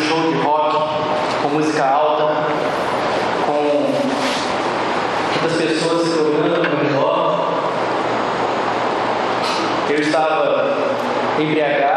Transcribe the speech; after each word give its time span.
show 0.00 0.32
de 0.32 0.38
rock 0.40 0.76
com 1.42 1.48
música 1.50 1.84
alta, 1.84 2.24
com 3.46 3.92
muitas 5.40 5.56
pessoas 5.56 6.08
se 6.08 6.18
olhando 6.18 6.56
ao 6.56 6.76
redor. 6.82 7.48
Eu 9.90 10.00
estava 10.00 10.76
embriagado. 11.38 11.89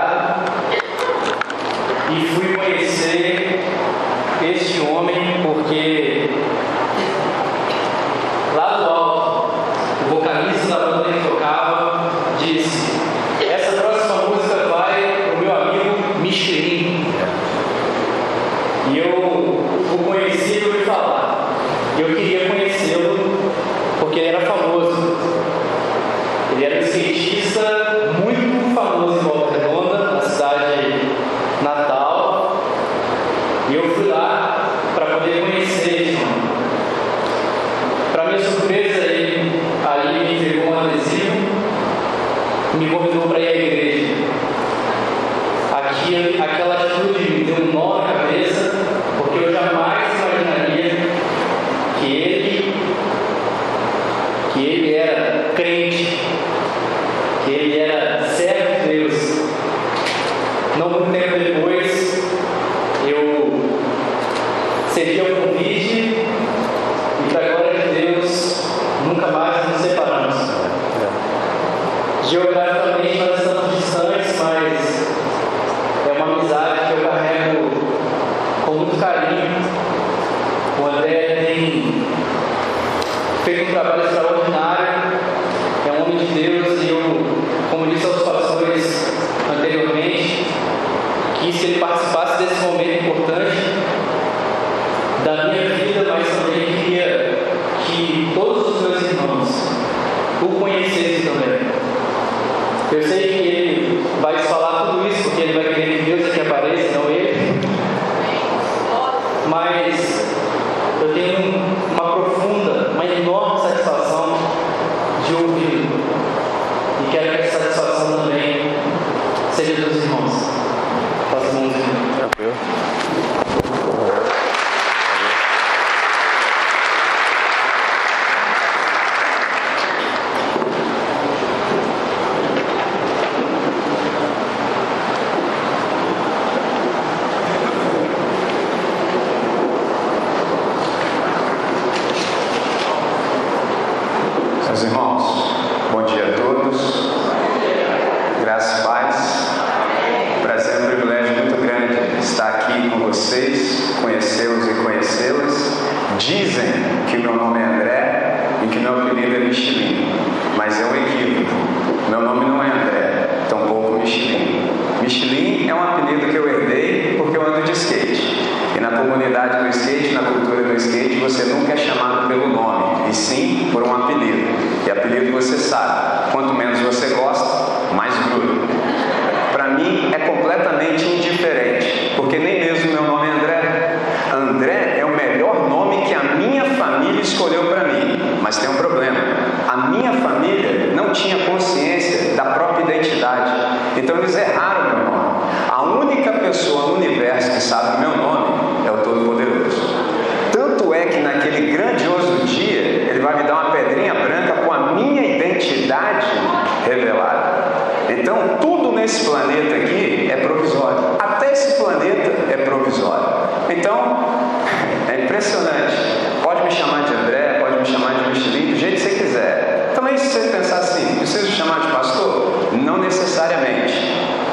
chamar 221.74 221.80
de 221.80 221.88
pastor? 221.88 222.74
Não 222.74 222.98
necessariamente, 222.98 223.94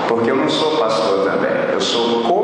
porque 0.09 0.31
eu 0.31 0.37
não 0.37 0.49
sou 0.49 0.77
pastor 0.79 1.31
também, 1.31 1.51
eu 1.73 1.81
sou 1.81 2.23
co 2.23 2.40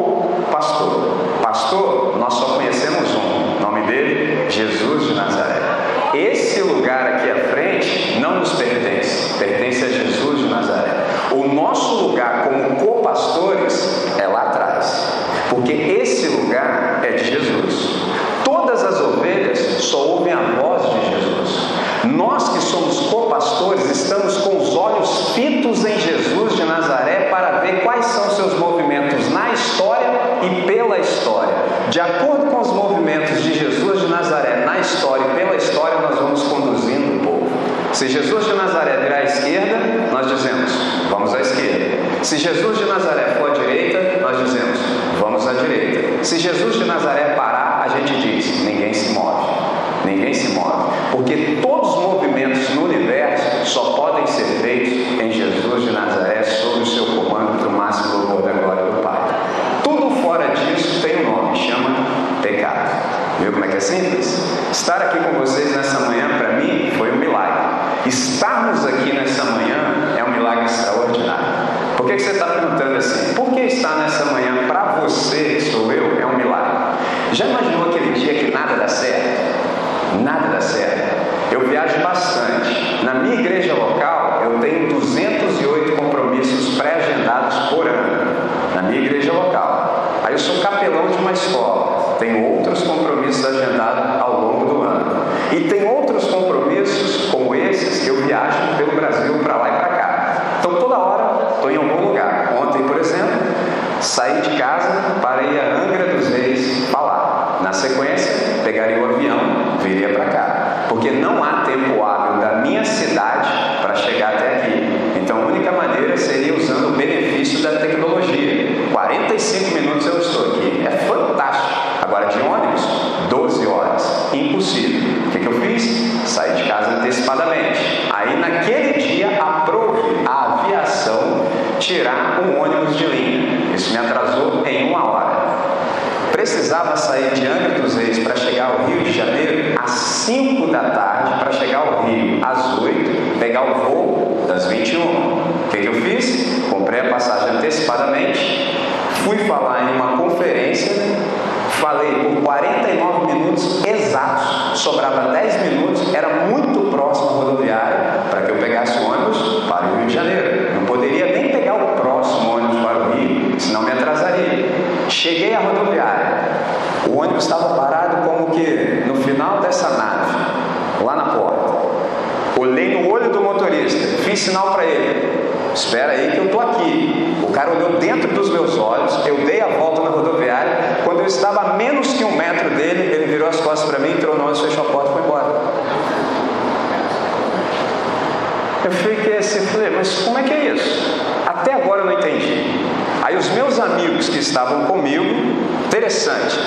interessante. 196.17 196.59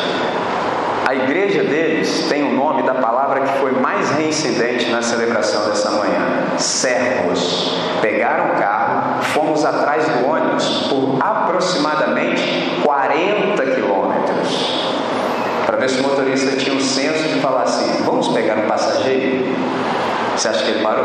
A 1.08 1.16
igreja 1.16 1.64
deles 1.64 2.28
tem 2.30 2.44
o 2.44 2.54
nome 2.54 2.84
da 2.84 2.94
palavra 2.96 3.42
que 3.42 3.60
foi 3.60 3.72
mais 3.72 4.12
reincidente 4.12 4.92
na 4.92 5.02
celebração 5.02 5.68
dessa 5.68 5.90
manhã: 5.92 6.58
servos. 6.58 7.80
Pegaram 8.00 8.54
o 8.54 8.60
carro, 8.60 9.24
fomos 9.24 9.66
atrás 9.66 10.06
do 10.08 10.28
ônibus 10.28 10.88
por 10.88 11.18
aproximadamente 11.20 12.80
40 12.84 13.66
quilômetros. 13.66 14.90
Para 15.66 15.78
ver 15.78 15.90
se 15.90 16.00
o 16.00 16.04
motorista 16.04 16.56
tinha 16.56 16.76
o 16.76 16.82
senso 16.82 17.28
de 17.28 17.40
falar 17.40 17.64
assim: 17.64 18.04
vamos 18.04 18.28
pegar 18.28 18.58
um 18.58 18.68
passageiro? 18.68 19.49
Você 20.40 20.48
acha 20.48 20.64
que 20.64 20.72
ele 20.72 20.82
parou? 20.82 21.04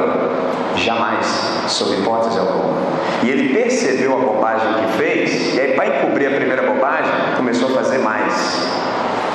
Jamais, 0.77 1.27
sob 1.67 1.93
hipótese 1.97 2.39
alguma. 2.39 2.79
E 3.25 3.31
ele 3.31 3.53
percebeu 3.53 4.17
a 4.17 4.21
bobagem 4.21 4.75
que 4.75 4.93
fez, 4.97 5.57
e 5.57 5.61
aí, 5.61 5.73
para 5.73 5.89
encobrir 5.89 6.29
a 6.29 6.37
primeira 6.37 6.63
bobagem, 6.63 7.11
começou 7.37 7.71
a 7.71 7.73
fazer 7.73 7.99
mais. 7.99 8.33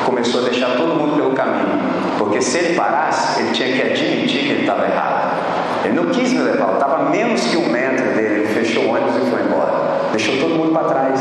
Começou 0.05 0.39
a 0.39 0.43
deixar 0.45 0.77
todo 0.77 0.95
mundo 0.95 1.17
pelo 1.17 1.33
caminho. 1.33 1.81
Porque 2.17 2.41
se 2.41 2.59
ele 2.59 2.75
parasse, 2.75 3.41
ele 3.41 3.51
tinha 3.51 3.73
que 3.73 3.81
admitir 3.81 4.43
que 4.43 4.49
ele 4.51 4.61
estava 4.61 4.85
errado. 4.85 5.37
Ele 5.83 5.93
não 5.95 6.05
quis 6.05 6.31
me 6.31 6.39
levar, 6.43 6.75
estava 6.75 7.09
menos 7.09 7.41
que 7.41 7.57
um 7.57 7.69
metro 7.69 8.05
dele, 8.15 8.45
ele 8.45 8.47
fechou 8.53 8.85
o 8.85 8.91
ônibus 8.91 9.17
e 9.17 9.29
foi 9.29 9.41
embora. 9.41 9.73
Deixou 10.11 10.37
todo 10.37 10.55
mundo 10.55 10.71
para 10.71 10.87
trás. 10.87 11.19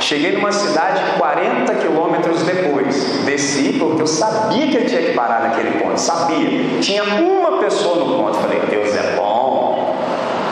Cheguei 0.00 0.32
numa 0.32 0.50
cidade 0.50 1.02
40 1.18 1.74
quilômetros 1.74 2.42
depois. 2.42 3.22
Desci 3.24 3.74
porque 3.78 4.02
eu 4.02 4.06
sabia 4.06 4.66
que 4.68 4.76
eu 4.76 4.86
tinha 4.86 5.02
que 5.02 5.12
parar 5.12 5.42
naquele 5.42 5.78
ponto. 5.78 6.00
Sabia. 6.00 6.80
Tinha 6.80 7.04
uma 7.04 7.58
pessoa 7.58 7.96
no 7.96 8.16
ponto. 8.16 8.38
Falei, 8.38 8.60
Deus 8.70 8.96
é 8.96 9.14
bom. 9.16 9.96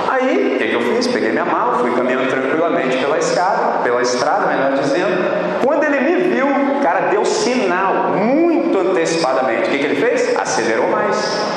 Aí, 0.09 0.55
o 0.55 0.59
que, 0.59 0.69
que 0.69 0.75
eu 0.75 0.83
fiz? 0.83 1.07
Peguei 1.07 1.31
minha 1.31 1.45
mala, 1.45 1.79
fui 1.79 1.91
caminhando 1.95 2.29
tranquilamente 2.29 2.99
pela 2.99 3.19
escada, 3.19 3.79
pela 3.83 4.03
estrada, 4.03 4.47
melhor 4.47 4.73
dizendo. 4.75 5.65
Quando 5.65 5.85
ele 5.85 6.01
me 6.01 6.35
viu, 6.35 6.47
o 6.47 6.81
cara 6.83 7.09
deu 7.09 7.25
sinal 7.25 8.11
muito 8.17 8.79
antecipadamente. 8.79 9.69
O 9.69 9.71
que, 9.71 9.79
que 9.79 9.85
ele 9.87 9.97
fez? 9.97 10.37
Acelerou 10.37 10.89
mais. 10.89 11.48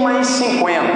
1,50. 0.00 0.89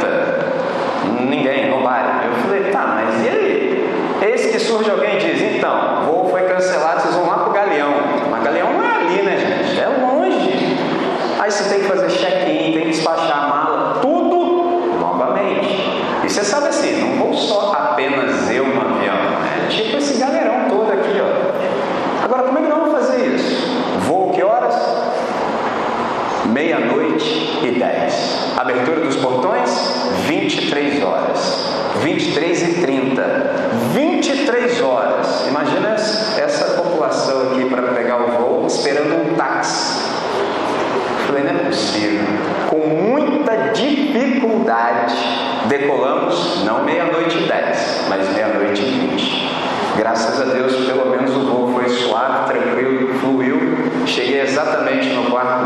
mas 48.17 48.33
meia-noite 48.33 48.81
e 48.81 48.85
vinte. 48.85 49.49
Graças 49.97 50.41
a 50.41 50.45
Deus, 50.45 50.73
pelo 50.87 51.11
menos 51.11 51.35
o 51.35 51.41
voo 51.41 51.73
foi 51.75 51.89
suave, 51.89 52.53
tranquilo, 52.53 53.19
fluiu. 53.19 53.59
Cheguei 54.07 54.43
exatamente 54.43 55.09
no 55.09 55.31
quarto 55.31 55.64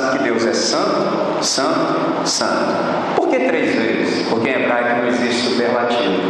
sabe 0.00 0.18
que 0.18 0.24
Deus 0.24 0.44
é 0.44 0.52
santo, 0.52 1.42
santo, 1.42 2.28
santo. 2.28 3.14
Por 3.14 3.28
que 3.28 3.38
três 3.38 3.74
vezes? 3.74 4.28
Porque 4.28 4.50
em 4.50 4.62
hebraico 4.62 5.00
não 5.00 5.08
existe 5.08 5.52
superlativo. 5.52 6.20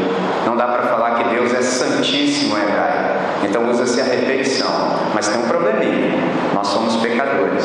Não 0.47 0.57
dá 0.57 0.69
para 0.69 0.85
falar 0.85 1.17
que 1.17 1.31
Deus 1.31 1.53
é 1.53 1.63
santíssimo 1.63 2.57
em 2.57 2.63
hebraico. 2.63 3.19
Então 3.45 3.69
usa-se 3.69 4.01
a 4.01 4.05
repetição. 4.05 4.71
Mas 5.13 5.27
tem 5.27 5.41
um 5.41 5.49
probleminha: 5.49 6.15
nós 6.55 6.69
somos 6.69 6.97
pecadores. 6.97 7.65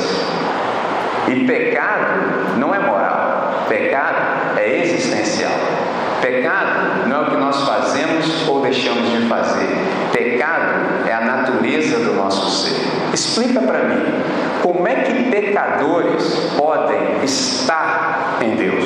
E 1.27 1.45
pecado 1.45 2.57
não 2.57 2.73
é 2.73 2.79
moral, 2.79 3.65
pecado 3.69 4.57
é 4.57 4.81
existencial. 4.81 5.51
Pecado 6.19 7.07
não 7.07 7.17
é 7.17 7.27
o 7.27 7.29
que 7.29 7.37
nós 7.37 7.61
fazemos 7.61 8.47
ou 8.47 8.61
deixamos 8.61 9.11
de 9.11 9.27
fazer. 9.27 9.69
Pecado 10.11 11.07
é 11.07 11.13
a 11.13 11.21
natureza 11.21 11.99
do 11.99 12.13
nosso 12.13 12.63
ser. 12.63 12.75
Explica 13.13 13.59
para 13.61 13.83
mim, 13.83 14.01
como 14.61 14.87
é 14.87 14.95
que 14.95 15.29
pecadores 15.29 16.23
podem 16.57 17.23
estar 17.23 18.39
em 18.41 18.55
Deus? 18.55 18.85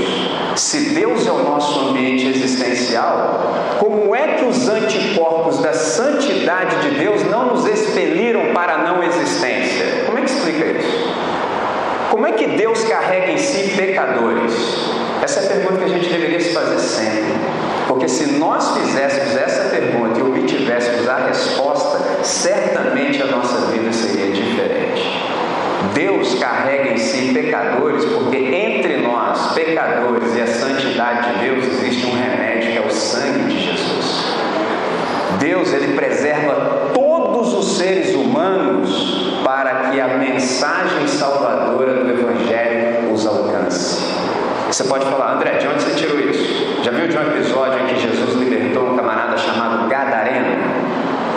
Se 0.55 0.89
Deus 0.93 1.27
é 1.27 1.31
o 1.31 1.43
nosso 1.43 1.89
ambiente 1.89 2.27
existencial, 2.27 3.53
como 3.79 4.15
é 4.15 4.35
que 4.35 4.45
os 4.45 4.69
anticorpos 4.69 5.61
da 5.61 5.73
santidade 5.73 6.89
de 6.89 6.99
Deus 6.99 7.23
não 7.29 7.47
nos 7.47 7.65
expeliram 7.65 8.53
para 8.53 8.75
a 8.75 8.77
não 8.79 9.03
existência? 9.03 10.03
Como 10.05 10.17
é 10.17 10.21
que 10.21 10.29
explica 10.29 10.65
isso? 10.65 11.13
Como 12.09 12.25
é 12.25 12.31
que 12.31 12.47
Deus 12.47 12.83
carrega 12.85 13.31
em 13.31 13.37
si 13.37 13.75
pecadores? 13.75 14.53
Essa 15.21 15.41
é 15.41 15.43
a 15.43 15.47
pergunta 15.47 15.77
que 15.79 15.85
a 15.85 15.89
gente 15.89 16.09
deveria 16.09 16.39
se 16.39 16.53
fazer 16.53 16.79
sempre. 16.79 17.33
Porque 17.87 18.07
se 18.07 18.37
nós 18.37 18.77
fizéssemos 18.77 19.35
essa 19.35 19.69
pergunta 19.69 20.19
e 20.19 20.21
obtivéssemos 20.21 21.07
a 21.07 21.17
resposta, 21.27 22.23
certamente 22.23 23.21
a 23.21 23.25
nossa 23.27 23.71
vida 23.71 23.91
seria 23.91 24.31
diferente. 24.31 25.24
Deus 25.95 26.35
carrega 26.35 26.89
em 26.89 26.97
si 26.97 27.33
pecadores, 27.33 28.03
porque 28.03 28.35
entre 28.35 28.97
nós, 28.97 29.53
pecadores, 29.53 30.35
e 30.35 30.41
a 30.41 30.47
santidade 30.47 31.31
de 31.31 31.45
Deus, 31.45 31.65
existe 31.65 32.05
um 32.05 32.13
remédio 32.13 32.73
que 32.73 32.77
é 32.77 32.81
o 32.81 32.91
sangue 32.91 33.45
de 33.45 33.59
Jesus. 33.61 34.35
Deus, 35.39 35.71
ele 35.73 35.95
preserva 35.95 36.91
todos 36.93 37.53
os 37.53 37.77
seres 37.77 38.13
humanos 38.13 39.41
para 39.45 39.89
que 39.89 40.01
a 40.01 40.09
mensagem 40.17 41.07
salvadora 41.07 42.03
do 42.03 42.09
Evangelho 42.11 43.13
os 43.13 43.25
alcance. 43.25 44.03
Você 44.67 44.83
pode 44.83 45.05
falar, 45.05 45.35
André, 45.35 45.51
de 45.59 45.67
onde 45.67 45.81
você 45.81 45.95
tirou 45.95 46.19
isso? 46.19 46.83
Já 46.83 46.91
viu 46.91 47.07
de 47.07 47.17
um 47.17 47.21
episódio 47.21 47.79
em 47.79 47.93
que 47.93 48.01
Jesus 48.01 48.35
libertou 48.35 48.91
um 48.91 48.97
camarada 48.97 49.37
chamado 49.37 49.87
Gadareno? 49.87 50.57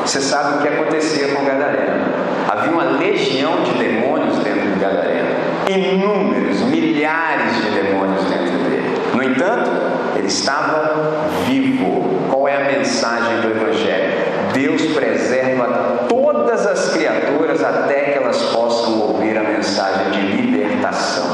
Você 0.04 0.20
sabe 0.20 0.58
o 0.58 0.62
que 0.62 0.68
acontecia 0.68 1.28
com 1.28 1.44
Gadareno. 1.44 2.08
Havia 2.48 2.72
uma 2.72 2.84
legião 2.98 3.62
de 3.62 3.72
demônios 3.72 4.27
Gadareno. 4.78 5.28
Inúmeros, 5.68 6.62
milhares 6.62 7.56
de 7.62 7.70
demônios 7.70 8.24
dentro 8.24 8.58
dele. 8.58 8.98
No 9.14 9.22
entanto, 9.22 9.70
ele 10.16 10.26
estava 10.26 10.94
vivo. 11.46 12.28
Qual 12.30 12.48
é 12.48 12.56
a 12.56 12.78
mensagem 12.78 13.40
do 13.40 13.48
Evangelho? 13.48 14.12
Deus 14.52 14.82
preserva 14.94 16.06
todas 16.08 16.66
as 16.66 16.92
criaturas 16.92 17.62
até 17.62 18.00
que 18.00 18.18
elas 18.18 18.40
possam 18.44 19.00
ouvir 19.00 19.36
a 19.36 19.42
mensagem 19.42 20.10
de 20.10 20.20
libertação. 20.20 21.26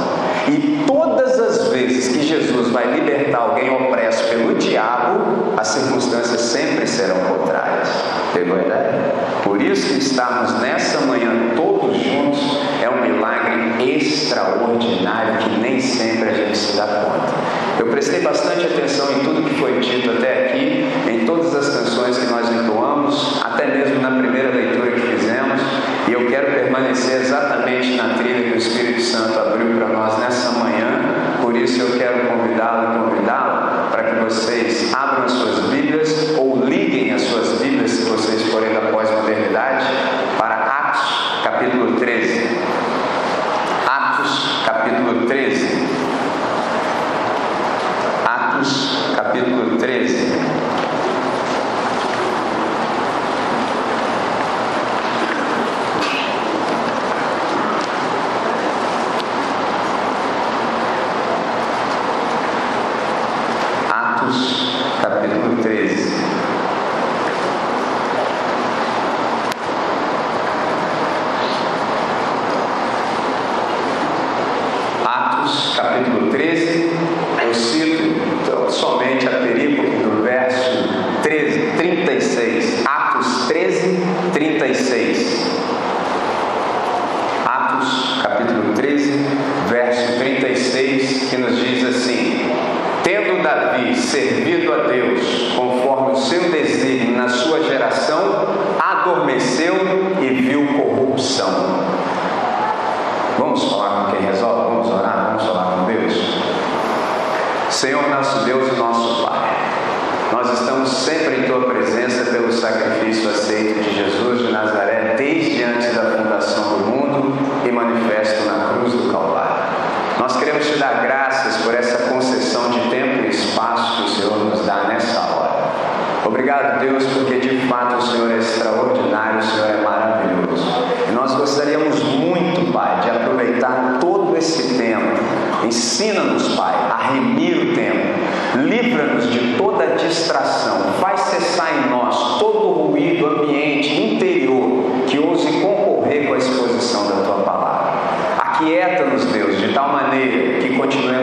E 0.49 0.85
todas 0.87 1.39
as 1.39 1.69
vezes 1.69 2.09
que 2.09 2.23
Jesus 2.23 2.71
vai 2.71 2.87
libertar 2.93 3.39
alguém 3.39 3.71
opresso 3.71 4.25
pelo 4.29 4.55
diabo, 4.55 5.55
as 5.57 5.69
circunstâncias 5.69 6.41
sempre 6.41 6.87
serão 6.87 7.17
contrárias. 7.21 7.89
Pegou 8.33 8.57
a 8.57 8.61
ideia? 8.61 9.15
Por 9.43 9.61
isso 9.63 9.87
que 9.87 9.99
estarmos 9.99 10.61
nessa 10.61 11.01
manhã 11.03 11.44
extraordinário 14.35 15.39
que 15.39 15.61
nem 15.61 15.81
sempre 15.81 16.29
a 16.29 16.33
gente 16.33 16.59
se 16.59 16.77
dá 16.77 16.87
conta. 16.87 17.33
Eu 17.79 17.87
prestei 17.87 18.21
bastante 18.21 18.67
atenção 18.67 19.13
em 19.13 19.21
tudo 19.21 19.49
que 19.49 19.55
foi 19.55 19.79
dito 19.79 20.11
até 20.11 20.47
aqui, 20.47 20.85
em 21.09 21.25
todas 21.25 21.55
as 21.55 21.69
canções 21.69 22.19
que 22.19 22.27
nós 22.27 22.51
entoamos, 22.51 23.41
até 23.45 23.67
mesmo 23.67 24.01
na 24.01 24.19
primeira 24.19 24.51
leitura 24.51 24.91
que 24.91 25.01
fizemos, 25.01 25.61
e 26.09 26.13
eu 26.13 26.27
quero 26.27 26.47
permanecer 26.53 27.21
exatamente 27.21 27.97
na 27.97 28.15
trilha 28.15 28.51
que 28.51 28.55
o 28.55 28.59
Espírito 28.59 29.01
Santo 29.01 29.39
abriu 29.39 29.77
para 29.77 29.89
nós 29.89 30.19
nessa 30.19 30.51
manhã. 30.53 31.01
Por 31.41 31.57
isso 31.57 31.81
eu 31.81 31.99
quero 31.99 32.27
convidá-lo 32.29 33.04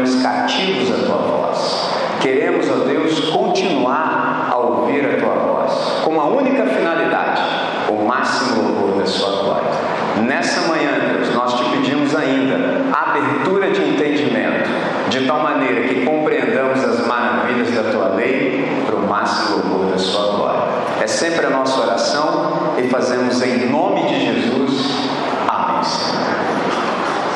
continuemos 0.01 0.15
cativos 0.23 0.91
à 0.91 1.05
tua 1.05 1.17
voz. 1.17 1.89
Queremos, 2.19 2.69
ó 2.69 2.85
Deus, 2.85 3.19
continuar 3.29 4.49
a 4.51 4.57
ouvir 4.57 5.05
a 5.05 5.19
tua 5.19 5.33
voz, 5.33 6.03
com 6.03 6.19
a 6.19 6.25
única 6.25 6.65
finalidade, 6.65 7.41
o 7.89 8.05
máximo 8.05 8.63
louvor 8.63 8.99
da 8.99 9.05
sua 9.05 9.43
glória. 9.43 9.71
Nessa 10.23 10.67
manhã, 10.67 10.91
Deus, 11.13 11.33
nós 11.33 11.53
te 11.55 11.63
pedimos 11.65 12.15
ainda 12.15 12.55
abertura 12.91 13.71
de 13.71 13.81
entendimento, 13.81 14.69
de 15.09 15.25
tal 15.25 15.41
maneira 15.41 15.87
que 15.87 16.05
compreendamos 16.05 16.83
as 16.83 17.05
maravilhas 17.05 17.71
da 17.71 17.91
tua 17.91 18.15
lei 18.15 18.83
para 18.85 18.95
o 18.95 19.07
máximo 19.07 19.57
louvor 19.57 19.91
da 19.91 19.97
sua 19.97 20.35
glória. 20.35 20.61
É 21.01 21.07
sempre 21.07 21.45
a 21.45 21.49
nossa 21.49 21.79
oração 21.79 22.73
e 22.77 22.87
fazemos 22.87 23.41
em 23.41 23.69
nome 23.69 24.05
de 24.05 24.25
Jesus. 24.25 24.91
Amém. 25.47 25.81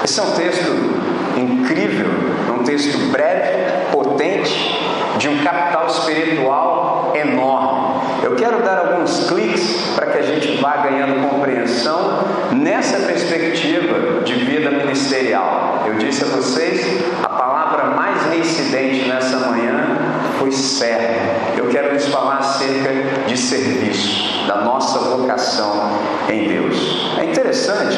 Esse 0.04 0.20
é 0.20 0.24
um 0.24 0.32
texto 0.32 1.06
incrível, 1.38 2.35
texto 2.66 2.98
breve, 3.12 3.92
potente, 3.92 4.76
de 5.18 5.30
um 5.30 5.44
capital 5.44 5.88
espiritual 5.88 7.14
enorme. 7.16 7.86
Eu 8.24 8.36
quero 8.36 8.64
dar 8.64 8.80
alguns 8.80 9.30
cliques 9.30 9.94
para 9.96 10.08
que 10.08 10.18
a 10.18 10.22
gente 10.24 10.58
vá 10.58 10.78
ganhando 10.78 11.30
compreensão 11.30 12.26
nessa 12.52 13.06
perspectiva 13.06 14.22
de 14.24 14.34
vida 14.34 14.72
ministerial. 14.72 15.84
Eu 15.86 15.96
disse 15.96 16.24
a 16.24 16.28
vocês, 16.28 17.04
a 17.24 17.30
palavra 17.30 17.96
mais 17.96 18.24
reincidente 18.26 19.08
nessa 19.08 19.38
manhã 19.38 19.98
foi 20.40 20.52
servo. 20.52 21.56
Eu 21.58 21.68
quero 21.68 21.94
lhes 21.94 22.08
falar 22.08 22.38
acerca 22.38 23.26
de 23.28 23.38
serviço, 23.38 24.48
da 24.48 24.62
nossa 24.62 25.00
vocação 25.00 26.00
em 26.30 26.48
Deus. 26.48 27.16
É 27.20 27.26
interessante 27.26 27.98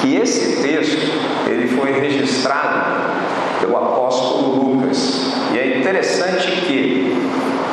que 0.00 0.16
esse 0.16 0.62
texto 0.62 0.98
ele 1.46 1.68
foi 1.68 1.92
registrado 1.92 3.17
pelo 3.60 3.76
apóstolo 3.76 4.64
Lucas. 4.64 5.32
E 5.52 5.58
é 5.58 5.78
interessante 5.78 6.50
que 6.66 7.16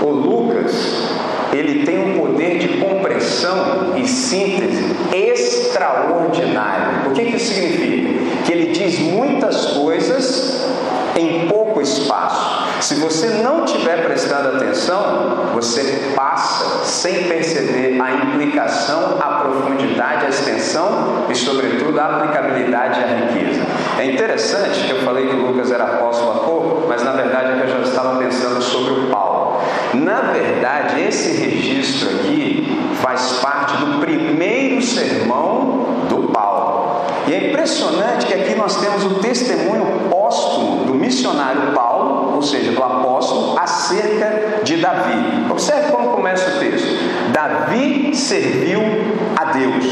o 0.01 0.09
Lucas 0.09 1.15
ele 1.53 1.85
tem 1.85 1.97
um 1.99 2.19
poder 2.19 2.57
de 2.59 2.79
compressão 2.79 3.93
e 3.95 4.05
síntese 4.07 4.83
extraordinário. 5.13 7.09
O 7.09 7.13
que, 7.13 7.25
que 7.25 7.37
isso 7.37 7.53
significa? 7.53 8.43
Que 8.45 8.51
ele 8.51 8.71
diz 8.73 8.99
muitas 8.99 9.67
coisas 9.67 10.65
em 11.15 11.47
pouco 11.47 11.81
espaço. 11.81 12.65
Se 12.81 12.95
você 12.95 13.27
não 13.41 13.63
estiver 13.63 14.03
prestando 14.05 14.57
atenção, 14.57 15.51
você 15.53 16.11
passa 16.15 16.83
sem 16.83 17.23
perceber 17.23 17.99
a 18.01 18.11
implicação, 18.11 19.17
a 19.19 19.39
profundidade, 19.39 20.25
a 20.25 20.29
extensão 20.29 21.25
e, 21.29 21.35
sobretudo, 21.35 21.97
a 21.99 22.17
aplicabilidade 22.17 22.99
e 22.99 23.03
a 23.03 23.07
riqueza. 23.07 23.61
É 24.05 24.11
interessante 24.11 24.83
que 24.85 24.91
eu 24.91 24.99
falei 24.99 25.25
que 25.25 25.35
Lucas 25.35 25.71
era 25.71 25.83
apóstolo 25.83 26.31
há 26.31 26.35
pouco, 26.45 26.87
mas 26.87 27.03
na 27.03 27.13
verdade 27.13 27.53
é 27.53 27.55
que 27.55 27.71
eu 27.71 27.77
já 27.77 27.89
estava 27.89 28.19
pensando 28.19 28.61
sobre 28.61 28.93
o 28.93 29.07
Paulo. 29.07 29.61
Na 29.95 30.31
verdade, 30.31 31.01
esse 31.01 31.31
registro 31.43 32.09
aqui 32.11 32.79
faz 33.01 33.39
parte 33.41 33.75
do 33.77 33.99
primeiro 33.99 34.79
sermão 34.83 36.05
do 36.07 36.31
Paulo. 36.31 37.01
E 37.27 37.33
é 37.33 37.49
impressionante 37.49 38.27
que 38.27 38.33
aqui 38.35 38.53
nós 38.53 38.79
temos 38.79 39.03
o 39.05 39.15
testemunho 39.15 40.07
póstumo 40.07 40.85
do 40.85 40.93
missionário 40.93 41.73
Paulo, 41.73 42.35
ou 42.35 42.43
seja, 42.43 42.73
do 42.73 42.83
apóstolo, 42.83 43.57
acerca 43.57 44.61
de 44.63 44.77
Davi. 44.77 45.47
Observe 45.49 45.91
como 45.91 46.09
começa 46.09 46.57
o 46.57 46.59
texto. 46.59 46.87
Davi 47.31 48.15
serviu 48.15 48.81
a 49.35 49.45
Deus. 49.45 49.83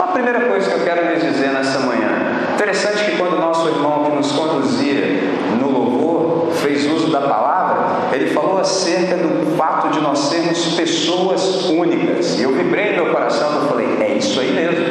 A 0.00 0.08
primeira 0.08 0.40
coisa 0.40 0.70
que 0.70 0.76
eu 0.76 0.84
quero 0.84 1.12
lhes 1.12 1.22
dizer 1.22 1.52
nessa 1.52 1.78
manhã. 1.78 2.34
Interessante 2.54 3.04
que 3.04 3.16
quando 3.18 3.36
o 3.36 3.43
nosso 3.64 3.68
irmão 3.68 4.04
que 4.04 4.16
nos 4.16 4.32
conduzia 4.32 5.22
no 5.58 5.70
louvor 5.70 6.52
fez 6.52 6.86
uso 6.86 7.10
da 7.10 7.20
palavra, 7.20 8.14
ele 8.14 8.30
falou 8.30 8.58
acerca 8.58 9.16
do 9.16 9.56
fato 9.56 9.88
de 9.88 10.00
nós 10.00 10.18
sermos 10.18 10.74
pessoas 10.74 11.66
únicas. 11.66 12.38
E 12.38 12.42
eu 12.42 12.52
vibrei 12.52 12.92
no 12.92 13.04
meu 13.04 13.12
coração 13.12 13.64
e 13.64 13.68
falei, 13.68 13.86
é 14.00 14.18
isso 14.18 14.38
aí 14.40 14.52
mesmo. 14.52 14.84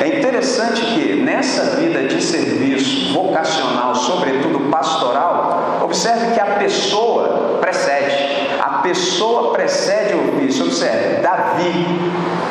É 0.00 0.18
interessante 0.18 0.80
que 0.80 1.14
nessa 1.22 1.76
vida 1.76 2.04
de 2.04 2.22
serviço 2.22 3.12
vocacional, 3.12 3.94
sobretudo 3.94 4.70
pastoral, 4.70 5.80
observe 5.82 6.34
que 6.34 6.40
a 6.40 6.46
pessoa 6.56 7.58
precede. 7.60 8.48
A 8.60 8.78
pessoa 8.82 9.52
precede 9.52 10.14
o 10.14 10.36
ofício. 10.36 10.64
Observe, 10.66 11.20
Davi, 11.22 11.86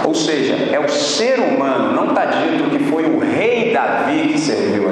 ou 0.05 0.13
seja, 0.13 0.55
é 0.71 0.79
o 0.79 0.89
ser 0.89 1.39
humano, 1.39 1.93
não 1.93 2.09
está 2.09 2.25
dito 2.25 2.69
que 2.69 2.79
foi 2.85 3.05
o 3.05 3.19
rei 3.19 3.71
Davi 3.73 4.29
que 4.33 4.39
serviu. 4.39 4.88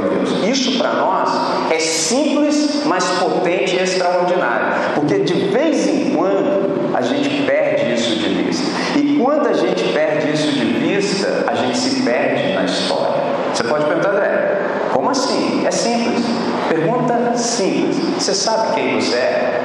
Isso 0.49 0.77
para 0.77 0.93
nós 0.93 1.29
é 1.71 1.79
simples, 1.79 2.83
mas 2.85 3.03
potente 3.19 3.75
e 3.75 3.79
extraordinário, 3.79 4.93
porque 4.95 5.19
de 5.19 5.33
vez 5.49 5.87
em 5.87 6.15
quando 6.15 6.95
a 6.95 7.01
gente 7.01 7.43
perde 7.43 7.93
isso 7.93 8.15
de 8.15 8.29
vista. 8.29 8.65
E 8.95 9.19
quando 9.21 9.47
a 9.47 9.53
gente 9.53 9.83
perde 9.93 10.31
isso 10.31 10.51
de 10.51 10.65
vista, 10.65 11.43
a 11.47 11.53
gente 11.53 11.77
se 11.77 12.01
perde 12.01 12.53
na 12.53 12.63
história. 12.63 13.21
Você 13.53 13.63
pode 13.63 13.85
perguntar, 13.85 14.09
André, 14.09 14.61
como 14.93 15.09
assim? 15.09 15.65
É 15.65 15.71
simples. 15.71 16.23
Pergunta 16.69 17.35
simples. 17.35 17.97
Você 18.17 18.33
sabe 18.33 18.73
quem 18.73 18.99
você 18.99 19.15
é? 19.15 19.61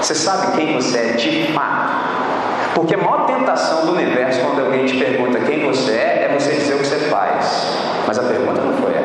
Você 0.00 0.14
sabe 0.14 0.56
quem 0.56 0.74
você 0.74 0.98
é 0.98 1.12
de 1.12 1.52
fato? 1.52 1.98
Porque 2.74 2.94
a 2.94 2.98
maior 2.98 3.26
tentação 3.26 3.86
do 3.86 3.92
universo 3.92 4.40
quando 4.40 4.60
alguém 4.60 4.86
te 4.86 4.96
pergunta 4.96 5.40
quem 5.40 5.66
você 5.66 5.92
é, 5.92 6.28
é 6.30 6.38
você 6.38 6.52
dizer 6.52 6.74
o 6.74 6.78
que 6.78 6.86
você 6.86 6.98
faz. 7.10 7.76
Mas 8.06 8.18
a 8.18 8.22
pergunta 8.22 8.60
não 8.60 8.74
foi. 8.74 8.97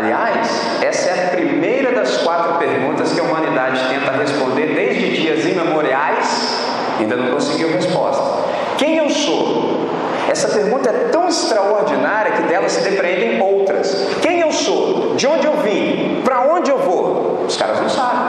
Aliás, 0.00 0.48
essa 0.80 1.10
é 1.10 1.26
a 1.26 1.28
primeira 1.28 1.92
das 1.92 2.16
quatro 2.22 2.54
perguntas 2.54 3.12
que 3.12 3.20
a 3.20 3.22
humanidade 3.22 3.86
tenta 3.90 4.12
responder 4.12 4.74
desde 4.74 5.20
dias 5.20 5.44
imemoriais, 5.44 6.56
ainda 6.98 7.16
não 7.16 7.32
conseguiu 7.34 7.70
resposta. 7.70 8.48
Quem 8.78 8.96
eu 8.96 9.10
sou? 9.10 9.90
Essa 10.26 10.48
pergunta 10.48 10.88
é 10.88 11.10
tão 11.10 11.28
extraordinária 11.28 12.32
que 12.32 12.42
dela 12.44 12.66
se 12.66 12.80
depreendem 12.88 13.42
outras. 13.42 14.08
Quem 14.22 14.40
eu 14.40 14.50
sou? 14.50 15.16
De 15.16 15.26
onde 15.26 15.46
eu 15.46 15.58
vim? 15.58 16.22
Para 16.24 16.50
onde 16.50 16.70
eu 16.70 16.78
vou? 16.78 17.44
Os 17.46 17.58
caras 17.58 17.78
não 17.78 17.90
sabem. 17.90 18.20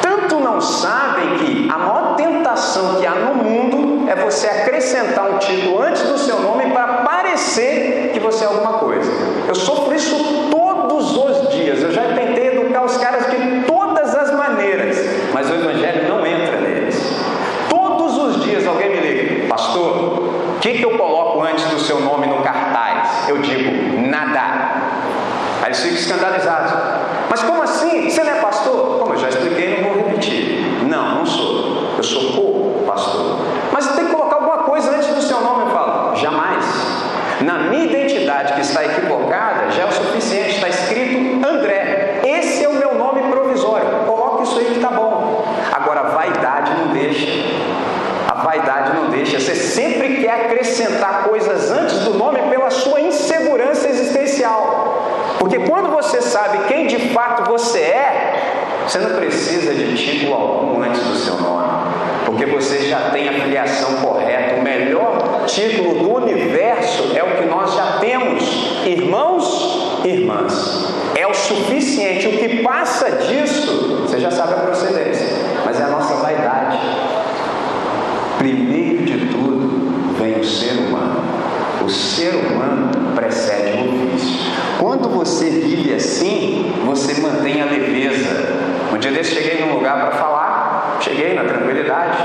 Tanto 0.00 0.40
não 0.40 0.58
sabem 0.58 1.36
que 1.36 1.68
a 1.70 1.76
maior 1.76 2.16
tentação 2.16 2.94
que 2.94 3.06
há 3.06 3.14
no 3.14 3.34
mundo 3.34 4.08
é 4.08 4.14
você 4.14 4.46
acrescentar 4.46 5.30
um 5.30 5.36
título 5.36 5.82
antes 5.82 6.00
do 6.02 6.16
seu 6.16 6.40
nome 6.40 6.70
para 6.70 6.86
parecer 7.04 8.10
que 8.14 8.20
você 8.20 8.44
é 8.44 8.46
alguma 8.46 8.78
coisa. 8.78 9.10
Eu 9.46 9.54
sofro 9.54 9.94
isso 9.94 10.50
todos 10.50 11.16
os 11.16 11.52
dias. 11.52 11.82
Eu 11.82 11.92
já 11.92 12.02
tentei 12.14 12.48
educar 12.48 12.84
os 12.84 12.96
caras 12.96 13.30
de 13.30 13.62
todas 13.66 14.14
as 14.14 14.32
maneiras, 14.32 14.96
mas 15.32 15.50
o 15.50 15.54
evangelho 15.54 16.08
não 16.08 16.26
entra 16.26 16.60
neles. 16.60 16.96
Todos 17.68 18.16
os 18.16 18.44
dias 18.44 18.66
alguém 18.66 18.90
me 18.90 19.00
liga, 19.00 19.48
pastor, 19.48 20.56
o 20.56 20.58
que, 20.60 20.74
que 20.74 20.84
eu 20.84 20.96
coloco 20.96 21.42
antes 21.42 21.64
do 21.66 21.80
seu 21.80 22.00
nome 22.00 22.26
no 22.26 22.42
cartaz? 22.42 23.28
Eu 23.28 23.38
digo, 23.38 24.00
nada. 24.00 24.82
Aí 25.62 25.74
Mas 27.30 27.42
como 27.42 27.62
assim? 27.62 28.10
Você 28.10 28.22
não 28.24 28.32
é 28.32 28.40
pastor? 28.40 28.98
Como 28.98 29.14
eu 29.14 29.18
já 29.18 29.28
expliquei, 29.28 29.80
não 29.80 29.90
vou 29.90 30.04
repetir. 30.04 30.84
Não, 30.88 31.16
não 31.16 31.26
sou. 31.26 31.94
Eu 31.96 32.02
sou 32.02 32.32
pouco 32.32 32.84
pastor. 32.86 33.38
Mas 33.72 33.86
tem 33.94 34.06
que 34.06 34.12
colocar 34.12 34.36
alguma 34.36 34.58
coisa 34.58 34.90
antes 34.90 35.08
do 35.08 35.22
seu 35.22 35.40
nome. 35.40 35.62
Eu 35.62 35.70
falo, 35.70 36.16
jamais. 36.16 36.64
Na 37.40 37.58
minha 37.58 37.84
identidade 37.84 38.54
que 38.54 38.60
está 38.60 38.84
equivocada, 38.84 39.70
já 39.70 39.82
é 39.82 39.86
o 39.86 39.92
suficiente. 39.92 40.56
Está 40.56 40.68
escrito 40.68 41.46
André. 41.46 42.20
Esse 42.24 42.64
é 42.64 42.68
o 42.68 42.74
meu 42.74 42.94
nome 42.94 43.22
provisório. 43.30 43.86
Coloque 44.06 44.44
isso 44.44 44.58
aí 44.58 44.66
que 44.66 44.76
está 44.76 44.88
bom. 44.88 45.44
Agora, 45.72 46.00
a 46.00 46.08
vaidade 46.10 46.72
não 46.78 46.88
deixa. 46.92 47.26
A 48.28 48.34
vaidade 48.34 48.92
não 48.94 49.10
deixa. 49.10 49.38
Você 49.38 49.54
sempre 49.54 50.22
quer 50.22 50.46
acrescentar 50.46 51.24
coisas 51.24 51.70
antes 51.70 52.00
do 52.00 52.14
nome 52.14 52.40
pela 52.50 52.70
sua 52.70 53.00
insegurança 53.00 53.88
existencial. 53.88 54.84
Porque 55.44 55.58
quando 55.58 55.90
você 55.90 56.22
sabe 56.22 56.66
quem 56.68 56.86
de 56.86 57.10
fato 57.10 57.50
você 57.50 57.80
é, 57.80 58.80
você 58.88 58.98
não 58.98 59.10
precisa 59.10 59.74
de 59.74 59.94
título 59.94 60.32
algum 60.32 60.82
antes 60.82 61.02
do 61.02 61.14
seu 61.16 61.36
nome. 61.36 61.68
Porque 62.24 62.46
você 62.46 62.88
já 62.88 63.10
tem 63.10 63.28
a 63.28 63.32
filiação 63.34 63.96
correta. 63.96 64.54
O 64.54 64.62
melhor 64.62 65.44
título 65.46 65.98
do 65.98 66.14
universo 66.14 67.14
é 67.14 67.22
o 67.22 67.36
que 67.36 67.44
nós 67.44 67.74
já 67.74 67.98
temos. 68.00 68.42
Irmãos 68.86 70.00
irmãs. 70.08 70.94
É 71.14 71.26
o 71.26 71.34
suficiente. 71.34 72.26
O 72.26 72.38
que 72.38 72.62
passa 72.62 73.10
disso, 73.10 73.98
você 74.00 74.18
já 74.18 74.30
sabe 74.30 74.54
a 74.54 74.56
procedência. 74.56 75.28
Mas 75.62 75.78
é 75.78 75.84
a 75.84 75.88
nossa 75.88 76.14
vaidade. 76.14 76.78
Primeiro 78.38 79.04
de 79.04 79.26
tudo 79.26 80.14
vem 80.18 80.40
o 80.40 80.44
ser 80.44 80.72
humano. 80.78 81.22
O 81.84 81.90
ser 81.90 82.34
humano 82.34 83.12
precede 83.14 83.76
o 83.76 84.14
ofício. 84.14 84.44
Quando 84.78 85.08
você 85.24 85.48
vive 85.48 85.94
assim, 85.94 86.70
você 86.84 87.18
mantém 87.22 87.62
a 87.62 87.64
leveza. 87.64 88.28
Um 88.92 88.98
dia 88.98 89.10
desse 89.10 89.34
cheguei 89.34 89.64
num 89.64 89.74
lugar 89.74 89.98
para 89.98 90.10
falar, 90.12 90.98
cheguei 91.00 91.34
na 91.34 91.44
tranquilidade, 91.44 92.18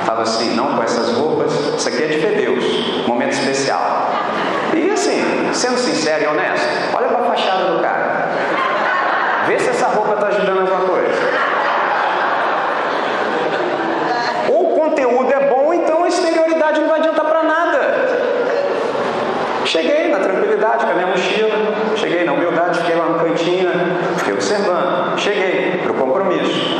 estava 0.00 0.22
assim, 0.22 0.54
não 0.54 0.76
com 0.76 0.82
essas 0.82 1.16
roupas, 1.16 1.52
isso 1.52 1.88
aqui 1.88 2.04
é 2.04 2.06
de 2.06 2.18
Deus, 2.36 3.06
momento 3.08 3.32
especial. 3.32 4.08
E 4.72 4.88
assim, 4.88 5.50
sendo 5.52 5.78
sincero 5.78 6.22
e 6.22 6.26
honesto, 6.28 6.66
olha 6.96 7.08
para 7.08 7.18
a 7.18 7.24
fachada 7.24 7.64
do 7.72 7.82
cara. 7.82 8.28
Vê 9.48 9.58
se 9.58 9.70
essa 9.70 9.88
roupa 9.88 10.14
está 10.14 10.28
ajudando 10.28 10.60
alguma 10.60 10.80
coisa. 10.80 11.14
Ou 14.48 14.72
o 14.72 14.78
conteúdo 14.78 15.32
é 15.32 15.48
bom, 15.48 15.74
então 15.74 16.04
a 16.04 16.08
exterioridade 16.08 16.80
não 16.80 16.88
vai 16.88 17.00
adiantar 17.00 17.24
para 17.24 17.42
nada. 17.42 18.04
Cheguei 19.64 20.08
na 20.08 20.18
tranquilidade 20.18 20.84
com 20.84 20.92
a 20.92 20.94
minha 20.94 21.06
mochila, 21.08 21.96
cheguei 21.96 22.24
na 22.24 22.32
humildade, 22.32 22.78
fiquei 22.80 22.94
lá 22.94 23.06
no 23.06 23.18
cantinho, 23.18 23.70
fiquei 24.18 24.34
observando. 24.34 25.18
Cheguei 25.18 25.80
para 25.82 25.92
o 25.92 25.94
compromisso. 25.94 26.78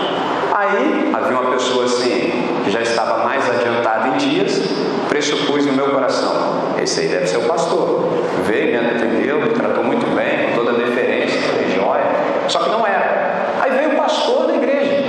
Aí 0.54 1.10
havia 1.12 1.38
uma 1.38 1.50
pessoa 1.50 1.87
assim, 1.87 2.60
que 2.64 2.70
já 2.70 2.82
estava 2.82 3.24
mais 3.24 3.48
adiantada 3.48 4.08
em 4.08 4.16
dias, 4.18 4.60
pressupus 5.08 5.66
no 5.66 5.72
meu 5.72 5.90
coração: 5.90 6.74
esse 6.94 7.00
aí 7.00 7.09
deve 7.09 7.26
ser 7.26 7.38
o 7.38 7.42
pastor. 7.42 8.09
Veio, 8.44 8.80
me 8.80 8.90
atendeu, 8.90 9.40
me 9.40 9.48
tratou 9.48 9.83
muito 9.83 10.07
bem, 10.14 10.50
com 10.50 10.64
toda 10.64 10.70
a 10.70 10.74
deferência, 10.74 11.40
falei, 11.40 11.70
joia. 11.74 12.04
Só 12.46 12.61
que 12.61 12.70
não 12.70 12.87
era. 12.87 13.46
Aí 13.61 13.70
veio 13.72 13.94
o 13.94 13.96
pastor 13.96 14.46
da 14.46 14.54
igreja, 14.54 15.04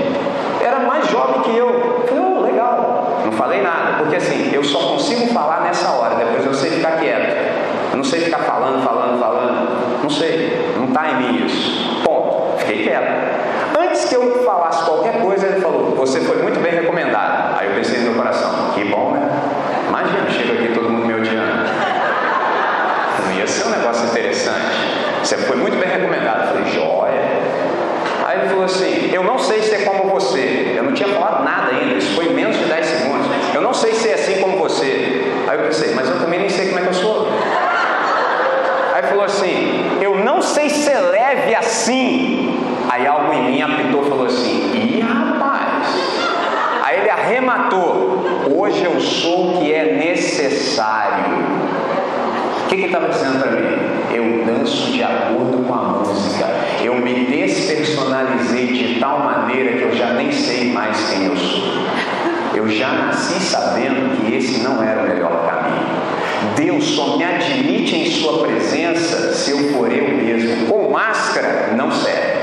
era 0.64 0.80
mais 0.80 1.08
jovem 1.10 1.42
que 1.42 1.56
eu. 1.56 2.06
Falei, 2.08 2.24
oh, 2.24 2.42
legal. 2.42 3.22
Não 3.26 3.32
falei 3.34 3.62
nada, 3.62 3.98
porque 4.00 4.16
assim, 4.16 4.52
eu 4.52 4.64
só 4.64 4.80
consigo 4.80 5.28
falar 5.28 5.62
nessa 5.62 5.92
hora, 5.92 6.16
depois 6.16 6.44
eu 6.44 6.54
sei 6.56 6.72
ficar 6.72 6.98
quieto. 6.98 7.92
Eu 7.92 7.98
não 7.98 8.04
sei 8.04 8.22
ficar 8.22 8.40
falando, 8.40 8.84
falando, 8.84 9.20
falando. 9.20 10.02
Não 10.02 10.10
sei, 10.10 10.74
não 10.78 10.88
está 10.88 11.12
em 11.12 11.16
mim 11.18 11.46
isso. 11.46 12.02
Ponto. 12.04 12.58
Fiquei 12.58 12.84
quieto. 12.84 13.78
Antes 13.80 14.06
que 14.06 14.16
eu 14.16 14.44
falasse 14.44 14.84
qualquer 14.86 15.22
coisa, 15.22 15.46
ele 15.46 15.62
falou: 15.62 15.96
Você 15.98 16.20
foi 16.22 16.42
muito 16.42 16.60
bem 16.60 16.72
recomendado. 16.72 17.60
Aí 17.60 17.68
eu 17.68 17.76
pensei 17.76 18.00
no 18.00 18.06
meu 18.06 18.16
coração: 18.16 18.72
Que 18.74 18.86
bom, 18.86 19.12
né? 19.12 19.30
Imagina, 19.88 20.30
chega 20.30 20.54
aqui 20.54 20.74
todo 20.74 20.90
mundo 20.90 21.06
me 21.06 21.14
odiando. 21.14 21.70
Não 23.24 23.32
ia 23.34 23.48
ser 23.48 23.68
um 23.68 23.70
negócio 23.70 24.08
interessante. 24.36 24.76
Você 25.24 25.38
foi 25.38 25.56
muito 25.56 25.78
bem 25.78 25.90
recomendado. 25.90 26.42
Eu 26.42 26.48
falei: 26.48 26.66
Joia. 26.74 27.26
Aí 28.26 28.40
ele 28.40 28.50
falou 28.50 28.66
assim: 28.66 29.10
Eu 29.14 29.24
não 29.24 29.40
sei 29.40 29.62
se 29.62 29.76
é 29.76 29.80
como 29.86 30.10
você. 30.10 30.74
Eu 30.76 30.84
não 30.84 30.94
tinha 30.94 31.10
falado 31.10 31.44
nada 31.44 31.72
ainda. 31.72 31.96
Isso 31.96 32.16
foi 32.16 32.30
menos 32.30 32.58
de 32.58 32.66
10 32.66 32.86
segundos. 32.86 33.28
Eu 33.54 33.62
não 33.62 33.74
sei 33.74 33.94
se 33.94 34.10
é 34.10 34.14
assim 34.16 34.42
como 34.42 34.58
você. 34.58 35.32
Aí 35.48 35.58
eu 35.58 35.66
pensei: 35.66 35.94
Mas 35.96 36.10
eu 36.10 36.20
também 36.20 36.40
nem 36.40 36.50
sei 36.50 36.68
como 36.68 36.80
é 36.80 36.82
que 36.84 36.90
eu 36.90 36.94
sou. 36.94 37.28
Aí 38.94 39.04
falou 39.04 39.24
assim: 39.24 40.00
Eu 40.02 40.16
não 40.16 40.42
sei 40.42 40.70
ser 40.70 41.00
leve 41.00 41.56
assim. 41.56 42.60
Aí 42.90 43.08
algo 43.08 43.34
em 43.34 43.52
mim 43.52 43.62
apitou 43.62 44.06
e 44.06 44.10
falou 44.10 44.26
assim: 44.26 44.72
Ih, 44.74 45.02
rapaz. 45.02 45.88
Aí 46.84 47.00
ele 47.00 47.10
arrematou: 47.10 48.24
Hoje 48.56 48.84
eu 48.84 49.00
sou 49.00 49.56
o 49.56 49.60
que 49.60 49.74
é 49.74 49.94
necessário. 49.94 51.56
O 52.64 52.68
que 52.68 52.76
ele 52.76 52.86
estava 52.88 53.10
dizendo 53.10 53.40
para 53.40 53.52
mim? 53.52 53.95
Danço 54.46 54.92
de 54.92 55.02
acordo 55.02 55.66
com 55.66 55.74
a 55.74 55.78
música. 55.78 56.46
Eu 56.84 56.96
me 56.96 57.26
despersonalizei 57.26 58.68
de 58.68 59.00
tal 59.00 59.22
maneira 59.22 59.76
que 59.76 59.82
eu 59.82 59.96
já 59.96 60.14
nem 60.14 60.32
sei 60.32 60.72
mais 60.72 61.10
quem 61.10 61.26
eu 61.26 61.36
sou. 61.36 61.64
Eu 62.54 62.70
já 62.70 62.90
nasci 62.90 63.40
sabendo 63.40 64.16
que 64.16 64.36
esse 64.36 64.60
não 64.60 64.84
era 64.84 65.02
o 65.02 65.08
melhor 65.08 65.48
caminho. 65.50 65.88
Deus 66.56 66.84
só 66.84 67.18
me 67.18 67.24
admite 67.24 67.96
em 67.96 68.12
Sua 68.12 68.46
presença 68.46 69.34
se 69.34 69.50
eu 69.50 69.74
for 69.74 69.92
eu 69.92 70.10
mesmo. 70.10 70.68
Com 70.68 70.92
máscara, 70.92 71.74
não 71.76 71.92
serve. 71.92 72.36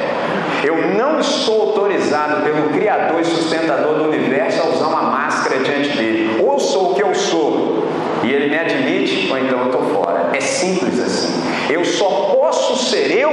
Eu 0.64 0.96
não 0.98 1.20
estou 1.20 1.68
autorizado 1.68 2.42
pelo 2.42 2.70
Criador 2.70 3.20
e 3.20 3.24
sustentador 3.24 3.94
do 3.94 4.08
universo 4.08 4.60
a 4.60 4.68
usar 4.70 4.88
uma 4.88 5.02
máscara 5.02 5.60
diante 5.60 5.96
dele. 5.96 6.42
Ou 6.44 6.58
sou 6.58 6.90
o 6.90 6.94
que 6.96 7.02
eu 7.02 7.14
sou 7.14 7.86
e 8.24 8.32
ele 8.32 8.50
me 8.50 8.58
admite, 8.58 9.28
ou 9.30 9.38
então 9.38 9.60
eu 9.60 9.66
estou 9.66 9.82
fora. 9.94 10.30
É 10.32 10.40
simples 10.40 10.98
assim. 11.00 11.41
Eu 11.70 11.84
só 11.84 12.34
posso 12.34 12.76
ser 12.90 13.10
eu 13.10 13.32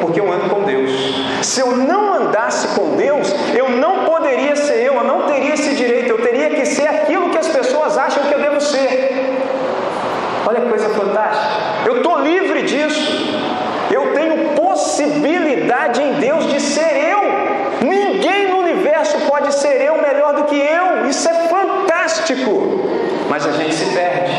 porque 0.00 0.20
eu 0.20 0.32
ando 0.32 0.48
com 0.48 0.62
Deus. 0.62 0.90
Se 1.42 1.60
eu 1.60 1.76
não 1.76 2.14
andasse 2.14 2.68
com 2.68 2.96
Deus, 2.96 3.32
eu 3.54 3.70
não 3.70 4.04
poderia 4.04 4.56
ser 4.56 4.82
eu, 4.84 4.94
eu 4.94 5.04
não 5.04 5.26
teria 5.26 5.54
esse 5.54 5.74
direito, 5.74 6.08
eu 6.08 6.22
teria 6.22 6.50
que 6.50 6.64
ser 6.66 6.88
aquilo 6.88 7.30
que 7.30 7.38
as 7.38 7.48
pessoas 7.48 7.96
acham 7.96 8.24
que 8.24 8.34
eu 8.34 8.40
devo 8.40 8.60
ser. 8.60 9.38
Olha 10.46 10.60
que 10.60 10.68
coisa 10.68 10.88
fantástica. 10.90 11.60
Eu 11.86 11.98
estou 11.98 12.18
livre 12.20 12.62
disso. 12.62 13.10
Eu 13.90 14.12
tenho 14.14 14.54
possibilidade 14.54 16.02
em 16.02 16.14
Deus 16.14 16.46
de 16.46 16.60
ser 16.60 17.10
eu. 17.12 17.20
Ninguém 17.86 18.48
no 18.48 18.58
universo 18.58 19.18
pode 19.28 19.54
ser 19.54 19.82
eu 19.82 20.00
melhor 20.00 20.34
do 20.34 20.44
que 20.44 20.56
eu. 20.56 21.06
Isso 21.08 21.28
é 21.28 21.34
fantástico. 21.48 22.80
Mas 23.28 23.46
a 23.46 23.52
gente 23.52 23.74
se 23.74 23.86
perde. 23.94 24.32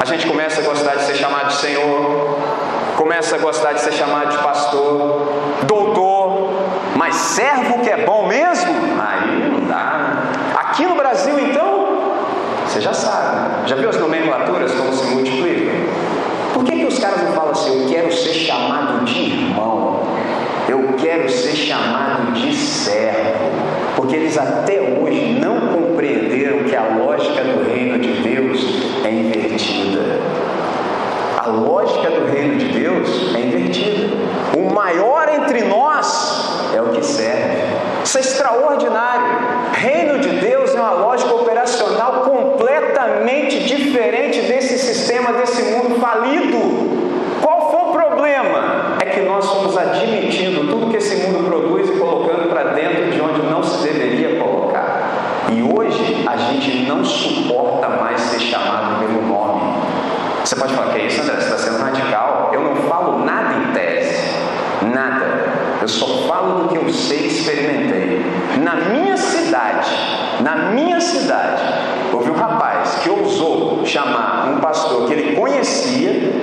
A 0.00 0.04
gente 0.06 0.26
começa 0.26 0.60
a 0.60 0.64
gostar 0.64 0.94
de 0.96 1.02
ser 1.02 1.16
chamado 1.16 1.48
de 1.48 1.56
Senhor, 1.56 2.39
começa 3.00 3.36
a 3.36 3.38
gostar 3.38 3.72
de 3.72 3.80
ser 3.80 3.92
chamado 3.92 4.28
de 4.28 4.38
pastor, 4.38 5.32
doutor, 5.62 6.50
mas 6.96 7.14
servo 7.14 7.78
que 7.78 7.88
é 7.88 8.04
bom 8.04 8.26
mesmo? 8.26 8.70
Aí 9.00 9.50
não 9.50 9.66
dá. 9.66 10.24
Aqui 10.54 10.84
no 10.84 10.94
Brasil, 10.96 11.38
então, 11.38 12.12
você 12.66 12.78
já 12.78 12.92
sabe. 12.92 13.66
Já 13.66 13.76
viu 13.76 13.88
as 13.88 13.98
nomenclaturas 13.98 14.72
como 14.74 14.92
se 14.92 15.06
multiplicam? 15.06 15.74
Por 16.52 16.62
que, 16.62 16.72
que 16.72 16.84
os 16.84 16.98
caras 16.98 17.22
não 17.22 17.32
falam 17.32 17.52
assim, 17.52 17.84
eu 17.84 17.88
quero 17.88 18.12
ser 18.12 18.34
chamado 18.34 19.02
de 19.06 19.18
irmão, 19.18 20.02
eu 20.68 20.94
quero 20.98 21.26
ser 21.30 21.56
chamado 21.56 22.32
de 22.32 22.54
servo? 22.54 23.50
Porque 23.96 24.14
eles 24.14 24.36
até 24.36 24.78
hoje 24.78 25.38
não 25.40 25.68
compreenderam 25.68 26.64
que 26.64 26.76
a 26.76 26.96
lógica 26.98 27.42
do 27.44 27.66
reino 27.66 27.98
de 27.98 28.12
Deus 28.20 28.60
é 29.04 29.10
invertida. 29.10 30.20
A 31.42 31.46
lógica 31.46 32.10
do 32.10 32.30
reino 32.30 32.58
de 32.58 32.66
Deus 32.66 33.34
é 33.34 33.40
invertida. 33.40 34.14
O 34.54 34.74
maior 35.50 35.60
entre 35.60 35.64
nós 35.64 36.70
é 36.74 36.80
o 36.80 36.86
que 36.86 37.04
serve. 37.04 37.58
Isso 38.04 38.18
é 38.18 38.20
extraordinário. 38.20 39.26
Reino 39.72 40.18
de 40.20 40.28
Deus 40.28 40.74
é 40.74 40.80
uma 40.80 40.92
lógica 40.92 41.34
operacional 41.34 42.22
completamente 42.22 43.64
diferente 43.64 44.42
desse 44.42 44.78
sistema, 44.78 45.32
desse 45.32 45.62
mundo 45.62 46.00
falido. 46.00 47.40
Qual 47.42 47.70
foi 47.70 47.90
o 47.90 47.92
problema? 47.92 48.96
É 49.00 49.06
que 49.06 49.20
nós 49.22 49.46
fomos 49.46 49.76
admitindo 49.76 50.68
tudo 50.68 50.90
que 50.90 50.96
esse 50.96 51.16
mundo 51.16 51.44
produz 51.48 51.88
e 51.88 51.98
colocando 51.98 52.48
para 52.48 52.72
dentro 52.72 53.10
de 53.10 53.20
onde 53.20 53.42
não 53.42 53.62
se 53.62 53.82
deveria 53.82 54.38
colocar. 54.40 55.46
E 55.50 55.62
hoje 55.62 56.24
a 56.26 56.36
gente 56.36 56.86
não 56.86 57.04
suporta 57.04 57.88
mais 57.88 58.20
ser 58.20 58.40
chamado 58.40 59.00
pelo 59.00 59.26
nome. 59.26 59.80
Você 60.44 60.56
pode 60.56 60.74
falar, 60.74 60.92
que 60.92 61.00
é 61.00 61.06
isso, 61.06 61.20
André? 61.20 61.36
Você 61.36 61.42
está 61.42 61.58
sendo 61.58 61.82
radical? 61.82 62.50
Eu 62.52 62.62
não 62.62 62.76
falo 62.88 63.24
nada 63.24 63.54
em 63.54 63.72
tese. 63.72 64.30
Nada. 64.82 65.40
Eu 65.80 65.88
só 65.88 66.06
falo 66.26 66.62
do 66.62 66.68
que 66.68 66.76
eu 66.76 66.88
sei 66.92 67.20
e 67.20 67.26
experimentei. 67.26 68.22
Na 68.62 68.74
minha 68.76 69.16
cidade, 69.16 69.90
na 70.40 70.72
minha 70.72 71.00
cidade, 71.00 71.62
houve 72.12 72.30
um 72.30 72.34
rapaz 72.34 72.96
que 73.02 73.08
ousou 73.08 73.84
chamar 73.86 74.48
um 74.50 74.60
pastor 74.60 75.06
que 75.06 75.14
ele 75.14 75.36
conhecia, 75.36 76.42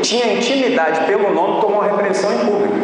intimidade 0.77 1.05
pelo 1.05 1.33
nome, 1.33 1.59
tomou 1.59 1.81
repreensão 1.81 2.31
em 2.31 2.37
público. 2.45 2.75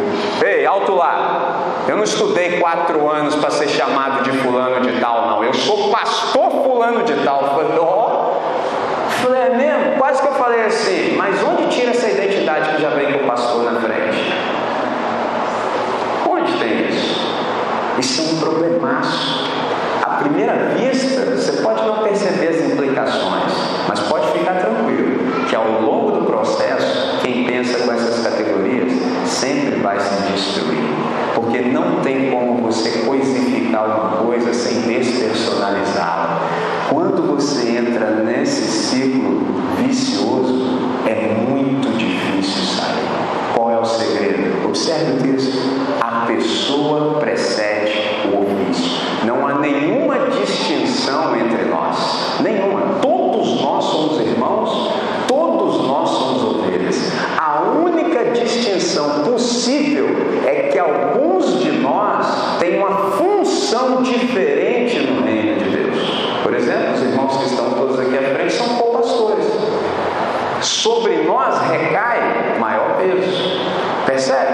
Ei, 0.44 0.66
alto 0.66 0.96
lá! 0.96 1.84
Eu 1.88 1.98
não 1.98 2.04
estudei 2.04 2.60
quatro 2.60 3.08
anos 3.08 3.36
para 3.36 3.52
ser 3.52 3.70
chamado 3.70 4.24
de 4.24 4.32
fulano 4.40 4.82
de 4.82 5.00
tal, 5.00 5.28
não. 5.28 5.44
Eu 5.44 5.54
sou 5.54 5.90
pastor 5.90 6.50
fulano 6.64 7.04
de 7.04 7.14
tal. 7.24 7.56
Falei, 7.56 7.78
ó. 7.80 8.40
Falei, 9.22 9.42
é 9.42 9.50
mesmo? 9.56 9.98
Quase 9.98 10.22
que 10.22 10.28
eu 10.28 10.34
falei 10.34 10.66
assim, 10.66 11.16
mas 11.16 11.42
onde 11.44 11.68
tira 11.68 11.92
essa 11.92 12.10
identidade 12.10 12.76
que 12.76 12.82
já 12.82 12.90
vem 12.90 13.14
com 13.14 13.26
o 13.26 13.28
pastor 13.28 13.72
na 13.72 13.80
frente? 13.80 14.34
Onde 16.30 16.54
tem 16.58 16.90
isso? 16.90 17.22
Isso 18.00 18.22
é 18.22 18.34
um 18.34 18.40
problemaço. 18.40 19.50
À 20.02 20.16
primeira 20.18 20.54
vista, 20.76 21.36
você 21.36 21.62
pode 21.62 21.86
não 21.86 22.04
perceber 22.04 22.48
as 22.48 22.72
implicações, 22.72 23.54
mas 23.88 24.00
pode 24.02 24.28
ficar 24.32 24.56
tranquilo 24.56 25.24
que 25.48 25.56
ao 25.56 25.82
longo 25.82 26.12
do 26.12 26.26
processo, 26.26 27.20
quem 27.22 27.46
pensa 27.46 27.86
com 27.86 27.94
essas 27.94 28.24
categorias 28.24 28.92
sempre 29.44 29.76
vai 29.82 30.00
se 30.00 30.32
destruir. 30.32 30.80
Porque 31.36 31.60
não 31.60 32.00
tem 32.02 32.32
como 32.32 32.62
você 32.62 33.00
coisificar 33.00 33.86
uma 33.86 34.24
coisa 34.24 34.54
sem 34.54 34.82
despersonalizá-la. 34.82 36.48
Quando 36.90 37.36
você 37.36 37.78
entra 37.78 38.12
nesse 38.24 38.64
ciclo 38.64 39.42
vicioso, 39.78 40.80
é 41.06 41.36
muito 41.50 41.90
difícil 41.98 42.64
sair. 42.64 43.04
Qual 43.54 43.70
é 43.70 43.78
o 43.78 43.86
segredo? 43.86 44.66
Observe 44.66 45.12
o 45.12 45.34
texto. 45.34 45.58
A 46.00 46.26
pessoa 46.26 47.20
precede 47.20 48.30
o 48.32 48.44
ofício. 48.44 48.92
Não 49.26 49.46
há 49.46 49.60
nenhuma 49.60 50.20
distinção 50.30 51.36
entre 51.36 51.66
nós. 51.66 52.40
Nenhuma. 52.40 52.73
Né, 66.84 66.92
os 66.94 67.02
irmãos 67.02 67.38
que 67.38 67.46
estão 67.46 67.72
todos 67.72 67.98
aqui 67.98 68.18
à 68.18 68.36
frente 68.36 68.54
são 68.54 68.68
co-pastores. 68.76 69.46
Sobre 70.62 71.24
nós 71.24 71.58
recai 71.70 72.58
maior 72.60 72.98
peso. 72.98 73.60
Percebe? 74.06 74.53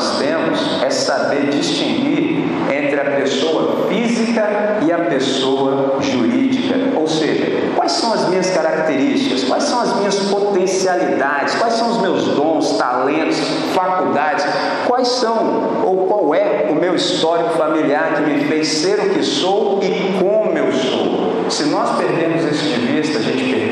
Nós 0.00 0.18
temos 0.18 0.82
é 0.82 0.88
saber 0.88 1.50
distinguir 1.50 2.42
entre 2.72 2.98
a 2.98 3.04
pessoa 3.20 3.86
física 3.86 4.78
e 4.80 4.90
a 4.90 4.98
pessoa 5.00 5.98
jurídica. 6.00 6.74
Ou 6.98 7.06
seja, 7.06 7.70
quais 7.76 7.92
são 7.92 8.14
as 8.14 8.26
minhas 8.30 8.48
características, 8.48 9.44
quais 9.44 9.64
são 9.64 9.78
as 9.78 9.96
minhas 9.98 10.18
potencialidades, 10.30 11.54
quais 11.56 11.74
são 11.74 11.90
os 11.90 12.00
meus 12.00 12.28
dons, 12.28 12.78
talentos, 12.78 13.36
faculdades, 13.74 14.46
quais 14.86 15.06
são 15.06 15.82
ou 15.84 16.06
qual 16.06 16.34
é 16.34 16.68
o 16.70 16.76
meu 16.76 16.94
histórico 16.94 17.50
familiar 17.58 18.14
que 18.14 18.22
me 18.22 18.44
fez 18.46 18.68
ser 18.68 19.00
o 19.00 19.10
que 19.10 19.22
sou 19.22 19.80
e 19.82 20.18
como 20.18 20.56
eu 20.56 20.72
sou. 20.72 21.50
Se 21.50 21.64
nós 21.64 21.98
perdemos 21.98 22.42
isso 22.44 22.64
de 22.64 22.86
vista, 22.86 23.18
a 23.18 23.22
gente 23.22 23.52
perdeu 23.52 23.69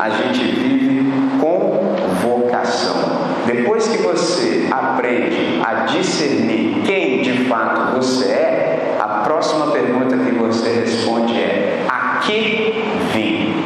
a 0.00 0.08
gente 0.08 0.42
vive 0.42 1.12
com 1.38 1.94
vocação. 2.22 2.96
Depois 3.44 3.86
que 3.86 3.98
você 3.98 4.66
aprende 4.70 5.60
a 5.62 5.84
discernir 5.84 6.82
quem 6.86 7.20
de 7.20 7.44
fato 7.44 7.96
você 7.96 8.24
é, 8.32 8.96
a 8.98 9.20
próxima 9.24 9.66
pergunta 9.72 10.16
que 10.16 10.30
você 10.32 10.70
responde 10.70 11.34
é: 11.34 11.84
a 11.86 12.20
que 12.20 12.82
vim? 13.12 13.62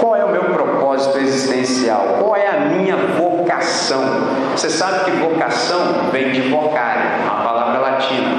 Qual 0.00 0.16
é 0.16 0.24
o 0.24 0.30
meu 0.30 0.44
propósito 0.44 1.18
existencial? 1.18 2.16
Qual 2.18 2.34
é 2.34 2.48
a 2.48 2.60
minha 2.60 2.96
vocação? 3.18 4.02
Você 4.52 4.70
sabe 4.70 5.04
que 5.04 5.10
vocação 5.18 6.10
vem 6.10 6.32
de 6.32 6.48
vocare, 6.48 7.26
a 7.28 7.42
palavra 7.42 7.80
latina, 7.80 8.30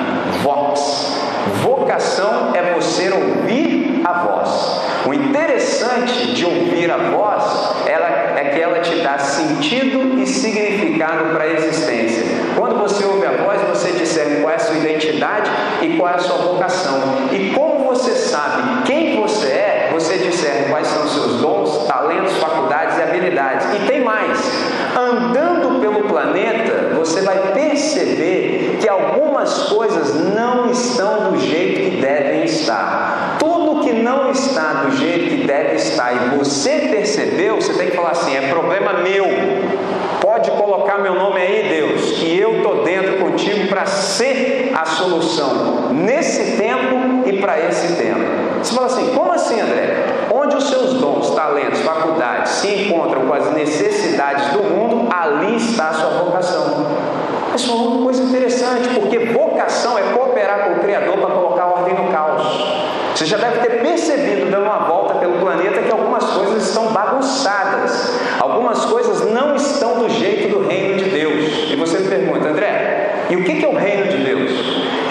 vox. 0.41 1.21
Vocação 1.61 2.55
é 2.55 2.73
você 2.73 3.11
ouvir 3.11 3.34
interessante 5.35 6.33
de 6.33 6.45
ouvir 6.45 6.89
a 6.89 6.97
voz 6.97 7.43
ela, 7.85 8.07
é 8.39 8.51
que 8.53 8.61
ela 8.61 8.79
te 8.79 8.95
dá 9.01 9.17
sentido 9.17 10.17
e 10.17 10.25
significado 10.25 11.25
para 11.33 11.43
a 11.43 11.47
existência. 11.53 12.23
Quando 12.55 12.79
você 12.79 13.03
ouve 13.03 13.25
a 13.25 13.43
voz, 13.43 13.61
você 13.63 13.91
discerne 13.91 14.41
qual 14.41 14.51
é 14.51 14.55
a 14.55 14.59
sua 14.59 14.77
identidade 14.77 15.51
e 15.81 15.97
qual 15.97 16.09
é 16.09 16.15
a 16.15 16.19
sua 16.19 16.37
vocação. 16.37 17.27
E 17.33 17.53
como 17.53 17.83
você 17.85 18.11
sabe 18.11 18.83
quem 18.85 19.19
você 19.21 19.47
é, 19.47 19.89
você 19.91 20.17
discerne 20.17 20.69
quais 20.69 20.87
são 20.87 21.03
os 21.03 21.11
seus 21.11 21.41
dons, 21.41 21.85
talentos, 21.85 22.37
faculdades 22.37 22.97
e 22.97 23.01
habilidades. 23.01 23.67
E 23.75 23.87
tem 23.87 24.01
mais: 24.01 24.39
andando 24.97 25.81
pelo 25.81 26.07
planeta, 26.07 26.95
você 26.95 27.21
vai 27.21 27.51
perceber 27.53 28.77
que 28.79 28.87
algumas 28.87 29.63
coisas 29.63 30.15
não 30.33 30.71
estão 30.71 31.31
do 31.31 31.39
jeito 31.39 31.89
que 31.91 32.01
devem 32.01 32.45
estar. 32.45 33.35
Tudo 33.37 33.81
que 33.83 33.91
não 33.93 34.31
está 34.31 34.85
do 34.85 34.95
estar 35.75 36.13
e 36.13 36.37
você 36.37 36.87
percebeu, 36.91 37.55
você 37.55 37.73
tem 37.73 37.89
que 37.89 37.95
falar 37.95 38.11
assim: 38.11 38.35
é 38.35 38.49
problema 38.49 38.93
meu. 38.93 39.25
Pode 40.21 40.49
colocar 40.51 40.97
meu 40.97 41.13
nome 41.13 41.39
aí, 41.39 41.69
Deus, 41.69 42.11
que 42.17 42.39
eu 42.39 42.57
estou 42.57 42.83
dentro 42.83 43.17
contigo 43.17 43.67
para 43.67 43.85
ser 43.85 44.71
a 44.73 44.85
solução 44.85 45.93
nesse 45.93 46.57
tempo 46.57 47.27
e 47.27 47.39
para 47.39 47.59
esse 47.59 47.95
tempo. 47.95 48.19
Você 48.61 48.73
fala 48.73 48.87
assim: 48.87 49.13
como 49.13 49.31
assim, 49.31 49.59
André? 49.61 50.05
Onde 50.33 50.57
os 50.57 50.67
seus 50.67 50.95
dons, 50.95 51.29
talentos, 51.35 51.79
faculdades 51.81 52.51
se 52.51 52.67
encontram 52.67 53.27
com 53.27 53.33
as 53.33 53.51
necessidades 53.53 54.47
do 54.49 54.63
mundo, 54.63 55.07
ali 55.13 55.55
está 55.57 55.89
a 55.89 55.93
sua 55.93 56.09
vocação. 56.23 56.85
Isso 57.55 57.71
é 57.71 57.73
uma 57.73 58.03
coisa 58.03 58.23
interessante, 58.23 58.89
porque 58.89 59.19
vocação 59.19 59.97
é 59.97 60.01
cooperar 60.13 60.65
com 60.65 60.71
o 60.73 60.79
Criador 60.79 61.17
para 61.17 61.33
colocar 61.33 61.67
ordem 61.67 61.93
no 61.93 62.11
caos. 62.11 62.34
Você 63.15 63.25
já 63.27 63.37
deve 63.37 63.59
ter 63.59 63.81
percebido, 63.81 64.51
dando 64.51 64.65
uma 64.65 64.79
volta 64.79 65.13
pelo 65.15 65.39
planeta, 65.39 65.81
que 65.81 65.89
algumas 65.89 66.25
coisas 66.25 66.67
estão 66.67 66.87
bagunçadas, 66.87 68.19
algumas 68.41 68.83
coisas 68.83 69.31
não 69.31 69.55
estão 69.55 69.99
do 69.99 70.09
jeito 70.09 70.49
do 70.49 70.67
reino 70.67 70.97
de 70.97 71.05
Deus. 71.05 71.71
E 71.71 71.77
você 71.77 71.99
me 71.99 72.09
pergunta, 72.09 72.49
André, 72.49 73.23
e 73.29 73.37
o 73.37 73.43
que 73.45 73.63
é 73.63 73.67
o 73.69 73.73
reino 73.73 74.09
de 74.09 74.17
Deus? 74.17 74.51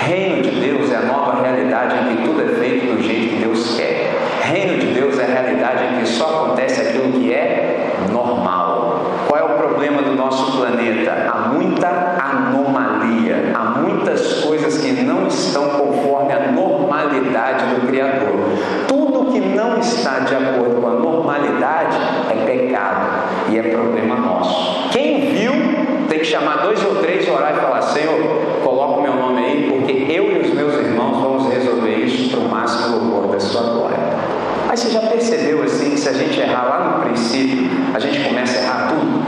Reino 0.01 0.43
de 0.43 0.51
Deus 0.51 0.93
é 0.93 0.97
a 0.97 1.01
nova 1.01 1.43
realidade 1.43 1.97
em 1.97 2.17
que 2.17 2.23
tudo 2.25 2.43
é 2.43 2.49
feito 2.61 2.95
do 2.95 3.03
jeito 3.03 3.37
que 3.37 3.43
Deus 3.43 3.75
quer. 3.75 4.13
Reino 4.43 4.79
de 4.81 4.87
Deus 4.89 5.19
é 5.19 5.25
a 5.25 5.41
realidade 5.41 5.85
em 5.85 6.01
que 6.01 6.07
só 6.07 6.27
acontece 6.27 6.83
aquilo 6.83 7.11
que 7.11 7.33
é 7.33 7.97
normal. 8.13 9.01
Qual 9.27 9.41
é 9.41 9.45
o 9.45 9.57
problema 9.57 10.03
do 10.03 10.15
nosso 10.15 10.59
planeta? 10.59 11.27
Há 11.33 11.49
muita 11.49 11.89
anomalia, 11.89 13.53
há 13.55 13.65
muitas 13.81 14.45
coisas 14.45 14.77
que 14.77 14.93
não 14.93 15.27
estão 15.27 15.71
conforme 15.71 16.33
a 16.33 16.53
normalidade 16.53 17.75
do 17.75 17.87
Criador. 17.87 18.35
Tudo 18.87 19.33
que 19.33 19.41
não 19.41 19.79
está 19.79 20.21
de 20.21 20.35
acordo 20.35 20.81
com 20.81 20.89
a 20.89 20.95
normalidade 20.95 21.97
é 22.31 22.45
pecado 22.45 23.25
e 23.49 23.59
é 23.59 23.63
problema 23.63 24.17
nosso. 24.17 24.91
Quem 24.91 25.33
viu 25.33 25.53
tem 26.09 26.19
que 26.19 26.25
chamar 26.25 26.59
dois 26.59 26.85
ou 26.85 26.97
três, 26.97 27.29
orar 27.29 27.53
e 27.57 27.61
falar: 27.61 27.83
Senhor, 27.83 28.19
coloca 28.63 29.01
o 29.01 29.03
meu 29.03 29.15
nome 29.15 29.45
aí, 29.45 29.71
porque 29.71 29.93
eu 30.13 30.37
e 30.37 30.39
os 30.41 30.55
meus 30.55 30.75
irmãos 30.75 31.21
vamos 31.21 31.49
resolver 31.53 31.97
isso 31.97 32.31
para 32.31 32.41
o 32.41 32.49
máximo 32.49 32.99
louvor 32.99 33.33
da 33.33 33.41
sua 33.41 33.63
glória. 33.63 33.99
Mas 34.67 34.81
você 34.81 34.91
já 34.91 35.01
percebeu 35.01 35.63
assim 35.63 35.91
que 35.91 36.01
se 36.01 36.09
a 36.09 36.13
gente 36.13 36.39
errar 36.41 36.65
lá 36.65 36.79
no 36.85 37.05
princípio, 37.05 37.71
a 37.95 37.99
gente 37.99 38.21
começa 38.29 38.59
a 38.59 38.63
errar 38.63 38.89
tudo? 38.89 39.25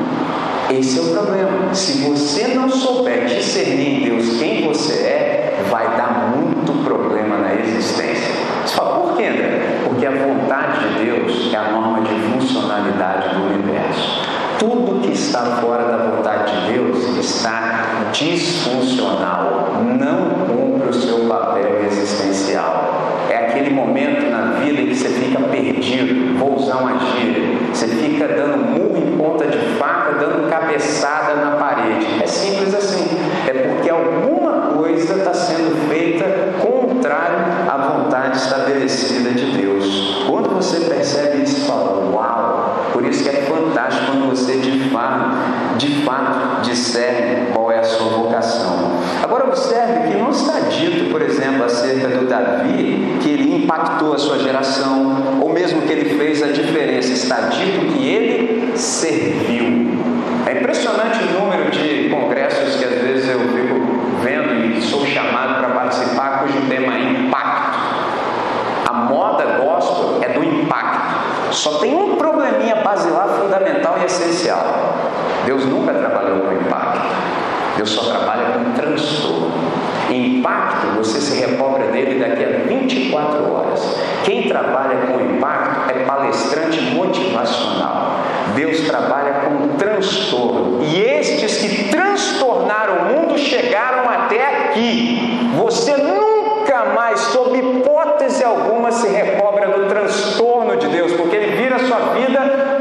Esse 0.70 0.98
é 0.98 1.02
o 1.02 1.12
problema. 1.12 1.65
Se 1.76 1.98
você 2.08 2.48
não 2.54 2.70
souber 2.70 3.26
discernir 3.26 4.00
em 4.00 4.04
Deus 4.08 4.38
quem 4.38 4.66
você 4.66 4.94
é, 4.94 5.62
vai 5.70 5.84
dar 5.94 6.34
muito 6.34 6.72
problema 6.82 7.36
na 7.36 7.54
existência. 7.54 8.32
Você 8.64 8.74
fala, 8.74 9.00
por 9.00 9.14
quê, 9.14 9.26
André? 9.26 9.80
Porque 9.84 10.06
a 10.06 10.10
vontade 10.10 10.88
de 10.88 11.04
Deus 11.04 11.52
é 11.52 11.56
a 11.58 11.70
norma 11.72 12.00
de 12.00 12.14
funcionalidade 12.14 13.34
do 13.34 13.44
universo. 13.44 14.22
Tudo 14.58 15.02
que 15.02 15.12
está 15.12 15.42
fora 15.60 15.84
da 15.84 15.98
vontade 15.98 16.60
de 16.62 16.72
Deus 16.72 17.18
está 17.18 18.08
disfuncional, 18.10 19.74
não 19.84 20.46
cumpre 20.46 20.88
o 20.88 20.94
seu 20.94 21.28
papel 21.28 21.84
existencial. 21.84 23.18
É 23.28 23.48
aquele 23.48 23.68
momento 23.68 24.30
na 24.30 24.60
vida 24.60 24.80
em 24.80 24.86
que 24.86 24.94
você 24.94 25.10
fica 25.10 25.40
perdido, 25.42 26.38
vou 26.38 26.56
usar 26.56 26.76
uma 26.76 26.98
gíria, 26.98 27.58
você 27.70 27.86
fica 27.86 28.26
dando 28.28 28.56
murro 28.64 28.96
em 28.96 29.18
ponta 29.18 29.46
de 29.46 29.58
faca, 29.78 30.12
dando 30.18 30.48
cabeçada 30.48 31.34
na. 31.34 31.55
É 32.26 32.28
simples 32.28 32.74
assim. 32.74 33.06
É 33.46 33.52
porque 33.52 33.88
alguma 33.88 34.72
coisa 34.76 35.14
está 35.14 35.32
sendo 35.32 35.88
feita 35.88 36.24
contrário 36.60 37.38
à 37.70 37.76
vontade 37.76 38.38
estabelecida 38.38 39.30
de 39.30 39.56
Deus. 39.56 40.24
Quando 40.28 40.48
você 40.50 40.80
percebe 40.80 41.44
isso, 41.44 41.66
fala, 41.66 42.10
uau! 42.12 42.90
Por 42.92 43.04
isso 43.06 43.22
que 43.22 43.28
é 43.28 43.42
fantástico 43.42 44.06
quando 44.06 44.30
você 44.30 44.56
de 44.56 44.90
fato, 44.90 45.76
de 45.76 46.02
fato 46.02 46.62
discerne 46.62 47.52
qual 47.52 47.70
é 47.70 47.78
a 47.78 47.84
sua 47.84 48.08
vocação. 48.08 48.90
Agora 49.22 49.46
observe 49.46 50.08
que 50.08 50.18
não 50.18 50.30
está 50.30 50.58
dito, 50.68 51.12
por 51.12 51.22
exemplo, 51.22 51.62
acerca 51.62 52.08
do 52.08 52.26
Davi, 52.26 53.18
que 53.22 53.30
ele 53.30 53.54
impactou 53.54 54.14
a 54.14 54.18
sua 54.18 54.40
geração, 54.40 55.38
ou 55.40 55.52
mesmo 55.52 55.82
que 55.82 55.92
ele 55.92 56.18
fez 56.18 56.42
a 56.42 56.48
diferença. 56.48 57.12
Está 57.12 57.42
dito 57.42 57.86
que 57.92 58.04
ele 58.04 58.76
serviu. 58.76 59.86
É 60.46 60.52
impressionante 60.60 61.24
o 61.24 61.40
número 61.40 61.72
de 61.72 62.08
congressos 62.08 62.76
que 62.76 62.84
às 62.84 63.02
vezes 63.02 63.28
eu 63.28 63.40
fico 63.40 63.80
vendo 64.22 64.76
e 64.76 64.80
sou 64.80 65.04
chamado 65.04 65.58
para 65.58 65.70
participar, 65.70 66.44
cujo 66.44 66.68
tema 66.68 66.94
é 66.94 67.00
impacto. 67.00 67.78
A 68.88 68.92
moda 68.92 69.44
gospel 69.58 70.20
é 70.22 70.28
do 70.28 70.44
impacto. 70.44 71.45
Só 71.56 71.78
tem 71.78 71.94
um 71.94 72.16
probleminha 72.16 72.76
basilar, 72.76 73.28
fundamental 73.28 73.96
e 74.02 74.04
essencial. 74.04 74.62
Deus 75.46 75.64
nunca 75.64 75.94
trabalhou 75.94 76.40
com 76.40 76.52
impacto. 76.52 77.00
Deus 77.78 77.90
só 77.90 78.10
trabalha 78.10 78.52
com 78.52 78.72
transtorno. 78.72 79.52
Impacto, 80.10 80.88
você 80.98 81.18
se 81.18 81.40
recobra 81.40 81.86
dele 81.86 82.20
daqui 82.20 82.44
a 82.44 82.68
24 82.68 83.52
horas. 83.52 83.98
Quem 84.24 84.48
trabalha 84.48 85.06
com 85.06 85.18
impacto 85.18 85.90
é 85.90 86.04
palestrante 86.04 86.78
motivacional. 86.94 88.20
Deus 88.54 88.80
trabalha 88.80 89.40
com 89.46 89.76
transtorno. 89.78 90.82
E 90.84 91.00
estes 91.00 91.56
que 91.56 91.88
transtornaram 91.88 92.96
o 92.96 93.04
mundo 93.14 93.38
chegaram 93.38 94.08
até 94.10 94.46
aqui. 94.46 95.50
Você 95.56 95.96
nunca 95.96 96.84
mais, 96.94 97.18
sob 97.18 97.58
hipótese 97.58 98.44
alguma, 98.44 98.92
se 98.92 99.08
recobra 99.08 99.55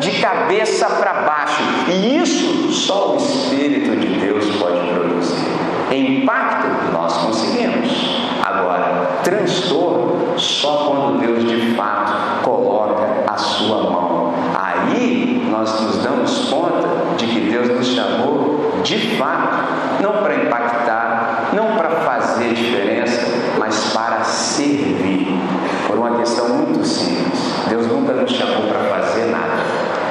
de 0.05 0.21
cabeça 0.21 0.85
para 0.85 1.13
baixo. 1.21 1.63
E 1.89 2.17
isso 2.21 2.71
só 2.71 3.13
o 3.13 3.17
Espírito 3.17 3.95
de 3.99 4.19
Deus 4.19 4.45
pode 4.57 4.79
produzir. 4.93 5.45
Impacto, 5.91 6.67
nós 6.93 7.17
conseguimos. 7.17 8.15
Agora, 8.43 9.21
transtorno, 9.23 10.37
só 10.37 10.87
quando 10.87 11.19
Deus 11.19 11.43
de 11.49 11.75
fato 11.75 12.43
coloca 12.43 13.23
a 13.27 13.37
sua 13.37 13.89
mão. 13.89 14.33
Aí 14.53 15.47
nós 15.49 15.81
nos 15.81 16.03
damos 16.03 16.49
conta 16.49 16.87
de 17.17 17.25
que 17.25 17.39
Deus 17.49 17.69
nos 17.69 17.87
chamou 17.87 18.79
de 18.83 19.17
fato, 19.17 20.03
não 20.03 20.21
para 20.21 20.35
impactar, 20.35 21.49
não 21.53 21.75
para 21.75 21.89
fazer 21.89 22.53
diferença, 22.53 23.25
mas 23.57 23.91
para 23.93 24.23
servir. 24.23 25.39
Por 25.87 25.97
uma 25.97 26.17
questão 26.17 26.49
muito 26.49 26.85
simples. 26.85 27.39
Deus 27.67 27.87
nunca 27.87 28.13
nos 28.13 28.31
chamou 28.31 28.67
para 28.67 28.79
fazer 28.79 29.25
nada. 29.31 29.44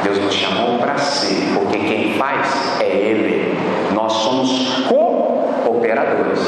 Deus 0.05 0.19
nos 0.19 0.35
chamou 0.35 0.79
para 0.79 0.99
ser, 0.99 1.55
porque 1.55 1.79
quem 1.79 2.15
faz 2.19 2.79
é 2.79 2.85
Ele. 2.85 3.57
Nós 3.95 4.13
somos 4.13 4.85
cooperadores. 5.65 6.41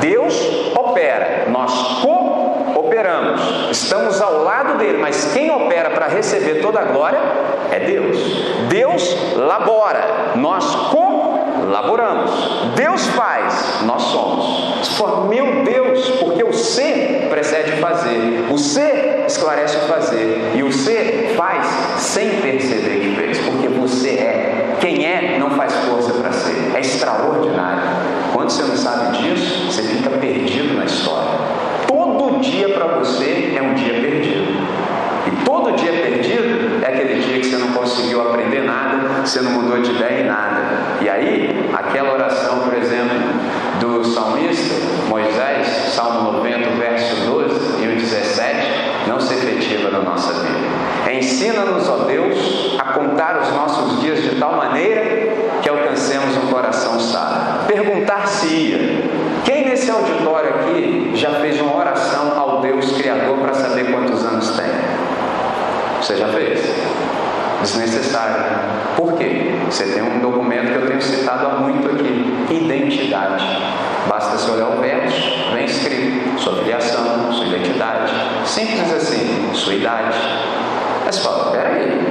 Deus 0.00 0.34
opera, 0.76 1.46
nós 1.48 2.02
cooperamos. 2.02 3.70
Estamos 3.70 4.20
ao 4.20 4.42
lado 4.42 4.78
dele, 4.78 4.98
mas 4.98 5.32
quem 5.32 5.48
opera 5.48 5.90
para 5.90 6.08
receber 6.08 6.60
toda 6.60 6.80
a 6.80 6.84
glória 6.84 7.20
é 7.70 7.78
Deus. 7.78 8.18
Deus 8.68 9.16
labora, 9.36 10.32
nós 10.34 10.64
colaboramos. 10.90 12.32
Deus 12.74 13.06
faz, 13.08 13.80
nós 13.86 14.02
somos. 14.02 14.78
Você 14.78 14.90
fala, 14.96 15.26
meu 15.28 15.62
Deus, 15.62 16.10
porque 16.18 16.42
o 16.42 16.52
ser 16.52 17.28
precede 17.30 17.80
fazer, 17.80 18.48
o 18.50 18.58
ser 18.58 19.17
esclarece 19.28 19.76
o 19.76 19.80
fazer, 19.80 20.52
e 20.56 20.62
o 20.62 20.72
ser 20.72 21.34
faz 21.36 21.66
sem 21.98 22.40
perceber 22.40 23.00
que 23.00 23.14
fez, 23.14 23.38
porque 23.38 23.68
você 23.68 24.10
é. 24.10 24.76
Quem 24.80 25.04
é 25.04 25.38
não 25.38 25.50
faz 25.50 25.72
força 25.86 26.12
para 26.14 26.32
ser, 26.32 26.72
é 26.74 26.80
extraordinário. 26.80 27.82
Quando 28.32 28.50
você 28.50 28.62
não 28.62 28.76
sabe 28.76 29.18
disso, 29.18 29.66
você 29.66 29.82
fica 29.82 30.10
perdido 30.10 30.74
na 30.74 30.84
história. 30.84 31.30
Todo 31.86 32.40
dia 32.40 32.68
para 32.70 32.86
você 32.98 33.54
é 33.56 33.62
um 33.62 33.74
dia 33.74 33.94
perdido. 33.94 34.56
E 35.26 35.44
todo 35.44 35.72
dia 35.72 35.92
perdido 35.92 36.82
é 36.82 36.88
aquele 36.88 37.20
dia 37.20 37.40
que 37.40 37.46
você 37.46 37.56
não 37.56 37.72
conseguiu 37.72 38.22
aprender 38.22 38.62
nada, 38.62 39.26
você 39.26 39.40
não 39.40 39.52
mudou 39.52 39.80
de 39.80 39.90
ideia 39.90 40.22
em 40.22 40.26
nada. 40.26 40.62
E 41.00 41.08
aí, 41.08 41.68
aquela 41.74 42.12
oração, 42.14 42.60
por 42.60 42.74
exemplo, 42.74 43.18
do 43.80 44.04
salmista 44.04 44.74
Moisés, 45.08 45.66
Salmo 45.94 46.32
90, 46.32 46.70
verso 46.70 47.16
12 47.26 47.82
e 47.82 47.88
o 47.88 47.96
17, 47.96 48.87
não 49.08 49.18
se 49.18 49.34
efetiva 49.34 49.90
na 49.90 50.00
nossa 50.00 50.32
vida. 50.34 51.10
Ensina-nos, 51.10 51.88
ó 51.88 52.04
Deus, 52.04 52.76
a 52.78 52.92
contar 52.92 53.40
os 53.40 53.50
nossos 53.52 54.00
dias 54.00 54.22
de 54.22 54.36
tal 54.38 54.52
maneira 54.56 55.02
que 55.62 55.68
alcancemos 55.68 56.36
um 56.36 56.48
coração 56.48 57.00
sábio. 57.00 57.66
Perguntar-se-ia: 57.66 59.02
quem 59.44 59.64
nesse 59.64 59.90
auditório 59.90 60.50
aqui 60.50 61.12
já 61.14 61.30
fez 61.40 61.60
uma 61.60 61.76
oração 61.76 62.38
ao 62.38 62.60
Deus 62.60 62.92
Criador 62.92 63.38
para 63.38 63.54
saber 63.54 63.90
quantos 63.90 64.24
anos 64.24 64.50
tem? 64.50 64.66
Você 66.00 66.16
já 66.16 66.28
fez? 66.28 66.60
Desnecessário. 67.62 68.87
Por 68.98 69.12
quê? 69.12 69.54
Você 69.70 69.84
tem 69.84 70.02
um 70.02 70.18
documento 70.18 70.72
que 70.72 70.74
eu 70.74 70.88
tenho 70.88 71.00
citado 71.00 71.46
há 71.46 71.50
muito 71.60 71.88
aqui: 71.88 72.34
identidade. 72.50 73.44
Basta 74.08 74.36
você 74.36 74.50
olhar 74.50 74.70
o 74.70 74.80
verso, 74.80 75.52
vem 75.54 75.66
escrito 75.66 76.36
sua 76.40 76.56
filiação, 76.56 77.32
sua 77.32 77.46
identidade. 77.46 78.12
Simples 78.44 78.92
assim, 78.92 79.50
sua 79.54 79.74
idade. 79.74 80.18
Mas 81.04 81.14
você 81.14 81.22
fala: 81.22 81.52
peraí, 81.52 82.08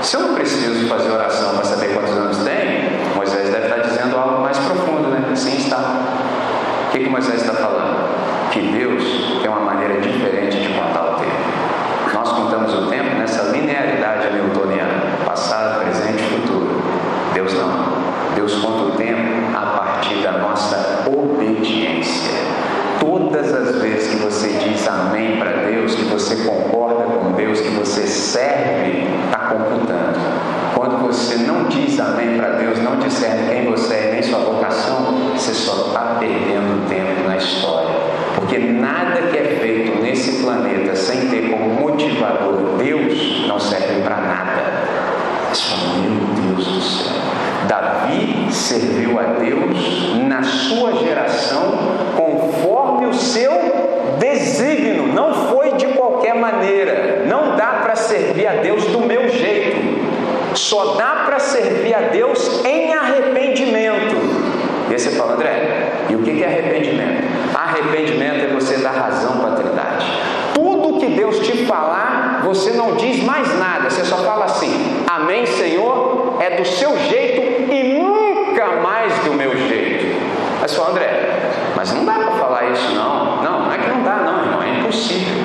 se 0.00 0.16
eu 0.16 0.20
não 0.20 0.34
preciso 0.34 0.86
fazer 0.86 1.10
oração 1.10 1.56
para 1.56 1.64
saber 1.64 1.92
quantos 1.92 2.12
anos 2.12 2.38
tem, 2.38 3.16
Moisés 3.16 3.50
deve 3.50 3.66
estar 3.66 3.78
dizendo 3.80 4.16
algo 4.16 4.42
mais 4.42 4.56
profundo, 4.58 5.08
né? 5.08 5.24
Sim, 5.34 5.56
está. 5.56 5.78
O 6.86 6.90
que, 6.92 7.00
que 7.00 7.10
Moisés 7.10 7.40
está 7.40 7.54
falando? 7.54 8.50
Que 8.52 8.60
Deus 8.60 9.02
tem 9.42 9.50
uma 9.50 9.60
maneira 9.60 10.00
diferente 10.00 10.60
de 10.60 10.68
contar 10.68 11.02
o 11.02 11.14
tempo. 11.18 12.14
Nós 12.14 12.30
contamos 12.30 12.72
o 12.74 12.86
tempo 12.88 13.16
nessa 13.16 13.42
linearidade 13.50 14.32
newtoniana, 14.34 14.91
passado, 15.42 15.80
presente 15.80 16.22
e 16.22 16.40
futuro. 16.40 16.68
Deus 17.34 17.52
não. 17.54 17.92
Deus 18.36 18.54
conta 18.54 18.82
o 18.84 18.90
tempo 18.92 19.56
a 19.56 19.78
partir 19.78 20.22
da 20.22 20.32
nossa 20.38 21.04
obediência. 21.08 22.30
Todas 23.00 23.52
as 23.52 23.82
vezes 23.82 24.10
que 24.10 24.16
você 24.22 24.48
diz 24.50 24.86
amém 24.86 25.38
para 25.38 25.64
Deus, 25.64 25.96
que 25.96 26.04
você 26.04 26.36
concorda 26.44 27.02
com 27.02 27.32
Deus, 27.32 27.60
que 27.60 27.70
você 27.70 28.06
serve, 28.06 29.08
está 29.24 29.38
computando. 29.38 30.20
Quando 30.76 31.08
você 31.08 31.38
não 31.38 31.64
diz 31.64 31.98
amém 31.98 32.36
para 32.36 32.50
Deus, 32.50 32.78
não 32.78 33.00
discerne 33.00 33.50
quem 33.50 33.68
você 33.68 33.94
é 33.94 34.10
nem 34.12 34.22
sua 34.22 34.38
vocação, 34.38 35.32
você 35.34 35.52
só 35.52 35.88
está 35.88 36.18
perdendo 36.20 36.88
tempo 36.88 37.26
na 37.26 37.36
história. 37.36 37.96
Porque 38.36 38.58
nada 38.58 39.22
que 39.22 39.36
é 39.36 39.58
feito 39.60 40.00
nesse 40.00 40.40
planeta 40.42 40.94
sem 40.94 41.28
ter 41.28 41.50
como 41.50 41.68
motivador 41.68 42.76
Deus 42.78 43.46
não 43.46 43.60
serve 43.60 44.02
para 44.02 44.16
nada. 44.16 44.62
Você 45.52 45.62
fala, 45.64 45.98
meu 45.98 46.54
Deus 46.54 46.66
do 46.66 46.80
céu. 46.80 47.12
Davi 48.72 48.80
serviu 48.80 49.18
a 49.18 49.22
Deus 49.38 50.14
na 50.28 50.42
sua 50.42 50.92
geração 50.94 51.78
conforme 52.16 53.06
o 53.06 53.14
seu 53.14 53.52
desígnio, 54.18 55.08
não 55.08 55.48
foi 55.48 55.72
de 55.72 55.86
qualquer 55.88 56.34
maneira. 56.34 57.24
Não 57.26 57.56
dá 57.56 57.80
para 57.82 57.96
servir 57.96 58.46
a 58.46 58.54
Deus 58.54 58.84
do 58.86 59.00
meu 59.00 59.28
jeito. 59.28 60.02
Só 60.54 60.94
dá 60.94 61.24
para 61.26 61.38
servir 61.38 61.94
a 61.94 62.00
Deus 62.00 62.64
em 62.64 62.92
arrependimento. 62.92 64.16
E 64.88 64.92
aí 64.92 64.98
você 64.98 65.10
fala, 65.10 65.34
André, 65.34 65.92
e 66.10 66.14
o 66.14 66.22
que 66.22 66.42
é 66.42 66.46
arrependimento? 66.46 67.22
Arrependimento 67.54 68.44
é 68.44 68.54
você 68.54 68.78
dar 68.78 68.92
razão 68.92 69.38
para 69.38 69.52
a 69.52 69.54
Trindade. 69.54 70.06
Tudo 70.54 70.98
que 70.98 71.06
Deus 71.06 71.38
te 71.40 71.64
falar, 71.64 72.42
você 72.44 72.72
não 72.72 72.96
diz 72.96 73.22
mais 73.22 73.58
nada, 73.58 73.88
você 73.88 74.04
só 74.04 74.18
fala 74.18 74.44
assim: 74.44 75.04
Amém, 75.08 75.46
Senhor, 75.46 76.36
é 76.40 76.56
do 76.56 76.64
seu 76.66 76.98
jeito 76.98 77.72
e 77.72 77.94
nunca 77.94 78.66
mais 78.82 79.12
do 79.24 79.32
meu 79.32 79.56
jeito. 79.56 80.04
Aí 80.60 80.68
você 80.68 80.76
fala, 80.76 80.90
André, 80.90 81.40
mas 81.74 81.92
não 81.92 82.04
dá 82.04 82.14
para 82.14 82.32
falar 82.32 82.70
isso, 82.70 82.94
não. 82.94 83.42
Não, 83.42 83.60
não 83.60 83.72
é 83.72 83.78
que 83.78 83.88
não 83.88 84.02
dá, 84.02 84.16
não, 84.16 84.44
irmão, 84.44 84.62
é 84.62 84.78
impossível. 84.80 85.42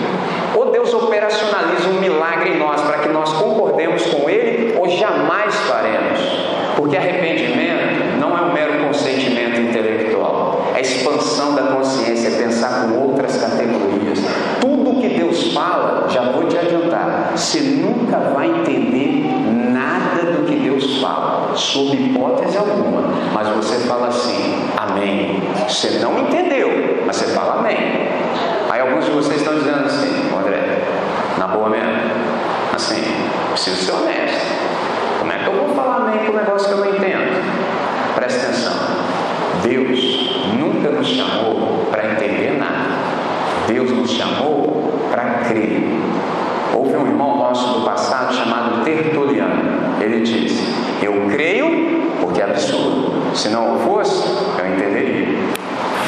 Ou 0.55 0.71
Deus 0.71 0.93
operacionaliza 0.93 1.89
um 1.89 1.99
milagre 1.99 2.51
em 2.51 2.59
nós 2.59 2.81
para 2.81 2.99
que 2.99 3.09
nós 3.09 3.31
concordemos 3.33 4.05
com 4.07 4.29
Ele, 4.29 4.75
ou 4.77 4.89
jamais 4.89 5.55
faremos. 5.55 6.19
Porque 6.75 6.97
arrependimento 6.97 8.19
não 8.19 8.37
é 8.37 8.41
um 8.41 8.53
mero 8.53 8.85
consentimento 8.85 9.59
intelectual, 9.59 10.71
é 10.75 10.81
expansão 10.81 11.55
da 11.55 11.63
consciência, 11.63 12.27
é 12.27 12.43
pensar 12.43 12.83
com 12.83 12.99
outras 12.99 13.37
categorias. 13.37 14.19
Tudo 14.61 15.01
que 15.01 15.09
Deus 15.09 15.53
fala, 15.53 16.07
já 16.09 16.21
vou 16.21 16.43
te 16.47 16.57
adiantar, 16.57 17.31
você 17.35 17.59
nunca 17.59 18.19
vai 18.19 18.47
entender 18.47 19.25
nada 19.71 20.31
do 20.31 20.45
que 20.45 20.55
Deus 20.55 20.99
fala, 20.99 21.55
sob 21.55 21.95
hipótese 21.95 22.57
alguma, 22.57 23.03
mas 23.33 23.47
você 23.49 23.87
fala 23.87 24.07
assim, 24.07 24.55
amém. 24.77 25.41
Você 25.67 25.99
não 25.99 26.19
entendeu, 26.19 26.69
mas 27.05 27.15
você 27.15 27.27
fala 27.27 27.59
amém. 27.59 27.77
Aí 28.69 28.81
alguns 28.81 29.05
de 29.05 29.11
vocês 29.11 29.37
estão 29.37 29.55
dizendo 29.55 29.85
assim, 29.85 30.29
André, 30.35 30.81
na 31.37 31.47
boa 31.47 31.69
mesmo, 31.69 31.91
assim, 32.75 33.01
preciso 33.67 33.85
ser 33.85 33.91
honesto. 33.91 34.45
Como 35.19 35.31
é 35.31 35.37
que 35.37 35.47
eu 35.47 35.53
vou 35.53 35.75
falar 35.75 35.97
amém 35.97 36.25
com 36.25 36.31
um 36.31 36.35
negócio 36.35 36.67
que 36.67 36.73
eu 36.73 36.77
não 36.77 36.95
entendo? 36.95 38.15
Presta 38.15 38.47
atenção. 38.47 38.73
Deus 39.63 40.53
nunca 40.57 40.89
nos 40.89 41.07
chamou 41.07 41.87
para 41.91 42.13
entender 42.13 42.57
nada. 42.57 42.87
Deus 43.67 43.91
nos 43.91 44.11
chamou 44.11 45.09
para 45.11 45.23
crer. 45.49 45.83
Houve 46.73 46.95
um 46.95 47.07
irmão 47.07 47.37
nosso 47.37 47.79
do 47.79 47.85
passado 47.85 48.33
chamado 48.33 48.85
Tertuliano. 48.85 49.97
Ele 49.99 50.21
disse: 50.21 50.63
Eu 51.01 51.27
creio 51.29 52.11
porque 52.21 52.41
é 52.41 52.45
absurdo. 52.45 53.35
Se 53.35 53.49
não 53.49 53.79
fosse, 53.79 54.23
eu 54.59 54.73
entenderia. 54.73 55.27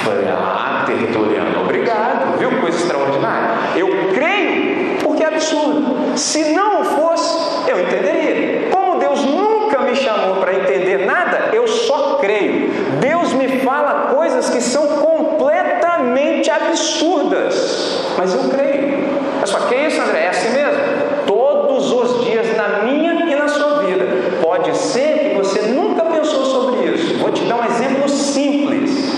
Falei, 0.06 0.30
ah, 0.30 0.84
Tertuliano, 0.86 1.62
obrigado, 1.62 2.38
viu? 2.38 2.52
Coisa 2.62 2.78
extraordinária. 2.78 3.50
Eu 3.76 3.90
creio 4.14 4.98
porque 5.04 5.24
é 5.24 5.28
absurdo. 5.28 6.18
Se 6.18 6.54
não 6.54 6.84
fosse, 6.84 7.70
eu 7.70 7.80
entenderia. 7.80 8.70
Como 8.72 9.00
Deus 9.00 9.24
nunca 9.26 9.80
me 9.80 9.96
chamou 9.96 10.38
para 10.38 10.54
entender 10.54 11.06
nada, 11.06 11.50
eu 11.54 11.68
só 11.68 12.16
creio. 12.16 12.70
Deus 13.00 13.34
me 13.34 13.60
fala 13.60 14.14
coisas 14.14 14.50
que 14.50 14.62
são 14.62 14.88
completamente 14.88 16.50
absurdas, 16.50 18.06
mas 18.18 18.34
eu 18.34 18.50
creio. 18.50 19.10
Mas 19.40 19.50
só 19.50 19.60
que 19.60 19.76
é 19.76 19.88
isso, 19.88 20.02
André? 20.02 20.26
É 20.26 20.30
assim 20.30 20.50
mesmo? 20.52 20.80
Todos 21.26 21.92
os 21.92 22.26
dias 22.26 22.56
na 22.56 22.84
minha 22.84 23.14
e 23.32 23.36
na 23.36 23.48
sua 23.48 23.84
vida. 23.84 24.06
Pode 24.42 24.76
ser 24.76 25.30
que 25.30 25.36
você 25.36 25.62
nunca 25.62 26.04
pensou 26.06 26.46
sobre 26.46 26.86
isso. 26.86 27.18
Vou 27.20 27.32
te 27.32 27.44
dar 27.46 27.58
um 27.58 27.66
exemplo 27.66 28.10
simples. 28.10 29.18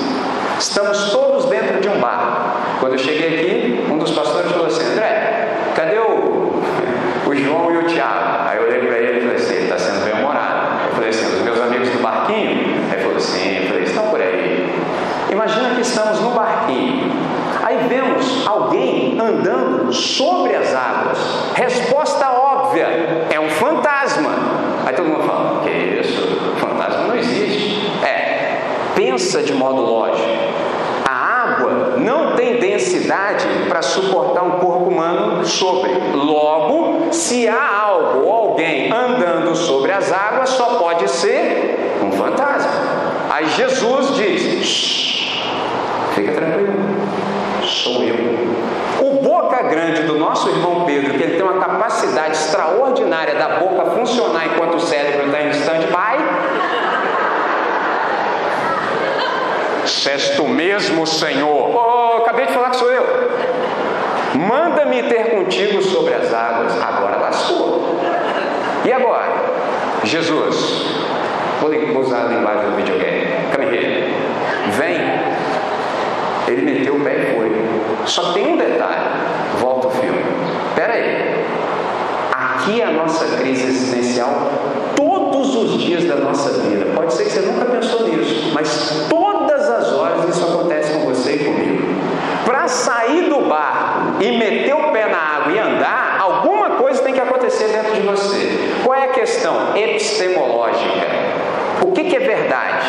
Estamos 0.60 1.10
todos 1.12 1.46
dentro 1.46 1.82
de 1.82 1.90
um 1.90 2.00
bar. 2.00 2.78
Quando 2.80 2.94
eu 2.94 3.00
cheguei 3.00 3.28
aqui, 3.28 3.86
um 3.92 3.98
dos 3.98 4.12
pastores 4.12 4.52
falou 4.52 4.68
assim: 4.68 4.84
André, 4.92 5.48
cadê 5.76 5.98
o, 5.98 6.62
o 7.28 7.36
João 7.36 7.72
e 7.72 7.78
o 7.78 7.88
Tiago? 7.88 8.48
Aí 8.48 8.58
eu 8.58 8.64
olhei 8.64 8.80
para 8.80 8.98
ele 8.98 9.18
e 9.18 9.22
falei 9.22 9.36
assim: 9.36 9.54
ele 9.54 9.64
está 9.64 9.78
sendo 9.78 10.04
bem 10.04 10.14
humorado. 10.14 10.86
Eu 10.90 10.96
falei 10.96 11.10
assim: 11.10 11.26
os 11.26 11.42
meus 11.42 11.60
amigos 11.60 11.90
do 11.90 12.00
barquinho? 12.00 12.50
Aí 12.90 12.94
ele 12.94 13.02
falou 13.02 13.18
assim: 13.18 13.58
eu 13.58 13.68
falei, 13.68 13.84
estão 13.84 14.08
por 14.08 14.22
aí. 14.22 14.74
Imagina 15.32 15.76
que 15.76 15.82
estamos 15.82 16.20
no 16.22 16.32
barquinho. 16.32 17.12
Aí 17.64 17.88
vemos 17.88 18.48
alguém 18.48 19.18
andando 19.20 19.94
sobre 19.94 20.56
as 20.56 20.74
águas. 20.74 21.18
Resposta 21.56 22.30
óbvia: 22.32 22.88
é 23.30 23.40
um 23.40 23.50
fantasma. 23.50 24.30
Aí 24.86 24.94
todo 24.96 25.08
mundo 25.08 25.24
fala: 25.24 25.62
que 25.64 25.70
isso? 25.70 26.56
Fantasma 26.60 27.08
não 27.08 27.16
existe. 27.16 27.82
É, 28.04 28.58
pensa 28.96 29.44
de 29.44 29.54
modo 29.54 29.82
lógico. 29.82 30.30
A 31.06 31.14
água 31.14 31.96
não 31.98 32.36
tem 32.36 32.60
densidade 32.60 33.46
para 33.82 33.90
suportar 33.90 34.44
um 34.44 34.60
corpo 34.60 34.90
humano 34.90 35.44
sobre. 35.44 35.92
Logo, 36.14 37.12
se 37.12 37.48
há 37.48 37.80
algo 37.82 38.28
ou 38.28 38.32
alguém 38.32 38.92
andando 38.92 39.56
sobre 39.56 39.92
as 39.92 40.12
águas, 40.12 40.50
só 40.50 40.76
pode 40.76 41.10
ser 41.10 42.00
um 42.04 42.12
fantasma. 42.12 42.70
Aí 43.32 43.50
Jesus 43.50 44.16
diz: 44.16 45.34
fica 46.14 46.32
tranquilo, 46.34 46.74
sou 47.64 48.04
eu. 48.04 48.16
O 49.02 49.24
boca 49.24 49.64
grande 49.64 50.04
do 50.04 50.20
nosso 50.20 50.48
irmão 50.50 50.86
Pedro, 50.86 51.16
que 51.16 51.24
ele 51.24 51.38
tem 51.38 51.44
uma 51.44 51.60
capacidade 51.60 52.36
extraordinária 52.36 53.34
da 53.34 53.58
boca 53.58 53.92
funcionar 53.92 54.46
enquanto 54.46 54.76
o 54.76 54.80
cérebro 54.80 55.26
está 55.26 55.42
em 55.42 55.50
stand-by, 55.50 56.12
tu 60.36 60.48
mesmo, 60.48 61.06
Senhor. 61.08 61.76
Oh, 61.76 62.18
acabei 62.18 62.46
de 62.46 62.54
falar 62.54 62.70
que 62.70 62.78
sou 62.78 62.92
eu. 62.92 63.12
Manda-me 64.82 65.04
ter 65.04 65.30
contigo 65.30 65.80
sobre 65.84 66.16
as 66.16 66.34
águas. 66.34 66.74
Agora 66.82 67.18
lascou. 67.18 68.00
E 68.84 68.92
agora? 68.92 69.30
Jesus, 70.04 70.86
vou 71.62 72.02
usar 72.02 72.26
a 72.26 72.28
linguagem 72.30 72.72
do 72.72 72.78
videogame. 72.78 73.28
Come 73.54 73.66
here. 73.66 74.12
Vem. 74.72 74.98
Ele 76.48 76.62
meteu 76.64 76.96
o 76.96 77.02
pé 77.02 77.16
e 77.16 77.36
foi. 77.36 78.08
Só 78.08 78.34
tem 78.34 78.54
um 78.54 78.58
detalhe. 78.58 79.06
Volta 79.60 79.88
o 79.88 79.92
filme. 79.92 80.24
Espera 80.70 80.94
aí. 80.94 81.46
Aqui 82.32 82.82
é 82.82 82.86
a 82.86 82.92
nossa 82.92 83.38
crise 83.38 83.68
existencial 83.68 84.50
todos 84.96 85.56
os 85.56 85.80
dias 85.80 86.06
da 86.06 86.16
nossa 86.16 86.60
vida. 86.60 86.86
Pode 86.96 87.14
ser 87.14 87.26
que 87.26 87.30
você 87.30 87.42
nunca 87.42 87.66
pensou 87.66 88.08
nisso, 88.08 88.52
mas 88.52 89.08
todas 89.08 89.70
as 89.70 89.94
horas 89.94 90.36
isso 90.36 90.44
acontece 90.44 90.94
com 90.94 91.06
você 91.06 91.34
e 91.34 91.40
comigo. 91.40 92.02
Para 92.46 92.68
sair 92.68 93.30
do 93.30 93.42
barco 93.48 94.11
e 94.22 94.32
meter 94.38 94.76
o 94.76 94.92
pé 94.92 95.08
na 95.08 95.18
água 95.18 95.52
e 95.52 95.60
andar, 95.60 96.18
alguma 96.22 96.72
coisa 96.72 97.02
tem 97.02 97.14
que 97.14 97.20
acontecer 97.20 97.68
dentro 97.70 97.94
de 97.94 98.02
você. 98.02 98.72
Qual 98.84 98.98
é 98.98 99.06
a 99.06 99.08
questão 99.10 99.76
epistemológica? 99.76 101.08
O 101.86 101.92
que, 101.92 102.04
que 102.04 102.16
é 102.16 102.20
verdade? 102.20 102.88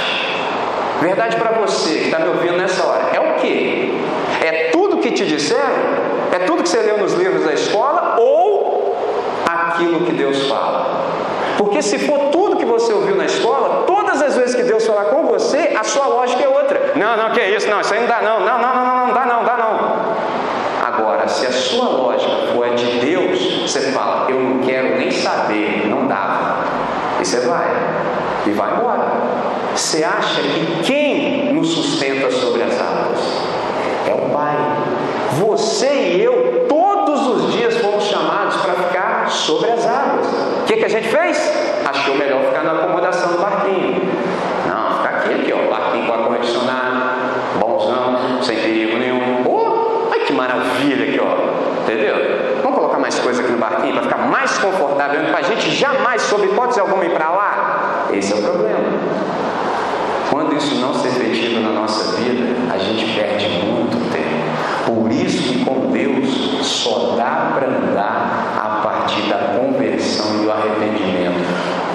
Verdade 1.01 1.37
para 1.37 1.53
você 1.53 1.99
que 1.99 2.05
está 2.05 2.19
me 2.19 2.29
ouvindo 2.29 2.57
nessa 2.57 2.85
hora 2.85 3.09
é 3.13 3.21
o 3.21 3.35
que? 3.41 3.99
É 4.45 4.69
tudo 4.71 4.99
que 4.99 5.11
te 5.11 5.25
disseram? 5.25 6.03
É 6.31 6.41
tudo 6.41 6.63
que 6.63 6.69
você 6.69 6.79
leu 6.79 6.99
nos 6.99 7.15
livros 7.15 7.45
da 7.45 7.55
escola 7.55 8.17
ou 8.21 8.95
aquilo 9.47 10.05
que 10.05 10.13
Deus 10.13 10.49
fala? 10.49 11.03
Porque 11.57 11.83
se 11.83 11.99
for 11.99 12.31
tudo 12.31 12.57
que 12.57 12.65
você 12.65 12.93
ouviu 12.93 13.17
na 13.17 13.25
escola, 13.25 13.85
todas 13.87 14.21
as 14.21 14.37
vezes 14.37 14.55
que 14.55 14.63
Deus 14.63 14.87
falar 14.87 15.07
com 15.07 15.27
você, 15.27 15.75
a 15.79 15.85
sua 15.85 16.07
lógica 16.07 16.43
é 16.43 16.49
outra. 16.49 16.93
Não, 16.95 17.17
não, 17.17 17.31
que 17.31 17.41
é 17.41 17.51
isso? 17.51 17.69
Não, 17.69 17.81
isso 17.81 17.93
aí 17.95 18.01
não 18.01 18.09
dá 18.09 18.21
não. 18.21 18.41
Não, 18.41 18.59
não, 18.59 18.75
não, 18.75 18.85
não, 18.85 19.07
não 19.07 19.15
dá 19.15 19.27
não, 19.27 19.45
dá. 19.45 19.62
Agora, 21.23 21.29
se 21.29 21.47
a 21.47 21.53
sua 21.53 21.89
lógica 21.89 22.33
for 22.53 22.65
a 22.67 22.71
de 22.71 22.99
Deus, 22.99 23.63
você 23.63 23.93
fala, 23.93 24.29
eu 24.29 24.41
não 24.41 24.59
quero 24.59 24.99
nem 24.99 25.09
saber, 25.13 25.87
não 25.87 26.09
dá. 26.09 26.65
E 27.21 27.25
você 27.25 27.47
vai. 27.47 27.71
E 28.45 28.51
vai 28.51 28.75
embora. 28.75 29.07
Você 29.73 30.03
acha 30.03 30.43
que 30.43 30.83
quem 30.83 31.55
nos 31.55 31.69
sustenta 31.69 32.29
sobre 32.33 32.65
as 32.65 32.73
águas? 32.73 33.21
É 34.09 34.15
o 34.15 34.31
Pai. 34.31 34.57
Você 35.39 35.87
e 35.87 36.25
eu, 36.25 36.67
todos 36.69 37.25
os 37.29 37.53
dias, 37.53 37.77
fomos 37.77 38.03
chamados 38.03 38.57
para 38.57 38.75
ficar 38.75 39.31
sobre 39.31 39.71
as 39.71 39.87
águas. 39.87 40.27
O 40.27 40.65
que, 40.67 40.77
que 40.77 40.85
a 40.85 40.89
gente 40.89 41.07
fez? 41.07 41.39
Achou 41.85 42.17
melhor 42.17 42.43
ficar 42.47 42.65
na 42.65 42.73
acomodação 42.73 43.35
do 43.35 43.39
barquinho. 43.39 44.03
Não, 44.69 44.97
ficar 44.97 45.19
aqui, 45.19 45.35
aqui, 45.35 45.53
ó, 45.53 45.71
barquinho 45.71 46.05
com 46.05 46.15
ar-condicionado, 46.15 47.61
bonzão, 47.61 48.43
sem 48.43 48.57
perigo 48.57 48.99
nenhum. 48.99 49.45
Oh, 49.47 50.11
ai 50.13 50.21
que 50.27 50.33
maravilha. 50.33 51.12
Entendeu? 51.83 52.15
Vamos 52.63 52.79
colocar 52.79 52.99
mais 52.99 53.19
coisa 53.19 53.43
aqui 53.43 53.53
no 53.53 53.59
barquinho 53.59 53.93
para 53.95 54.03
ficar 54.03 54.19
mais 54.19 54.57
confortável, 54.59 55.21
para 55.31 55.39
a 55.39 55.43
gente 55.43 55.71
jamais, 55.71 56.23
sob 56.23 56.47
hipótese 56.47 56.81
alguma, 56.81 57.05
ir 57.05 57.11
para 57.11 57.31
lá? 57.31 58.07
Esse 58.13 58.33
é 58.33 58.37
o 58.37 58.43
problema. 58.43 58.79
Quando 60.31 60.57
isso 60.57 60.77
não 60.77 60.95
se 60.95 61.09
efetiva 61.09 61.61
na 61.61 61.71
nossa 61.71 62.17
vida, 62.17 62.57
a 62.73 62.79
gente 62.79 63.15
perde 63.15 63.49
muito 63.49 63.99
tempo. 64.13 64.33
Por 64.87 65.13
isso 65.13 65.43
que 65.43 65.65
com 65.65 65.91
Deus 65.91 66.67
só 66.67 67.15
dá 67.17 67.53
para 67.55 67.69
andar 67.69 68.59
a 68.59 68.83
partir 68.83 69.23
da 69.23 69.59
conversão 69.59 70.41
e 70.41 70.45
do 70.45 70.51
arrependimento. 70.51 71.43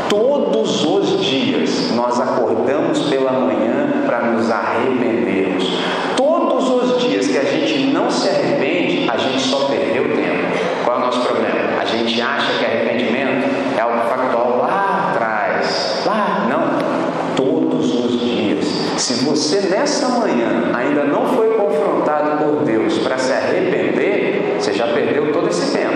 Todos 0.09 0.85
os 0.85 1.25
dias 1.25 1.91
nós 1.95 2.19
acordamos 2.19 3.03
pela 3.09 3.31
manhã 3.31 4.03
para 4.05 4.21
nos 4.21 4.51
arrependermos. 4.51 5.79
Todos 6.15 6.69
os 6.69 7.01
dias 7.01 7.27
que 7.27 7.37
a 7.37 7.43
gente 7.43 7.87
não 7.87 8.09
se 8.09 8.29
arrepende, 8.29 9.09
a 9.09 9.17
gente 9.17 9.41
só 9.41 9.65
perdeu 9.65 10.03
tempo. 10.15 10.47
Qual 10.85 10.97
é 10.97 10.99
o 10.99 11.05
nosso 11.05 11.21
problema? 11.21 11.81
A 11.81 11.85
gente 12.07 12.21
acha 12.21 12.53
que 12.57 12.65
arrependimento 12.65 13.77
é 13.77 13.81
algo 13.81 14.09
factual 14.09 14.59
lá 14.59 15.11
atrás. 15.11 16.03
Lá, 16.05 16.47
não. 16.49 17.35
Todos 17.35 18.05
os 18.05 18.19
dias. 18.19 18.65
Se 18.97 19.25
você 19.25 19.61
nessa 19.69 20.07
manhã 20.09 20.71
ainda 20.73 21.03
não 21.03 21.35
foi 21.35 21.49
confrontado 21.55 22.43
por 22.43 22.63
Deus 22.63 22.97
para 22.99 23.17
se 23.17 23.33
arrepender, 23.33 24.55
você 24.57 24.73
já 24.73 24.87
perdeu 24.87 25.33
todo 25.33 25.49
esse 25.49 25.77
tempo. 25.77 25.93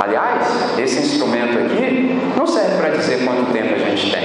Aliás, 0.00 0.78
esse 0.78 0.98
instrumento 1.00 1.58
aqui 1.58 2.18
não 2.36 2.46
serve 2.46 2.78
para 2.78 2.90
dizer 2.90 3.24
quanto 3.24 3.52
tempo 3.52 3.74
a 3.74 3.78
gente 3.78 4.10
tem, 4.10 4.24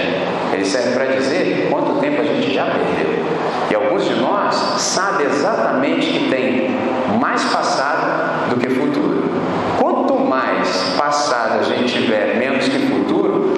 ele 0.53 0.65
serve 0.65 0.91
para 0.91 1.05
dizer 1.05 1.67
quanto 1.69 1.99
tempo 1.99 2.21
a 2.21 2.23
gente 2.23 2.53
já 2.53 2.65
perdeu. 2.65 3.25
E 3.69 3.75
alguns 3.75 4.05
de 4.05 4.15
nós 4.15 4.55
sabem 4.55 5.27
exatamente 5.27 6.07
que 6.07 6.29
tem 6.29 6.77
mais 7.19 7.43
passado 7.43 8.49
do 8.49 8.57
que 8.57 8.69
futuro. 8.69 9.14
Mais 10.65 10.83
passado 10.97 11.59
a 11.59 11.63
gente 11.63 11.93
tiver, 11.93 12.37
menos 12.39 12.67
que 12.67 12.79
futuro, 12.87 13.53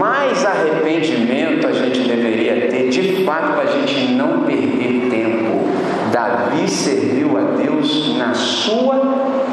mais 0.00 0.44
arrependimento 0.44 1.68
a 1.68 1.72
gente 1.72 2.00
deveria 2.00 2.68
ter, 2.68 2.88
de 2.88 3.24
fato, 3.24 3.52
para 3.52 3.62
a 3.62 3.66
gente 3.66 4.12
não 4.14 4.40
perder 4.40 5.08
tempo. 5.08 5.68
Davi 6.10 6.68
serviu 6.68 7.38
a 7.38 7.42
Deus 7.62 8.18
na 8.18 8.34
sua 8.34 9.00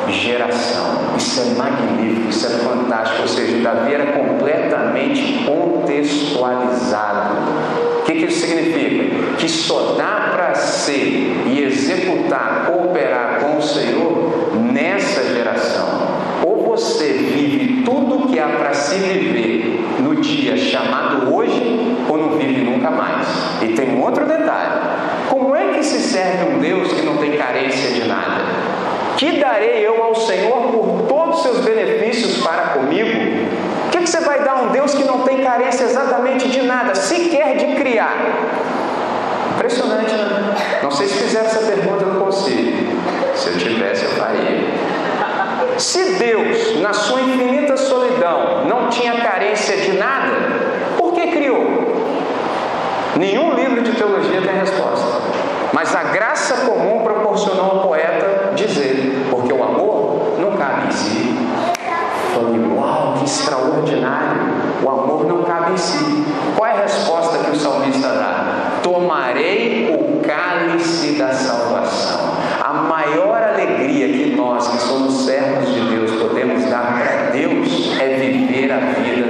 geração. 0.09 1.13
Isso 1.15 1.41
é 1.41 1.45
magnífico, 1.55 2.29
isso 2.29 2.47
é 2.47 2.49
fantástico. 2.49 3.21
Ou 3.21 3.27
seja, 3.27 3.57
Davi 3.57 3.93
era 3.93 4.07
completamente 4.13 5.45
contextualizado. 5.45 7.35
O 7.99 8.03
que, 8.03 8.13
que 8.13 8.25
isso 8.25 8.47
significa? 8.47 9.35
Que 9.37 9.47
só 9.47 9.93
dá 9.95 10.31
para 10.33 10.55
ser 10.55 11.43
e 11.45 11.63
executar, 11.63 12.65
cooperar 12.65 13.41
com 13.41 13.57
o 13.57 13.61
Senhor 13.61 14.55
nessa 14.55 15.23
geração. 15.23 16.05
Ou 16.43 16.63
você 16.63 17.13
vive 17.13 17.83
tudo 17.83 18.27
que 18.27 18.39
há 18.39 18.47
para 18.47 18.73
se 18.85 18.97
viver 18.97 19.83
no 19.99 20.15
dia 20.15 20.55
chamado 20.55 21.33
hoje, 21.33 21.97
ou 22.07 22.17
não 22.17 22.37
vive 22.37 22.61
nunca 22.61 22.91
mais. 22.91 23.27
E 23.61 23.69
tem 23.69 23.95
um 23.95 24.03
outro 24.03 24.25
detalhe: 24.25 24.81
como 25.29 25.55
é 25.55 25.73
que 25.73 25.83
se 25.83 25.99
serve 26.01 26.55
um 26.55 26.59
Deus 26.59 26.93
que 26.93 27.01
não 27.01 27.17
tem 27.17 27.31
carência 27.31 27.91
de 27.91 28.07
nada? 28.07 28.45
Que 29.17 29.39
darei 29.39 29.85
eu 29.85 30.03
ao 30.03 30.13
Senhor 30.13 30.71
por 30.71 31.05
todos 31.07 31.37
os 31.37 31.43
seus 31.43 31.59
benefícios 31.65 32.43
para 32.43 32.69
comigo? 32.69 33.09
O 33.87 33.89
que, 33.89 33.99
que 33.99 34.09
você 34.09 34.19
vai 34.19 34.43
dar 34.43 34.51
a 34.51 34.61
um 34.63 34.67
Deus 34.69 34.93
que 34.93 35.03
não 35.03 35.21
tem 35.21 35.41
carência 35.41 35.85
exatamente 35.85 36.49
de 36.49 36.61
nada, 36.61 36.93
sequer 36.93 37.55
de 37.57 37.75
criar? 37.75 38.15
Impressionante, 39.55 40.13
né? 40.13 40.55
Não 40.83 40.91
sei 40.91 41.07
se 41.07 41.23
fizeram 41.23 41.45
essa 41.45 41.59
pergunta 41.59 42.05
no 42.05 42.19
conselho. 42.19 42.75
Se 43.33 43.49
eu 43.49 43.57
tivesse, 43.57 44.03
eu 44.03 44.11
faria. 44.11 44.54
Se 45.85 46.03
Deus, 46.15 46.81
na 46.81 46.93
sua 46.93 47.21
infinita 47.21 47.77
solidão, 47.77 48.65
não 48.65 48.89
tinha 48.89 49.21
carência 49.21 49.77
de 49.77 49.93
nada, 49.93 50.31
por 50.97 51.13
que 51.13 51.27
criou? 51.27 51.63
Nenhum 53.15 53.53
livro 53.53 53.83
de 53.83 53.91
teologia 53.91 54.41
tem 54.41 54.59
resposta. 54.61 55.21
Mas 55.71 55.95
a 55.95 56.05
graça 56.05 56.65
comum 56.65 57.03
proporcionou 57.03 57.65
ao 57.65 57.87
poeta 57.87 58.53
dizer, 58.55 59.27
porque 59.29 59.53
o 59.53 59.63
amor 59.63 60.39
não 60.39 60.57
cabe 60.57 60.87
em 60.87 60.91
si. 60.91 61.37
Falei, 62.33 62.59
uau, 62.75 63.13
que 63.19 63.25
extraordinário! 63.25 64.41
O 64.83 64.89
amor 64.89 65.25
não 65.27 65.43
cabe 65.43 65.73
em 65.73 65.77
si. 65.77 66.25
Qual 66.57 66.67
é 66.67 66.73
a 66.73 66.81
resposta 66.81 67.37
que 67.37 67.51
o 67.51 67.55
salmista 67.55 68.07
dá? 68.07 68.79
Tomarei 68.81 69.95
o 69.95 70.19
cálice 70.27 71.11
da 71.11 71.31
salvação. 71.31 72.24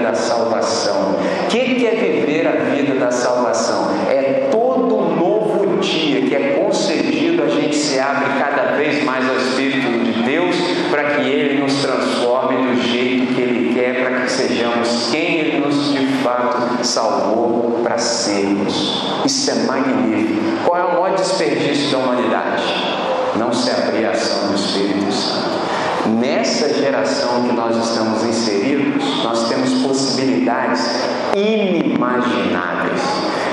Da 0.05 0.13
salvação. 0.13 1.15
O 1.45 1.47
que 1.47 1.87
é 1.87 1.91
viver 1.91 2.47
a 2.47 2.51
vida 2.75 2.93
da 2.95 3.09
salvação? 3.09 3.89
É 4.07 4.49
todo 4.51 5.15
novo 5.15 5.77
dia 5.79 6.21
que 6.21 6.35
é 6.35 6.63
concedido, 6.63 7.43
a 7.43 7.47
gente 7.47 7.75
se 7.75 7.99
abre 7.99 8.39
cada 8.39 8.75
vez 8.75 9.03
mais 9.03 9.27
ao 9.27 9.35
Espírito 9.35 9.87
de 10.03 10.23
Deus 10.23 10.55
para 10.91 11.03
que 11.15 11.21
Ele 11.21 11.59
nos 11.63 11.81
transforme 11.81 12.55
do 12.67 12.81
jeito 12.83 13.33
que 13.33 13.41
Ele 13.41 13.73
quer, 13.73 14.03
para 14.03 14.21
que 14.21 14.31
sejamos 14.31 15.09
quem 15.11 15.39
Ele 15.39 15.65
nos 15.65 15.93
de 15.93 16.05
fato 16.23 16.85
salvou 16.85 17.79
para 17.83 17.97
sermos. 17.97 19.23
Isso 19.25 19.49
é 19.49 19.55
magnífico. 19.63 20.65
Qual 20.65 20.79
é 20.79 20.83
o 20.85 21.01
maior 21.01 21.15
desperdício 21.15 21.91
da 21.91 21.97
humanidade? 21.97 22.63
Não 23.37 23.51
se 23.51 23.71
abrir 23.71 24.05
a 24.05 24.11
ação 24.11 24.49
do 24.49 24.55
Espírito 24.55 25.11
Santo. 25.11 25.44
Nessa 26.07 26.71
geração 26.71 27.43
que 27.47 27.53
nós 27.53 27.75
estamos 27.77 28.23
inseridos, 28.23 29.23
nós 29.23 29.49
temos 29.49 29.73
possibilidades 29.81 30.81
inimagináveis. 31.35 33.01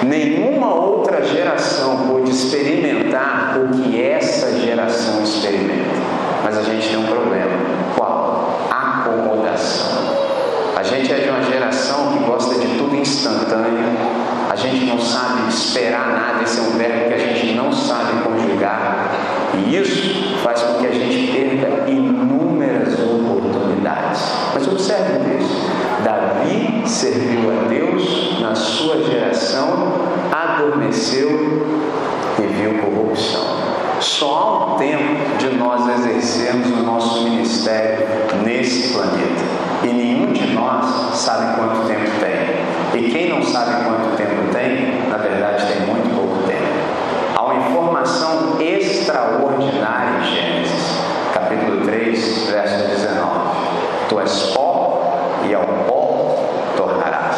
Nenhuma 0.03 0.75
outra 0.75 1.25
geração 1.25 2.09
pôde 2.09 2.31
experimentar 2.31 3.59
o 3.59 3.69
que 3.71 4.03
essa 4.03 4.61
geração 4.61 5.23
experimenta. 5.23 5.97
Mas 6.45 6.59
a 6.59 6.63
gente 6.63 6.89
tem 6.91 6.99
um 6.99 7.07
problema. 7.07 7.57
Qual? 7.97 8.69
Acomodação. 8.71 10.13
A 10.77 10.83
gente 10.83 11.11
é 11.11 11.21
de 11.21 11.31
uma 11.31 11.43
geração 11.45 12.13
que 12.13 12.25
gosta 12.25 12.57
de 12.57 12.67
tudo 12.77 12.95
instantâneo. 12.97 13.97
A 14.51 14.57
gente 14.57 14.85
não 14.85 14.99
sabe 14.99 15.49
esperar 15.49 16.09
nada. 16.09 16.43
Esse 16.43 16.59
é 16.59 16.63
um 16.63 16.77
verbo 16.77 17.09
que 17.09 17.15
a 17.15 17.19
gente 17.19 17.55
não 17.55 17.73
sabe 17.73 18.23
conjugar. 18.23 19.11
E 19.55 19.77
isso 19.77 20.39
faz 20.43 20.61
com 20.63 20.81
que 20.81 20.87
a 20.87 20.93
gente 20.93 21.42
oportunidades. 24.73 24.73
Mas 24.73 24.81
observe 24.81 25.39
isso. 25.39 25.73
Davi 26.05 26.83
serviu 26.89 27.51
a 27.51 27.69
Deus 27.69 28.41
na 28.41 28.55
sua 28.55 29.03
geração, 29.03 29.93
adormeceu 30.33 31.31
e 32.39 32.43
viu 32.43 32.79
corrupção. 32.79 33.43
Só 34.01 34.35
há 34.35 34.75
um 34.75 34.79
tempo 34.79 35.39
de 35.39 35.57
nós 35.57 35.89
exercermos 36.01 36.71
o 36.71 36.83
nosso 36.83 37.23
ministério 37.23 38.07
nesse 38.45 38.93
planeta. 38.93 39.43
E 39.85 39.87
nenhum 39.89 40.33
de 40.33 40.47
nós 40.53 41.17
sabe 41.17 41.57
quanto 41.57 41.87
tempo 41.87 42.11
tem. 42.21 43.01
E 43.01 43.11
quem 43.11 43.29
não 43.29 43.43
sabe 43.43 43.85
quanto 43.85 44.17
tempo 44.17 44.53
tem, 44.53 45.09
na 45.09 45.17
verdade 45.17 45.67
tem 45.67 45.87
muito 45.87 46.15
pouco 46.15 46.43
tempo. 46.49 46.63
Há 47.35 47.45
uma 47.45 47.69
informação 47.69 48.57
extraordinária 48.61 50.21
em 50.21 50.35
Gênesis, 50.35 50.99
capítulo 51.33 51.85
3, 51.85 52.49
verso 52.51 52.89
19. 52.89 53.33
Tu 54.09 54.21
és 54.21 54.62
e 55.53 55.55
ao 55.55 55.67
pó 55.87 56.35
tornarás. 56.77 57.37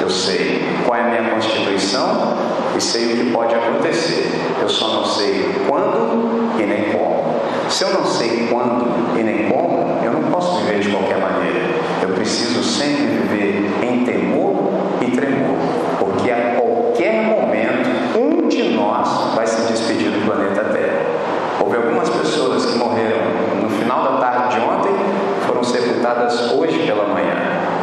Eu 0.00 0.10
sei 0.10 0.64
qual 0.84 0.98
é 0.98 1.02
a 1.02 1.04
minha 1.04 1.30
constituição 1.30 2.34
e 2.76 2.80
sei 2.80 3.12
o 3.12 3.16
que 3.16 3.30
pode 3.30 3.54
acontecer. 3.54 4.28
Eu 4.60 4.68
só 4.68 4.88
não 4.88 5.04
sei 5.04 5.48
quando 5.68 6.60
e 6.60 6.66
nem 6.66 6.90
como. 6.92 7.40
Se 7.68 7.84
eu 7.84 7.90
não 7.90 8.04
sei 8.04 8.48
quando 8.50 9.18
e 9.18 9.22
nem 9.22 9.48
como, 9.48 10.00
eu 10.04 10.12
não 10.12 10.30
posso 10.30 10.58
viver 10.60 10.80
de 10.80 10.90
qualquer 10.90 11.18
maneira. 11.18 11.60
Eu 12.02 12.08
preciso 12.10 12.62
sempre 12.64 13.04
viver 13.04 13.70
em 13.82 14.04
temor 14.04 14.72
e 15.00 15.10
tremor, 15.12 15.56
porque 15.98 16.30
a 16.30 16.56
qualquer 16.56 17.22
momento 17.26 17.88
um 18.18 18.48
de 18.48 18.70
nós 18.70 19.34
vai 19.34 19.46
se 19.46 19.72
despedir 19.72 20.10
do 20.10 20.26
planeta 20.26 20.64
Terra. 20.64 21.00
Houve 21.60 21.76
algumas 21.76 22.08
pessoas 22.10 22.66
que 22.66 22.78
morreram 22.78 23.18
no 23.62 23.70
final 23.70 24.02
da 24.02 24.18
tarde 24.18 24.56
de 24.56 24.60
ontem, 24.60 24.92
foram 25.46 25.62
sepultadas 25.64 26.52
hoje 26.52 26.78
pela 26.86 27.06
manhã. 27.08 27.34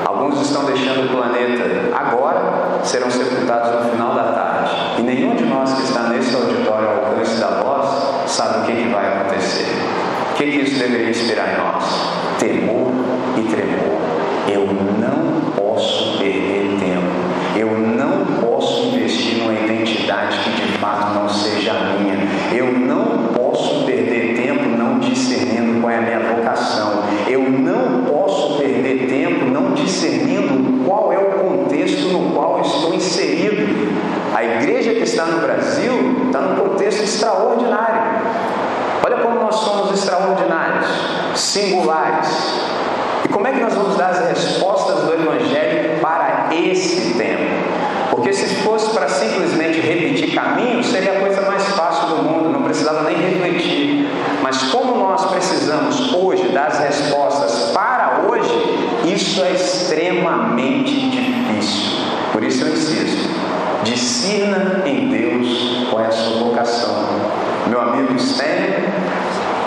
Alguns 0.05 0.41
estão 0.41 0.65
deixando 0.65 1.05
o 1.05 1.09
planeta 1.09 1.63
agora, 1.93 2.79
serão 2.83 3.09
sepultados 3.09 3.71
no 3.71 3.91
final 3.91 4.13
da 4.13 4.23
tarde. 4.23 4.71
E 4.99 5.01
nenhum 5.01 5.35
de 5.35 5.45
nós 5.45 5.73
que 5.73 5.83
está 5.83 6.03
nesse 6.03 6.35
auditório 6.35 6.87
ao 6.87 7.05
alcance 7.05 7.39
da 7.39 7.61
voz 7.61 7.87
sabe 8.27 8.59
o 8.59 8.61
que, 8.63 8.83
que 8.83 8.89
vai 8.89 9.07
acontecer. 9.07 9.67
O 10.31 10.35
que, 10.35 10.43
que 10.45 10.57
isso 10.61 10.79
deveria 10.79 11.09
inspirar 11.09 11.53
em 11.53 11.57
nós? 11.57 11.83
Temor 12.39 12.91
e 13.37 13.41
tremor. 13.43 13.99
Eu 14.47 14.67
não 14.67 15.51
posso 15.51 16.17
perder 16.17 16.77
tempo. 16.79 17.23
Eu 17.55 17.77
não 17.77 18.25
posso 18.41 18.87
investir 18.87 19.37
numa 19.37 19.53
identidade 19.53 20.37
que 20.39 20.49
de 20.51 20.77
fato 20.79 21.13
não 21.13 21.29
seja 21.29 21.71
a 21.71 21.99
minha. 21.99 22.17
Eu 22.51 22.71
não 22.73 23.33
posso 23.33 23.85
perder 23.85 24.35
tempo 24.35 24.65
não 24.77 24.99
discernindo 24.99 25.79
qual 25.79 25.91
é 25.91 25.97
a 25.97 26.01
minha 26.01 26.19
vocação. 26.19 27.03
Eu 27.27 27.49
não 27.49 28.03
posso 28.05 28.57
perder 28.57 29.07
tempo 29.07 29.45
não 29.45 29.73
discernindo 29.73 30.83
qual 30.85 31.11
é 31.11 31.17
o 31.17 31.31
contexto 31.39 32.07
no 32.09 32.31
qual 32.31 32.61
estou 32.61 32.93
inserido. 32.93 33.63
A 34.33 34.43
igreja 34.43 34.93
que 34.93 35.02
está 35.13 35.25
no 35.25 35.41
Brasil 35.41 36.25
está 36.25 36.39
num 36.39 36.55
contexto 36.55 37.03
extraordinário. 37.03 38.01
Olha 39.05 39.17
como 39.17 39.39
nós 39.39 39.55
somos 39.55 39.99
extraordinários, 39.99 40.87
singulares. 41.35 42.27
E 43.23 43.27
como 43.29 43.47
é 43.47 43.51
que 43.51 43.59
nós 43.59 43.73
vamos 43.75 43.95
dar 43.95 44.09
as 44.09 44.27
respostas 44.29 45.01
do 45.03 45.13
Evangelho 45.13 45.99
para 46.01 46.49
esse 46.51 47.13
tempo? 47.13 47.43
Porque 48.09 48.33
se 48.33 48.55
fosse 48.63 48.89
para 48.91 49.07
simplesmente 49.07 49.79
repetir 49.79 50.33
caminho, 50.33 50.83
seria 50.83 51.17
a 51.17 51.19
coisa 51.19 51.41
mais 51.41 51.63
fácil 51.69 52.07
do 52.07 52.23
mundo, 52.23 52.49
não 52.49 52.63
precisava 52.63 53.03
nem 53.03 53.15
refletir. 53.15 54.09
Mas 54.41 54.63
como 54.71 54.95
nós 54.95 55.25
precisamos 55.29 56.13
hoje 56.13 56.49
dar 56.49 56.67
as 56.67 56.79
respostas 56.79 57.71
para 57.71 58.21
hoje, 58.27 58.51
isso 59.05 59.43
é 59.43 59.51
extremamente 59.51 61.09
difícil. 61.09 61.99
Por 62.31 62.43
isso 62.43 62.65
eu 62.65 62.73
insisto, 62.73 63.32
discina 63.83 64.81
em 64.85 65.09
Deus 65.09 65.87
qual 65.89 66.03
é 66.03 66.07
a 66.07 66.11
sua 66.11 66.49
vocação. 66.49 67.05
Meu 67.67 67.81
amigo 67.81 68.15
Stanley, 68.15 68.83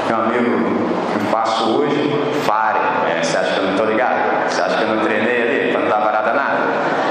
meu 0.07 0.17
amigo 0.17 0.87
que 1.13 1.27
faço 1.31 1.71
hoje, 1.71 2.11
pare. 2.47 2.79
É, 3.11 3.23
você 3.23 3.37
acha 3.37 3.53
que 3.53 3.59
eu 3.59 3.65
não 3.65 3.71
estou 3.73 3.87
ligado? 3.87 4.49
Você 4.49 4.61
acha 4.61 4.77
que 4.77 4.83
eu 4.83 4.95
não 4.95 5.03
treinei 5.03 5.43
ali 5.43 5.73
para 5.73 5.81
não 5.81 5.89
dar 5.89 6.01
parada 6.01 6.33
nada? 6.33 6.59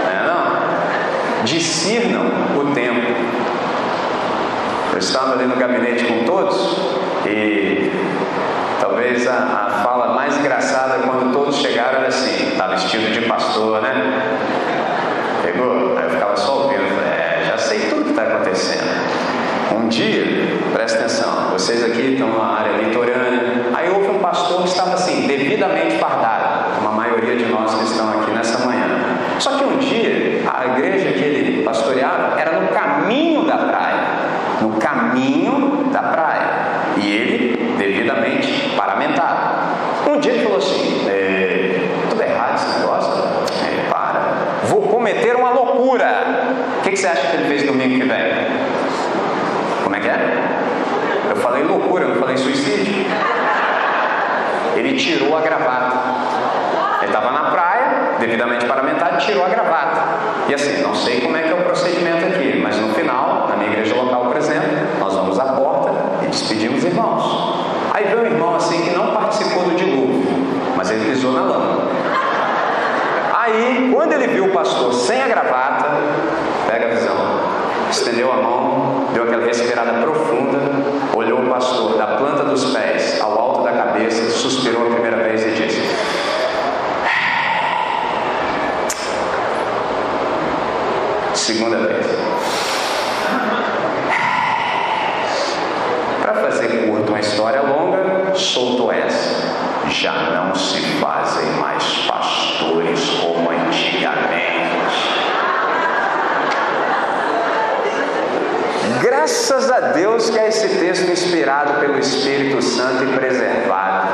Não 0.04 0.12
é 0.12 0.28
não? 0.28 1.44
Discernam 1.44 2.26
o 2.56 2.74
tempo. 2.74 3.16
Eu 4.94 5.00
estava 5.00 5.34
ali 5.34 5.46
no 5.46 5.56
gabinete 5.56 6.06
com 6.06 6.24
todos 6.24 6.80
e 7.26 7.92
talvez 8.80 9.28
a, 9.28 9.34
a 9.34 9.84
fala 9.84 10.14
mais 10.14 10.38
engraçada 10.38 11.00
quando 11.00 11.34
todos 11.34 11.58
chegaram 11.58 12.00
era 12.00 12.08
assim, 12.08 12.52
está 12.52 12.68
vestido 12.68 13.12
de 13.12 13.22
pastor, 13.22 13.82
né? 13.82 14.36
Pegou? 15.44 15.98
Aí 15.98 16.06
eu 16.06 16.10
ficava 16.10 16.38
só 16.38 16.64
ouvindo, 16.64 16.88
falei, 16.96 17.10
é, 17.10 17.46
já 17.50 17.58
sei 17.58 17.80
tudo 17.90 18.06
que 18.06 18.10
está 18.12 18.24
acontecendo. 18.24 18.86
Um 19.76 19.88
dia, 19.88 20.24
presta 20.86 21.00
atenção, 21.00 21.50
vocês 21.52 21.84
aqui 21.84 22.14
estão 22.14 22.30
na 22.38 22.60
área 22.60 22.74
litorânea, 22.74 23.72
aí 23.74 23.90
houve 23.90 24.08
um 24.08 24.20
pastor 24.20 24.62
que 24.62 24.68
estava 24.68 24.94
assim, 24.94 25.26
devidamente 25.26 25.98
fardado, 25.98 26.80
uma 26.80 26.92
maioria 26.92 27.36
de 27.36 27.46
nós 27.46 27.74
que 27.74 27.86
estão 27.86 28.08
aqui 28.22 28.30
nessa 28.30 28.64
manhã. 28.64 28.86
Só 29.40 29.58
que 29.58 29.64
um 29.64 29.80
dia, 29.80 30.44
a 30.46 30.78
igreja 30.78 31.12
que 31.12 31.24
ele 31.24 31.64
pastoreava 31.64 32.40
era 32.40 32.60
no 32.60 32.68
caminho 32.68 33.46
da 33.48 33.58
praia, 33.58 34.04
no 34.62 34.74
caminho 34.74 35.90
da 35.92 36.04
praia, 36.04 36.50
e 36.98 37.12
ele 37.12 37.76
devidamente 37.80 38.76
paramentado. 38.78 39.66
Um 40.08 40.20
dia 40.20 40.34
ele 40.34 40.44
falou 40.44 40.60
assim, 40.60 41.10
é, 41.10 41.80
tudo 42.12 42.22
errado 42.22 42.56
esse 42.58 42.80
negócio, 42.80 43.24
é, 43.66 43.90
para, 43.90 44.22
vou 44.66 44.84
cometer 44.84 45.36
uma 45.36 45.50
loucura. 45.50 46.46
O 46.78 46.82
que, 46.84 46.92
que 46.92 46.98
você 46.98 47.08
acha 47.08 47.26
que 47.32 47.38
ele 47.38 47.48
fez 47.48 47.64
domingo 47.64 48.02
que 48.02 48.08
vem? 48.08 48.46
Como 49.84 49.96
é 49.96 50.00
que 50.00 50.08
é? 50.08 50.46
Eu 51.30 51.36
falei 51.38 51.64
loucura, 51.64 52.06
eu 52.06 52.10
não 52.10 52.16
falei 52.16 52.38
suicídio. 52.38 53.06
Ele 54.76 54.98
tirou 54.98 55.38
a 55.38 55.42
gravata. 55.42 55.98
Ele 57.02 57.08
estava 57.08 57.32
na 57.32 57.52
praia, 57.52 58.18
devidamente 58.20 58.66
paramentado, 58.66 59.18
tirou 59.18 59.46
a 59.46 59.50
gravata. 59.50 60.02
E 60.48 60.54
assim, 60.54 60.82
não 60.82 60.94
sei 60.94 61.22
como 61.22 61.38
é 61.38 61.44
que 61.44 61.50
é 61.50 61.54
o 61.54 61.64
procedimento 61.64 62.26
aqui, 62.26 62.60
mas 62.62 62.78
no 62.78 62.94
final, 62.94 63.48
na 63.50 63.56
minha 63.56 63.72
igreja 63.72 63.96
local, 63.96 64.26
por 64.26 64.38
exemplo, 64.38 64.70
nós 65.00 65.14
vamos 65.14 65.40
à 65.40 65.46
porta 65.46 65.92
e 66.24 66.28
despedimos 66.28 66.84
irmãos. 66.84 67.66
Aí 67.94 68.04
veio 68.06 68.22
um 68.22 68.26
irmão 68.26 68.56
assim 68.56 68.82
que 68.82 68.90
não 68.92 69.14
participou 69.14 69.64
do 69.64 69.76
dilúvio, 69.76 70.24
mas 70.76 70.92
ele 70.92 71.10
pisou 71.10 71.32
na 71.32 71.42
lama. 71.42 71.86
Aí, 73.34 73.92
quando 73.94 74.14
ele 74.14 74.28
viu 74.28 74.46
o 74.46 74.50
pastor 74.50 74.94
sem 74.94 75.22
a 75.22 75.28
gravata, 75.28 75.86
pega 76.68 76.88
a 76.88 76.90
visão, 76.90 77.35
estendeu 77.90 78.32
a 78.32 78.38
mão, 78.38 79.08
deu 79.14 79.24
aquela 79.24 79.46
respirada 79.46 79.94
profunda, 80.02 80.60
olhou 81.16 81.42
o 81.42 81.50
pastor 81.50 81.98
da 81.98 82.08
planta 82.18 82.44
dos 82.44 82.74
pés 82.74 83.20
ao 83.22 83.40
alto 83.40 83.64
da 83.64 83.72
cabeça, 83.72 84.30
suspirou 84.32 84.88
a 84.88 84.90
primeira 84.92 85.18
vez 85.18 85.46
e 85.46 85.52
disse: 85.52 85.82
Segunda 91.34 91.78
vez. 91.78 92.06
Para 96.22 96.34
fazer 96.34 96.88
curto 96.88 97.10
uma 97.10 97.20
história 97.20 97.62
longa, 97.62 98.34
soltou 98.34 98.92
essa. 98.92 99.46
Já 99.90 100.14
não 100.32 100.56
se 100.56 100.82
fazem 101.00 101.52
mais 101.60 101.84
pastores 102.08 103.10
como 103.22 103.52
antigamente. 103.52 104.55
Graças 109.26 109.72
a 109.72 109.80
Deus 109.80 110.30
que 110.30 110.38
é 110.38 110.50
esse 110.50 110.70
texto 110.78 111.10
inspirado 111.10 111.80
pelo 111.80 111.98
Espírito 111.98 112.62
Santo 112.62 113.06
e 113.06 113.08
preservado. 113.08 114.08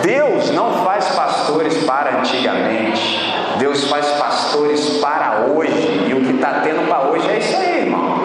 Deus 0.00 0.52
não 0.52 0.84
faz 0.84 1.06
pastores 1.06 1.82
para 1.82 2.20
antigamente. 2.20 3.34
Deus 3.58 3.82
faz 3.88 4.06
pastores 4.10 4.98
para 4.98 5.46
hoje. 5.48 6.06
E 6.06 6.14
o 6.14 6.20
que 6.20 6.36
está 6.36 6.60
tendo 6.62 6.86
para 6.86 7.08
hoje 7.08 7.28
é 7.28 7.38
isso 7.38 7.56
aí, 7.56 7.78
irmão. 7.80 8.22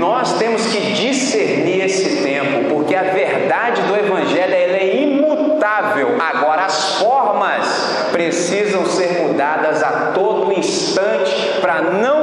Nós 0.00 0.32
temos 0.36 0.66
que 0.66 0.80
discernir 0.94 1.84
esse 1.84 2.24
tempo, 2.24 2.68
porque 2.68 2.96
a 2.96 3.04
verdade 3.04 3.82
do 3.82 3.94
Evangelho 3.94 4.52
é 4.52 4.96
imutável. 4.96 6.16
Agora, 6.18 6.64
as 6.64 6.96
formas 6.96 8.08
precisam 8.10 8.84
ser 8.84 9.28
mudadas 9.28 9.80
a 9.84 10.10
todo 10.12 10.52
instante 10.52 11.60
para 11.60 11.82
não 11.82 12.15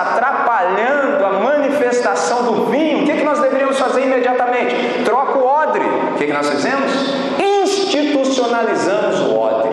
atrapalhando 0.00 1.24
a 1.24 1.32
manifestação 1.40 2.44
do 2.44 2.66
vinho, 2.66 3.02
o 3.02 3.06
que, 3.06 3.14
que 3.14 3.24
nós 3.24 3.40
deveríamos 3.40 3.78
fazer 3.78 4.02
imediatamente? 4.02 5.02
Troca 5.04 5.38
o 5.38 5.46
odre. 5.46 5.84
O 5.84 6.18
que, 6.18 6.26
que 6.26 6.32
nós 6.32 6.48
fizemos? 6.48 6.92
Institucionalizamos 7.38 9.20
o 9.20 9.38
odre. 9.38 9.70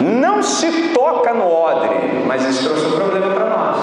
Não 0.00 0.42
se 0.42 0.88
toca 0.88 1.32
no 1.32 1.50
odre, 1.50 2.24
mas 2.26 2.44
isso 2.44 2.64
trouxe 2.68 2.86
um 2.86 2.92
problema 2.92 3.34
para 3.34 3.46
nós. 3.46 3.78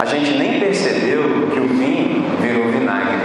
A 0.00 0.04
gente 0.04 0.36
nem 0.38 0.60
percebeu 0.60 1.48
que 1.52 1.58
o 1.58 1.66
vinho 1.68 2.24
virou 2.40 2.70
vinagre. 2.70 3.18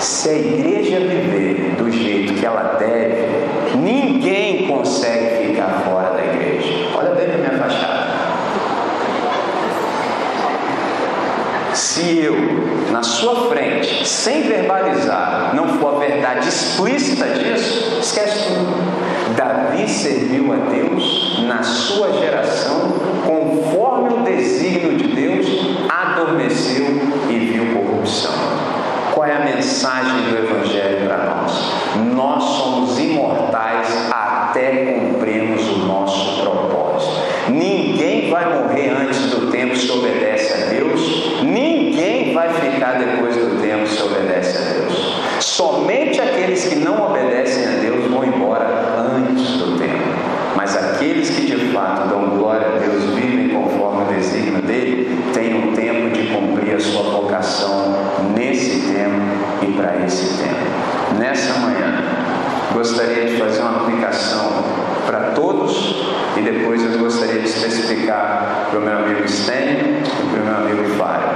Se 0.00 0.28
a 0.28 0.34
igreja 0.34 1.00
viver 1.00 1.74
do 1.78 1.90
jeito 1.90 2.34
que 2.34 2.44
ela 2.44 2.76
deve, 2.78 3.76
ninguém 3.76 4.66
consegue 4.66 5.48
ficar 5.48 5.82
fora 5.84 6.10
da 6.10 6.24
igreja. 6.24 6.90
Olha 6.96 7.10
bem 7.10 7.28
para 7.28 7.38
minha 7.38 7.62
fachada. 7.62 8.06
Se 11.76 12.18
eu, 12.20 12.34
na 12.90 13.02
sua 13.02 13.50
frente, 13.50 14.08
sem 14.08 14.44
verbalizar, 14.44 15.54
não 15.54 15.78
for 15.78 15.96
a 15.96 15.98
verdade 15.98 16.48
explícita 16.48 17.26
disso, 17.26 17.98
esquece 18.00 18.48
tudo. 18.48 19.36
Davi 19.36 19.86
serviu 19.86 20.54
a 20.54 20.56
Deus 20.70 21.44
na 21.46 21.62
sua 21.62 22.14
geração, 22.14 22.94
conforme 23.26 24.14
o 24.14 24.22
desígnio 24.22 24.96
de 24.96 25.08
Deus, 25.08 25.46
adormeceu 25.90 26.86
e 27.28 27.38
viu 27.38 27.74
corrupção. 27.74 28.32
Qual 29.12 29.26
é 29.26 29.36
a 29.36 29.40
mensagem 29.40 30.30
do 30.30 30.38
Evangelho 30.38 31.06
para 31.06 31.24
nós? 31.26 31.72
Nós 32.14 32.42
somos 32.42 32.98
imortais 32.98 33.88
até 34.10 34.94
cumprirmos 34.94 35.68
o 35.68 35.78
nosso 35.80 36.40
propósito. 36.40 37.20
Ninguém 37.48 38.30
vai 38.30 38.46
morrer 38.46 38.90
antes 38.90 39.30
do 39.30 39.50
tempo 39.50 39.76
se 39.76 39.90
obedece 39.90 40.52
a 40.52 40.66
Deus, 40.66 41.42
ninguém 41.42 42.34
vai 42.34 42.52
ficar 42.52 42.98
depois 42.98 43.36
do 43.36 43.60
tempo 43.60 43.86
se 43.86 44.02
obedece 44.02 44.58
a 44.58 44.72
Deus. 44.74 45.45
Somente 45.56 46.20
aqueles 46.20 46.66
que 46.66 46.74
não 46.74 47.12
obedecem 47.12 47.64
a 47.64 47.80
Deus 47.80 48.10
vão 48.10 48.22
embora 48.22 48.66
antes 49.16 49.52
do 49.52 49.78
tempo. 49.78 50.04
Mas 50.54 50.76
aqueles 50.76 51.30
que 51.30 51.46
de 51.46 51.72
fato 51.72 52.08
dão 52.10 52.36
glória 52.36 52.66
a 52.66 52.78
Deus, 52.78 53.04
vivem 53.14 53.48
conforme 53.48 54.02
o 54.02 54.14
desígnio 54.14 54.60
dele, 54.60 55.18
têm 55.32 55.54
um 55.54 55.72
tempo 55.72 56.10
de 56.10 56.26
cumprir 56.26 56.74
a 56.74 56.78
sua 56.78 57.04
vocação 57.04 57.96
nesse 58.34 58.80
tempo 58.92 59.18
e 59.62 59.72
para 59.72 60.04
esse 60.04 60.42
tempo. 60.42 61.18
Nessa 61.18 61.58
manhã, 61.60 62.04
gostaria 62.74 63.24
de 63.24 63.38
fazer 63.38 63.62
uma 63.62 63.80
aplicação 63.80 64.62
para 65.06 65.30
todos 65.30 66.04
e 66.36 66.42
depois 66.42 66.84
eu 66.84 66.98
gostaria 66.98 67.40
de 67.40 67.48
especificar 67.48 68.66
para 68.68 68.78
o 68.78 68.82
meu 68.82 68.92
amigo 68.92 69.26
Stênio 69.26 70.02
e 70.02 70.26
para 70.32 70.42
o 70.42 70.44
meu 70.44 70.54
amigo 70.54 70.98
Fábio. 70.98 71.30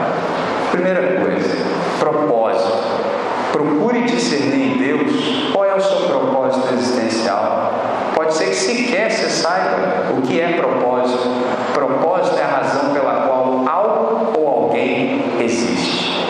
Primeira 0.73 1.23
coisa, 1.23 1.57
propósito. 1.99 3.10
Procure 3.53 4.03
discernir 4.03 4.75
em 4.75 4.79
Deus 4.79 5.51
qual 5.53 5.65
é 5.65 5.75
o 5.75 5.81
seu 5.81 6.09
propósito 6.09 6.73
existencial. 6.75 7.73
Pode 8.15 8.35
ser 8.35 8.47
que 8.47 8.55
sequer 8.55 9.11
você 9.11 9.29
saiba 9.29 10.13
o 10.17 10.23
que 10.23 10.41
é 10.41 10.53
propósito. 10.53 11.29
Propósito 11.75 12.39
é 12.39 12.43
a 12.43 12.47
razão 12.47 12.93
pela 12.93 13.27
qual 13.27 13.65
algo 13.67 14.39
ou 14.39 14.49
alguém 14.49 15.25
existe. 15.41 16.25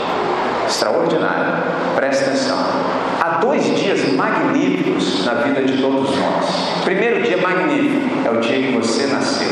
Extraordinário. 0.67 1.63
Presta 1.95 2.27
atenção. 2.27 2.59
Há 3.21 3.39
dois 3.41 3.65
dias 3.79 4.13
magníficos 4.15 5.27
na 5.27 5.35
vida 5.35 5.63
de 5.63 5.83
todos 5.83 6.11
nós. 6.17 6.83
Primeiro 6.85 7.23
dia 7.23 7.37
magnífico 7.37 8.27
é 8.27 8.31
o 8.31 8.41
dia 8.41 8.67
que 8.67 8.73
você 8.73 9.07
nasceu. 9.09 9.51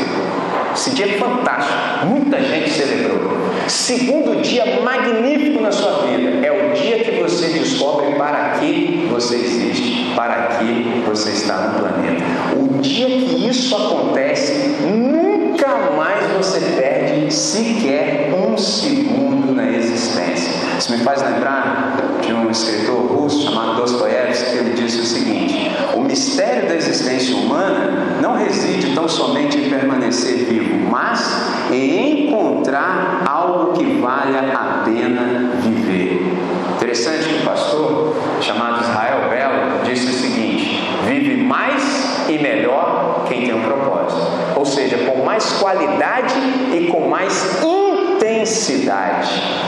Esse 0.73 0.91
dia 0.91 1.15
é 1.15 1.17
fantástico, 1.17 2.05
muita 2.05 2.41
gente 2.41 2.69
celebrou. 2.69 3.48
Segundo 3.69 4.41
dia 4.41 4.81
magnífico 4.81 5.61
na 5.61 5.71
sua 5.71 6.07
vida 6.07 6.43
é 6.43 6.51
o 6.51 6.73
dia 6.73 7.03
que 7.03 7.21
você 7.21 7.49
descobre 7.49 8.15
para 8.15 8.57
que 8.59 9.07
você 9.11 9.35
existe, 9.35 10.11
para 10.15 10.57
que 10.57 11.03
você 11.05 11.29
está 11.29 11.67
no 11.67 11.79
planeta. 11.79 12.23
O 12.57 12.81
dia 12.81 13.05
que 13.05 13.47
isso 13.47 13.75
acontece, 13.75 14.75
nunca 14.81 15.67
mais 15.95 16.25
você 16.31 16.59
perde 16.59 17.31
sequer 17.31 18.33
um 18.33 18.57
segundo 18.57 19.53
na 19.53 19.69
existência. 19.69 20.58
Isso 20.79 20.93
me 20.93 20.99
faz 20.99 21.21
lembrar 21.21 21.97
de 22.21 22.31
um 22.31 22.49
escritor 22.49 23.01
russo 23.01 23.43
chamado 23.43 23.81
Dostoiévski, 23.81 24.51
que 24.51 24.57
ele 24.59 24.73
disse 24.75 25.01
o 25.01 25.03
seguinte: 25.03 25.69
o 25.93 25.99
mistério 25.99 26.69
da 26.69 26.75
existência 26.75 27.35
humana 27.35 28.17
não 28.21 28.37
reside 28.37 28.95
tão 28.95 29.05
somente 29.05 29.57
em 29.57 29.69
permanecer 29.69 30.45
vivo, 30.45 30.89
mas 30.89 31.69
em 31.69 32.29
encontrar 32.29 33.25
algo 33.27 33.73
que 33.73 33.83
valha 33.99 34.53
a 34.53 34.83
pena 34.85 35.51
viver. 35.57 36.33
Interessante 36.77 37.27
que 37.27 37.41
um 37.41 37.45
pastor 37.45 38.15
chamado 38.39 38.81
Israel 38.81 39.29
Belo 39.29 39.83
disse 39.83 40.05
o 40.05 40.13
seguinte: 40.13 40.81
vive 41.05 41.43
mais 41.43 42.25
e 42.29 42.37
melhor 42.37 43.25
quem 43.27 43.41
tem 43.41 43.53
um 43.53 43.63
propósito, 43.63 44.31
ou 44.55 44.65
seja, 44.65 44.97
com 44.99 45.25
mais 45.25 45.43
qualidade 45.59 46.35
e 46.73 46.87
com 46.89 47.09
mais 47.09 47.61
intensidade. 47.61 47.88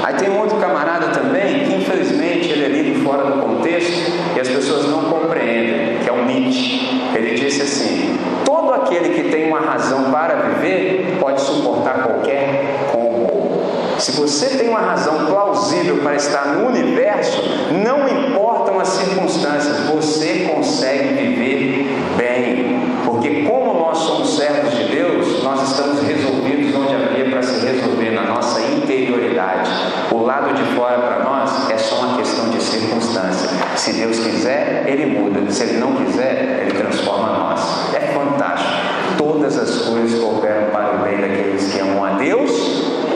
Aí 0.03 0.15
tem 0.15 0.29
um 0.29 0.39
outro 0.39 0.57
camarada 0.57 1.07
também 1.07 1.65
que 1.65 1.75
infelizmente 1.75 2.49
ele 2.49 2.65
é 2.65 2.67
lido 2.67 3.03
fora 3.03 3.23
do 3.23 3.41
contexto 3.41 4.11
e 4.35 4.39
as 4.39 4.47
pessoas 4.47 4.87
não 4.87 5.05
compreendem, 5.05 5.99
que 5.99 6.09
é 6.09 6.11
o 6.11 6.25
Nietzsche. 6.25 6.81
Ele 7.15 7.35
disse 7.35 7.61
assim: 7.61 8.17
todo 8.45 8.73
aquele 8.73 9.09
que 9.09 9.29
tem 9.29 9.47
uma 9.47 9.59
razão 9.59 10.11
para 10.11 10.35
viver 10.35 11.17
pode 11.19 11.41
suportar 11.41 12.03
qualquer 12.03 12.89
combo. 12.91 13.61
Se 13.97 14.13
você 14.13 14.57
tem 14.57 14.69
uma 14.69 14.79
razão 14.79 15.27
plausível 15.27 15.97
para 15.97 16.15
estar 16.15 16.47
no 16.47 16.67
universo, 16.67 17.41
não 17.71 18.07
importam 18.07 18.79
as 18.79 18.87
circunstâncias, 18.87 19.81
você 19.81 20.49
consegue 20.51 21.13
viver 21.13 21.87
bem. 22.17 22.81
Porque 23.05 23.43
como 23.43 23.73
nós 23.79 23.99
somos 23.99 24.35
servos 24.35 24.75
de 24.75 24.85
Deus, 24.85 25.43
nós 25.43 25.69
estamos 25.69 26.01
resolvidos 26.01 26.73
onde 26.75 26.95
havia 26.95 27.29
para 27.29 27.43
se 27.43 27.63
resolver 27.65 28.11
na 28.11 28.23
nossa 28.23 28.61
interioridade. 28.61 29.69
O 30.11 30.23
lado 30.23 30.53
de 30.53 30.63
fora 30.75 30.97
para 30.97 31.23
nós 31.23 31.69
é 31.69 31.77
só 31.77 31.97
uma 31.97 32.17
questão 32.17 32.49
de 32.49 32.61
circunstância. 32.61 33.49
Se 33.75 33.93
Deus 33.93 34.17
quiser, 34.41 34.85
Ele 34.87 35.05
muda. 35.05 35.51
Se 35.51 35.63
Ele 35.63 35.77
não 35.77 35.95
quiser, 35.95 36.63
Ele 36.63 36.71
transforma 36.71 37.27
nós. 37.37 37.93
É 37.93 37.99
fantástico. 38.07 38.71
Todas 39.17 39.57
as 39.57 39.85
coisas 39.85 40.19
cooperam 40.19 40.71
para 40.71 40.95
o 40.95 40.97
bem 41.03 41.17
daqueles 41.17 41.71
que 41.71 41.79
amam 41.79 42.03
a 42.03 42.11
Deus 42.13 42.51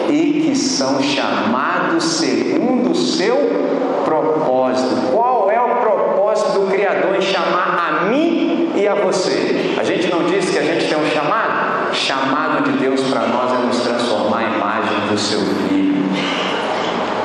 e 0.08 0.46
que 0.46 0.56
são 0.56 1.02
chamados 1.02 2.04
segundo 2.04 2.92
o 2.92 2.96
seu 2.96 3.38
propósito. 4.06 5.12
Qual 5.12 5.50
é 5.50 5.60
o 5.60 5.78
propósito 5.78 6.60
do 6.60 6.72
Criador 6.72 7.16
em 7.16 7.22
chamar 7.22 7.90
a 7.90 8.06
mim 8.06 8.74
e 8.76 8.88
a 8.88 8.94
você? 8.94 9.76
A 9.80 9.84
gente 9.84 10.08
não 10.08 10.26
disse 10.26 10.52
que 10.52 10.60
a 10.60 10.64
gente 10.64 10.88
tem 10.88 10.98
um 10.98 11.10
chamado? 11.10 11.94
Chamado 11.94 12.72
de 12.72 12.78
Deus 12.78 13.02
para 13.10 13.22
nós 13.28 13.52
é 13.52 13.66
nos 13.66 13.80
transformar 13.80 14.44
em 14.44 14.56
imagem 14.56 15.08
do 15.10 15.18
seu 15.18 15.40
Filho. 15.40 15.96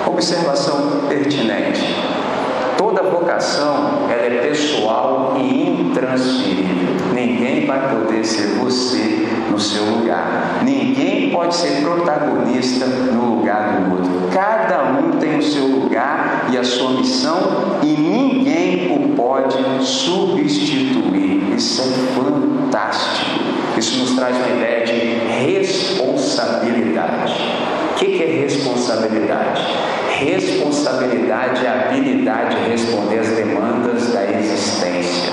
Observação 0.06 1.06
pertinente. 1.08 1.99
Vocação 3.30 4.10
ela 4.10 4.26
é 4.26 4.48
pessoal 4.48 5.36
e 5.38 5.70
intransferível. 5.70 6.96
Ninguém 7.14 7.64
vai 7.64 7.94
poder 7.94 8.24
ser 8.24 8.56
você 8.58 9.28
no 9.48 9.56
seu 9.56 9.84
lugar. 9.84 10.58
Ninguém 10.64 11.30
pode 11.30 11.54
ser 11.54 11.80
protagonista 11.80 12.86
no 12.86 13.36
lugar 13.36 13.82
do 13.82 13.92
outro. 13.92 14.10
Cada 14.32 14.82
um 14.98 15.12
tem 15.12 15.38
o 15.38 15.42
seu 15.44 15.64
lugar 15.64 16.48
e 16.50 16.58
a 16.58 16.64
sua 16.64 16.90
missão 16.90 17.78
e 17.84 17.86
ninguém 17.86 18.96
o 18.96 19.14
pode 19.14 19.56
substituir. 19.86 21.54
Isso 21.56 21.82
é 21.82 21.84
fantástico. 22.16 23.44
Isso 23.78 24.00
nos 24.00 24.16
traz 24.16 24.34
uma 24.34 24.48
ideia 24.48 24.84
de 24.84 24.92
responsabilidade. 25.44 27.34
O 27.92 27.94
que 27.94 28.24
é 28.24 28.26
responsabilidade? 28.42 29.62
Responsabilidade 30.20 31.64
é 31.64 31.68
a 31.70 31.86
habilidade 31.86 32.56
de 32.56 32.70
responder 32.70 33.20
às 33.20 33.28
demandas 33.28 34.12
da 34.12 34.30
existência. 34.30 35.32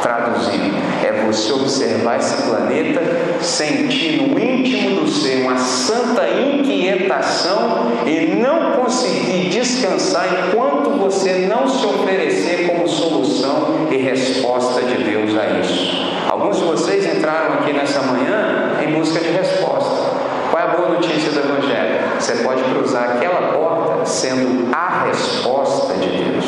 Traduzindo, 0.00 0.74
é 1.04 1.26
você 1.26 1.52
observar 1.52 2.18
esse 2.18 2.42
planeta, 2.44 3.02
sentir 3.42 4.22
no 4.22 4.40
íntimo 4.40 5.00
do 5.00 5.10
ser 5.10 5.42
uma 5.42 5.58
santa 5.58 6.26
inquietação 6.30 7.92
e 8.06 8.34
não 8.40 8.82
conseguir 8.82 9.50
descansar 9.50 10.26
enquanto 10.48 10.98
você 10.98 11.46
não 11.46 11.68
se 11.68 11.84
oferecer 11.84 12.68
como 12.68 12.88
solução 12.88 13.86
e 13.90 13.98
resposta 13.98 14.80
de 14.80 15.04
Deus 15.04 15.36
a 15.36 15.60
isso. 15.60 16.10
Alguns 16.30 16.56
de 16.56 16.64
vocês 16.64 17.04
entraram 17.18 17.56
aqui 17.56 17.74
nessa 17.74 18.00
manhã 18.00 18.78
em 18.82 18.94
busca 18.94 19.20
de 19.20 19.28
resposta. 19.28 20.10
a 20.54 20.66
boa 20.68 20.88
notícia 20.90 21.32
do 21.32 21.40
Evangelho? 21.40 22.00
Você 22.18 22.36
pode 22.36 22.62
cruzar 22.62 23.16
aquela 23.16 23.52
porta 23.52 23.61
sendo 24.04 24.68
a 24.72 25.04
resposta 25.04 25.94
de 25.94 26.08
Deus. 26.08 26.44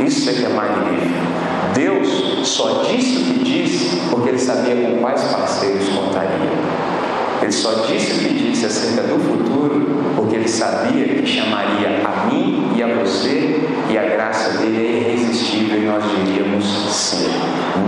Isso 0.00 0.30
é 0.30 0.32
que 0.32 0.44
é 0.44 0.48
magnífico. 0.48 1.14
Deus 1.74 2.48
só 2.48 2.82
disse 2.84 3.18
o 3.18 3.24
que 3.24 3.44
disse 3.44 4.00
porque 4.10 4.30
ele 4.30 4.38
sabia 4.38 4.74
com 4.74 4.98
quais 4.98 5.22
parceiros 5.22 5.88
contaria. 5.88 6.50
Ele 7.42 7.52
só 7.52 7.86
disse 7.86 8.12
o 8.12 8.18
que 8.18 8.34
disse 8.34 8.66
acerca 8.66 9.02
do 9.02 9.18
futuro 9.18 9.86
porque 10.16 10.36
ele 10.36 10.48
sabia 10.48 11.04
que 11.06 11.26
chamaria 11.26 12.02
a 12.04 12.26
mim 12.26 12.72
e 12.74 12.82
a 12.82 12.88
você 12.88 13.60
e 13.90 13.96
a 13.96 14.02
graça 14.02 14.58
dele 14.58 14.76
é 14.76 15.10
irresistível 15.10 15.78
e 15.78 15.86
nós 15.86 16.02
diríamos 16.04 16.64
sim. 16.92 17.28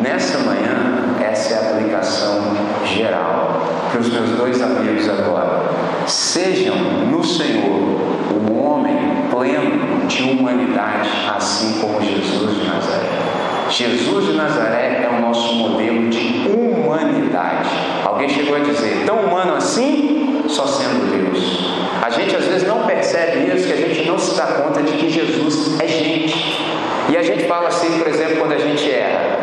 Nessa 0.03 0.39
manhã, 0.39 1.17
essa 1.21 1.55
é 1.55 1.57
a 1.57 1.71
aplicação 1.73 2.41
geral 2.85 3.67
para 3.91 4.01
os 4.01 4.09
meus 4.09 4.31
dois 4.31 4.63
amigos 4.63 5.09
agora. 5.09 5.63
Sejam 6.07 6.77
no 7.11 7.25
Senhor 7.25 8.10
um 8.49 8.65
homem 8.65 8.97
pleno 9.31 10.07
de 10.07 10.23
humanidade, 10.23 11.11
assim 11.35 11.81
como 11.81 12.01
Jesus 12.01 12.57
de 12.57 12.67
Nazaré. 12.67 13.31
Jesus 13.71 14.27
de 14.27 14.33
Nazaré 14.33 15.05
é 15.05 15.17
o 15.17 15.21
nosso 15.21 15.55
modelo 15.55 16.09
de 16.11 16.49
humanidade. 16.49 17.71
Alguém 18.05 18.29
chegou 18.29 18.57
a 18.57 18.61
dizer, 18.61 19.05
tão 19.07 19.17
humano 19.17 19.55
assim, 19.55 20.43
só 20.49 20.67
sendo 20.67 21.11
Deus. 21.11 21.71
A 22.03 22.11
gente 22.11 22.35
às 22.35 22.45
vezes 22.45 22.67
não 22.67 22.85
percebe 22.85 23.55
isso, 23.55 23.69
que 23.69 23.73
a 23.73 23.77
gente 23.77 24.09
não 24.09 24.19
se 24.19 24.37
dá 24.37 24.47
conta 24.47 24.83
de 24.83 24.93
que 24.93 25.09
Jesus 25.09 25.79
é 25.81 25.87
gente. 25.87 26.61
E 27.09 27.17
a 27.17 27.23
gente 27.23 27.45
fala 27.45 27.69
assim, 27.69 27.99
por 27.99 28.09
exemplo, 28.09 28.37
quando 28.39 28.53
a 28.53 28.59
gente 28.59 28.91
erra. 28.91 29.39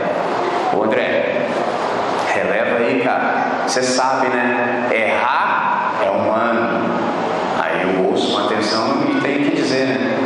Ô 0.73 0.83
André, 0.83 1.47
releva 2.33 2.77
aí, 2.79 3.01
cara. 3.03 3.63
Você 3.65 3.81
sabe, 3.81 4.27
né? 4.27 4.89
Errar 4.91 5.93
é 6.05 6.09
humano. 6.09 6.81
Aí 7.59 7.83
eu 7.83 8.09
ouço 8.09 8.33
com 8.33 8.45
atenção 8.45 9.03
e 9.09 9.21
tenho 9.21 9.49
que 9.49 9.55
dizer, 9.55 9.85
né? 9.87 10.17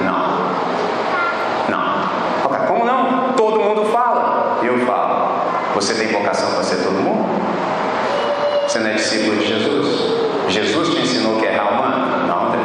Você 5.82 5.96
tem 5.96 6.10
vocação 6.10 6.52
para 6.52 6.64
ser 6.64 6.76
todo 6.84 6.94
mundo? 6.94 7.28
Você 8.68 8.78
não 8.78 8.92
é 8.92 8.94
discípulo 8.94 9.36
de 9.38 9.48
Jesus? 9.48 10.22
Jesus 10.48 10.90
te 10.90 11.02
ensinou 11.02 11.40
que 11.40 11.48
é 11.48 11.60
humano? 11.60 12.28
Não, 12.28 12.50
André. 12.50 12.60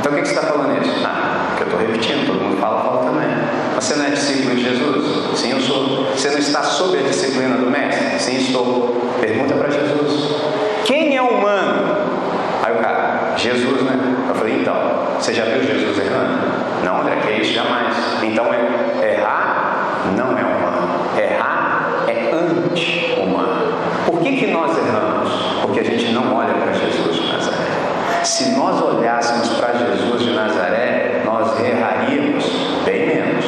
Então 0.00 0.12
o 0.12 0.16
que 0.16 0.26
você 0.26 0.34
está 0.34 0.48
falando 0.48 0.82
isso? 0.82 1.06
Ah, 1.06 1.54
que 1.56 1.62
eu 1.62 1.66
estou 1.68 1.80
repetindo, 1.80 2.26
todo 2.26 2.40
mundo 2.40 2.60
fala, 2.60 2.82
fala 2.82 3.04
também. 3.04 3.28
Você 3.76 3.94
não 3.94 4.06
é 4.06 4.10
discípulo 4.10 4.56
de 4.56 4.64
Jesus? 4.64 5.38
Sim, 5.38 5.52
eu 5.52 5.60
sou. 5.60 6.06
Você 6.16 6.30
não 6.30 6.38
está 6.38 6.64
sob 6.64 6.98
a 6.98 7.02
disciplina 7.02 7.58
do 7.58 7.70
Mestre? 7.70 8.18
Sim, 8.18 8.38
estou. 8.38 9.16
Pergunta 9.20 9.54
para 9.54 9.70
Jesus. 9.70 10.34
Quem 10.84 11.16
é 11.16 11.22
humano? 11.22 11.96
Aí 12.64 12.72
o 12.72 12.78
cara, 12.78 13.34
Jesus, 13.36 13.82
né? 13.82 14.16
Eu 14.28 14.34
falei, 14.34 14.62
então, 14.62 14.74
você 15.16 15.32
já 15.32 15.44
viu 15.44 15.62
Jesus 15.62 15.96
errando? 15.96 16.40
Não, 16.84 17.02
André, 17.02 17.18
que 17.22 17.28
é 17.28 17.40
isso? 17.40 17.52
Jamais. 17.52 17.94
Então, 18.20 18.46
é, 18.52 19.14
errar 19.14 20.10
não 20.16 20.36
é 20.36 20.42
humano. 20.42 20.55
Errar 22.76 23.16
anti-humano. 23.16 23.72
Por 24.04 24.20
que, 24.20 24.36
que 24.36 24.46
nós 24.48 24.76
erramos? 24.76 25.30
Porque 25.62 25.80
a 25.80 25.84
gente 25.84 26.12
não 26.12 26.34
olha 26.34 26.54
para 26.54 26.72
Jesus 26.72 27.16
de 27.16 27.32
Nazaré. 27.32 27.56
Se 28.22 28.50
nós 28.56 28.82
olhássemos 28.82 29.48
para 29.58 29.72
Jesus 29.74 30.22
de 30.22 30.30
Nazaré, 30.32 31.22
nós 31.24 31.58
erraríamos 31.58 32.44
bem 32.84 33.06
menos. 33.06 33.44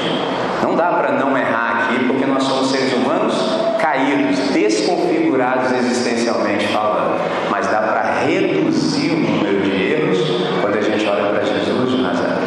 Não 0.63 0.75
dá 0.75 0.93
para 0.93 1.13
não 1.13 1.37
errar 1.37 1.85
aqui, 1.85 2.05
porque 2.07 2.25
nós 2.27 2.43
somos 2.43 2.71
seres 2.71 2.93
humanos 2.95 3.35
caídos, 3.79 4.39
desconfigurados 4.51 5.73
existencialmente 5.73 6.67
falando. 6.69 7.21
Mas 7.51 7.67
dá 7.67 7.83
para 7.83 8.21
reduzir 8.25 9.11
o 9.11 9.19
número 9.19 9.61
de 9.63 9.93
erros 9.93 10.19
quando 10.61 10.77
a 10.77 10.81
gente 10.81 11.07
olha 11.07 11.33
para 11.33 11.45
Jesus 11.45 11.91
de 11.91 12.03
Nazaré. 12.03 12.39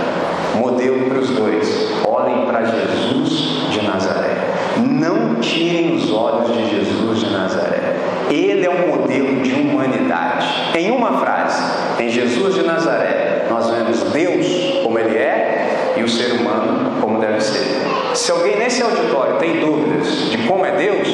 Modelo 0.56 1.10
para 1.10 1.20
os 1.20 1.30
dois. 1.30 1.92
Olhem 2.06 2.46
para 2.46 2.64
Jesus 2.64 3.70
de 3.72 3.82
Nazaré. 3.84 4.36
Não 4.78 5.36
tirem 5.36 5.96
os 5.96 6.12
olhos 6.12 6.56
de 6.56 6.70
Jesus 6.70 7.20
de 7.20 7.30
Nazaré. 7.32 7.96
Ele 8.30 8.66
é 8.66 8.70
um 8.70 8.88
modelo 8.88 9.42
de 9.42 9.54
humanidade. 9.54 10.48
Em 10.76 10.92
uma 10.92 11.20
frase, 11.20 11.62
em 12.00 12.10
Jesus 12.10 12.56
de 12.56 12.64
Nazaré, 12.64 13.46
nós 13.50 13.70
vemos 13.70 14.04
Deus 14.12 14.82
como 14.84 14.98
ele 14.98 15.18
é 15.18 15.96
e 15.98 16.04
o 16.04 16.08
ser 16.08 16.34
humano 16.34 17.02
como 17.02 17.20
deve 17.20 17.42
ser. 17.42 17.82
Se 18.14 18.32
alguém 18.32 18.58
nesse 18.58 18.82
auditório 18.82 19.38
tem 19.38 19.60
dúvidas 19.60 20.30
de 20.30 20.38
como 20.48 20.66
é 20.66 20.72
Deus, 20.72 21.08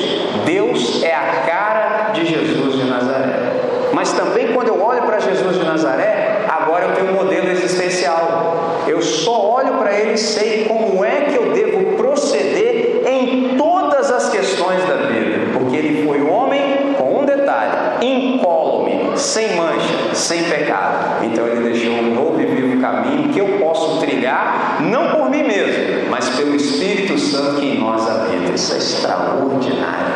Deus 0.46 1.04
é 1.04 1.14
a 1.14 1.44
cara 1.48 2.12
de 2.14 2.26
Jesus 2.26 2.76
de 2.76 2.84
Nazaré. 2.84 3.38
Mas 3.94 4.12
também 4.14 4.54
quando 4.54 4.68
eu 4.68 4.82
olho 4.82 5.02
para 5.04 5.20
Jesus 5.20 5.58
de 5.58 5.66
Nazaré, 5.66 6.46
agora 6.48 6.86
eu 6.86 6.94
tenho 6.94 7.12
um 7.12 7.16
modelo 7.16 7.50
existencial. 7.50 8.84
Eu 8.88 9.02
só 9.02 9.56
olho 9.56 9.74
para 9.74 9.98
ele 9.98 10.14
e 10.14 10.18
sei 10.18 10.66
como 10.66 11.04
é 11.04 11.22
que 11.22 11.36
eu 11.36 11.52
devo 11.52 11.98
proceder 11.98 13.04
em 13.06 13.58
todas 13.58 14.12
as 14.12 14.30
questões 14.30 14.84
da 14.86 14.96
vida, 15.08 15.52
porque 15.54 15.76
ele 15.76 16.06
foi 16.06 16.22
homem 16.22 16.94
com 16.98 17.22
um 17.22 17.26
detalhe, 17.26 18.06
incólume, 18.06 19.18
sem 19.18 19.56
mancha, 19.56 20.14
sem 20.14 20.44
pecado. 20.44 21.24
Então 21.26 21.48
ele 21.48 21.70
deixou 21.70 21.94
um 21.94 22.14
novo 22.14 22.40
e 22.42 22.46
vivo 22.46 22.82
caminho 22.82 23.30
que 23.30 23.40
eu 23.40 23.60
posso 23.60 24.00
trilhar, 24.00 24.78
não 24.82 25.12
por 25.12 25.30
mim 25.30 25.44
mesmo, 25.44 26.10
mas 26.10 26.30
pelo 26.30 26.56
Espírito 26.56 27.18
Santo 27.18 27.60
que 27.60 27.66
em 27.66 27.80
nós 27.80 28.08
habita. 28.10 28.54
Isso 28.54 28.74
é 28.74 28.78
extraordinário. 28.78 30.08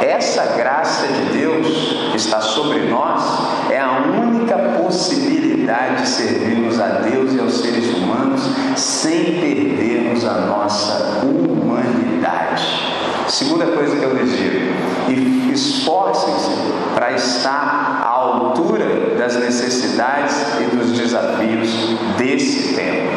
Essa 0.00 0.56
graça 0.56 1.06
de 1.08 1.38
Deus 1.38 1.66
que 2.10 2.16
está 2.16 2.40
sobre 2.40 2.80
nós 2.88 3.22
é 3.70 3.78
a 3.78 3.98
única 3.98 4.56
possibilidade 4.82 6.02
de 6.02 6.08
servirmos 6.08 6.80
a 6.80 6.86
Deus 6.86 7.34
e 7.34 7.40
aos 7.40 7.60
seres 7.60 7.94
humanos 7.96 8.40
sem 8.76 9.38
perdermos 9.40 10.24
a 10.24 10.40
nossa 10.46 11.20
humanidade. 11.22 12.90
Segunda 13.28 13.66
coisa 13.66 13.96
que 13.96 14.02
eu 14.02 14.14
lhes 14.14 14.36
digo: 14.36 15.52
esforcem-se 15.52 16.50
para 16.94 17.12
estar 17.12 18.02
à 18.04 18.08
altura 18.08 19.16
das 19.16 19.36
necessidades 19.36 20.34
e 20.60 20.76
dos 20.76 20.98
desafios 20.98 21.68
desse 22.16 22.74
tempo. 22.74 23.08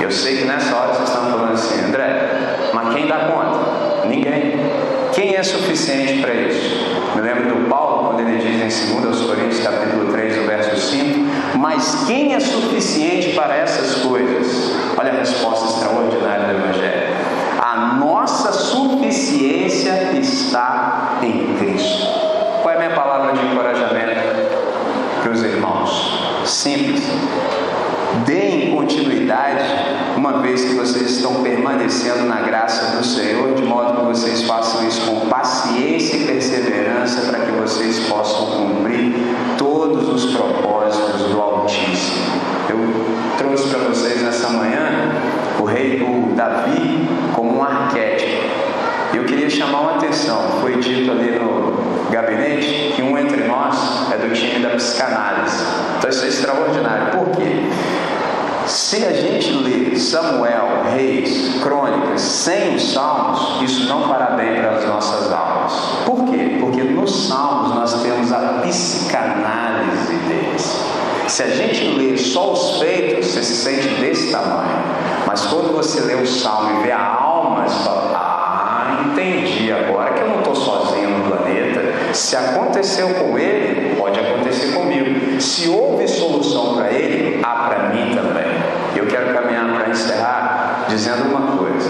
Eu 0.00 0.10
sei 0.10 0.38
que 0.38 0.44
nessa 0.44 0.74
hora 0.74 0.94
vocês 0.94 1.08
estão 1.08 1.30
falando 1.30 1.52
assim, 1.52 1.84
André, 1.84 2.70
mas 2.72 2.94
quem 2.94 3.06
dá 3.06 3.18
conta? 3.26 4.08
Ninguém. 4.08 4.54
Quem 5.12 5.36
é 5.36 5.42
suficiente 5.42 6.22
para 6.22 6.32
isso? 6.32 7.14
Me 7.14 7.20
lembro 7.20 7.54
do 7.54 7.68
Paulo, 7.68 8.08
quando 8.08 8.20
ele 8.20 8.38
diz 8.38 8.88
em 8.88 9.00
2 9.00 9.20
Coríntios, 9.20 9.60
capítulo 9.60 10.10
3, 10.10 10.38
o 10.38 10.46
verso 10.46 10.76
5, 10.76 11.58
mas 11.82 12.04
quem 12.06 12.32
é 12.32 12.38
suficiente 12.38 13.30
para 13.30 13.56
essas 13.56 14.02
coisas? 14.02 14.70
Olha 14.96 15.10
a 15.10 15.16
resposta 15.16 15.66
extraordinária 15.66 16.46
do 16.46 16.60
Evangelho. 16.60 17.08
A 17.60 17.96
nossa 17.98 18.52
suficiência 18.52 20.12
está 20.12 21.18
em 21.20 21.56
Cristo. 21.56 22.06
Qual 22.62 22.72
é 22.72 22.76
a 22.76 22.78
minha 22.78 22.94
palavra 22.94 23.32
de 23.32 23.44
encorajamento 23.44 24.20
para 25.20 25.32
os 25.32 25.42
irmãos? 25.42 26.20
Simples. 26.44 27.02
Deem 28.26 28.76
continuidade, 28.76 29.64
uma 30.16 30.34
vez 30.38 30.62
que 30.62 30.74
vocês 30.74 31.16
estão 31.16 31.42
permanecendo 31.42 32.26
na 32.26 32.42
graça 32.42 32.96
do 32.96 33.04
Senhor, 33.04 33.54
de 33.54 33.64
modo 33.64 33.96
que 33.96 34.06
vocês 34.06 34.42
façam 34.42 34.86
isso 34.86 35.00
com 35.10 35.26
paciência 35.26 36.16
e 36.16 36.26
perseverança, 36.26 37.22
para 37.22 37.40
que 37.40 37.50
vocês 37.50 38.06
possam 38.06 38.46
cumprir 38.46 39.16
todos 39.58 40.08
os 40.08 40.32
propósitos 40.32 40.71
Altíssimo. 41.42 42.22
Eu 42.68 42.78
trouxe 43.36 43.68
para 43.68 43.80
vocês 43.80 44.22
nessa 44.22 44.48
manhã 44.50 45.12
o 45.58 45.64
rei 45.64 46.00
o 46.02 46.34
Davi 46.34 47.08
como 47.34 47.58
um 47.58 47.62
arquétipo. 47.62 48.42
Eu 49.12 49.24
queria 49.24 49.50
chamar 49.50 49.80
uma 49.80 49.96
atenção. 49.96 50.40
Foi 50.60 50.76
dito 50.76 51.10
ali 51.10 51.38
no 51.38 52.10
gabinete 52.10 52.92
que 52.94 53.02
um 53.02 53.18
entre 53.18 53.44
nós 53.44 54.10
é 54.12 54.16
do 54.16 54.32
time 54.32 54.60
da 54.60 54.70
psicanálise. 54.70 55.64
Então 55.98 56.10
isso 56.10 56.24
é 56.24 56.28
extraordinário. 56.28 57.18
Por 57.18 57.36
quê? 57.36 57.68
Se 58.66 59.04
a 59.04 59.12
gente 59.12 59.50
lê 59.50 59.96
Samuel, 59.96 60.84
Reis, 60.94 61.60
Crônicas 61.60 62.20
sem 62.20 62.76
os 62.76 62.92
Salmos, 62.92 63.62
isso 63.62 63.88
não 63.88 64.08
fará 64.08 64.36
bem 64.36 64.54
para 64.54 64.76
as 64.76 64.86
nossas 64.86 65.32
almas. 65.32 65.72
Por 66.06 66.24
quê? 66.26 66.58
Porque 66.60 66.82
nos 66.82 67.28
Salmos 67.28 67.74
nós 67.74 68.02
temos 68.02 68.32
a 68.32 68.60
psicanálise. 68.62 70.31
Se 71.32 71.44
a 71.44 71.48
gente 71.48 71.82
lê 71.96 72.14
só 72.18 72.52
os 72.52 72.78
feitos, 72.78 73.28
você 73.28 73.42
se 73.42 73.56
sente 73.56 73.88
desse 74.02 74.30
tamanho. 74.30 74.68
Mas 75.26 75.40
quando 75.46 75.72
você 75.72 75.98
lê 76.02 76.14
o 76.14 76.26
Salmo 76.26 76.80
e 76.80 76.82
vê 76.82 76.92
a 76.92 77.02
alma, 77.02 77.66
você 77.66 77.84
fala: 77.84 78.12
Ah, 78.14 79.06
entendi 79.06 79.72
agora 79.72 80.12
que 80.12 80.20
eu 80.20 80.28
não 80.28 80.40
estou 80.40 80.54
sozinho 80.54 81.08
no 81.08 81.30
planeta. 81.30 81.80
Se 82.12 82.36
aconteceu 82.36 83.08
com 83.14 83.38
ele, 83.38 83.96
pode 83.96 84.20
acontecer 84.20 84.74
comigo. 84.74 85.40
Se 85.40 85.70
houve 85.70 86.06
solução 86.06 86.74
para 86.74 86.92
ele, 86.92 87.40
há 87.42 87.66
para 87.66 87.88
mim 87.88 88.14
também. 88.14 88.52
Eu 88.94 89.06
quero 89.06 89.32
caminhar 89.32 89.72
para 89.74 89.88
encerrar 89.88 90.84
dizendo 90.90 91.34
uma 91.34 91.56
coisa. 91.56 91.88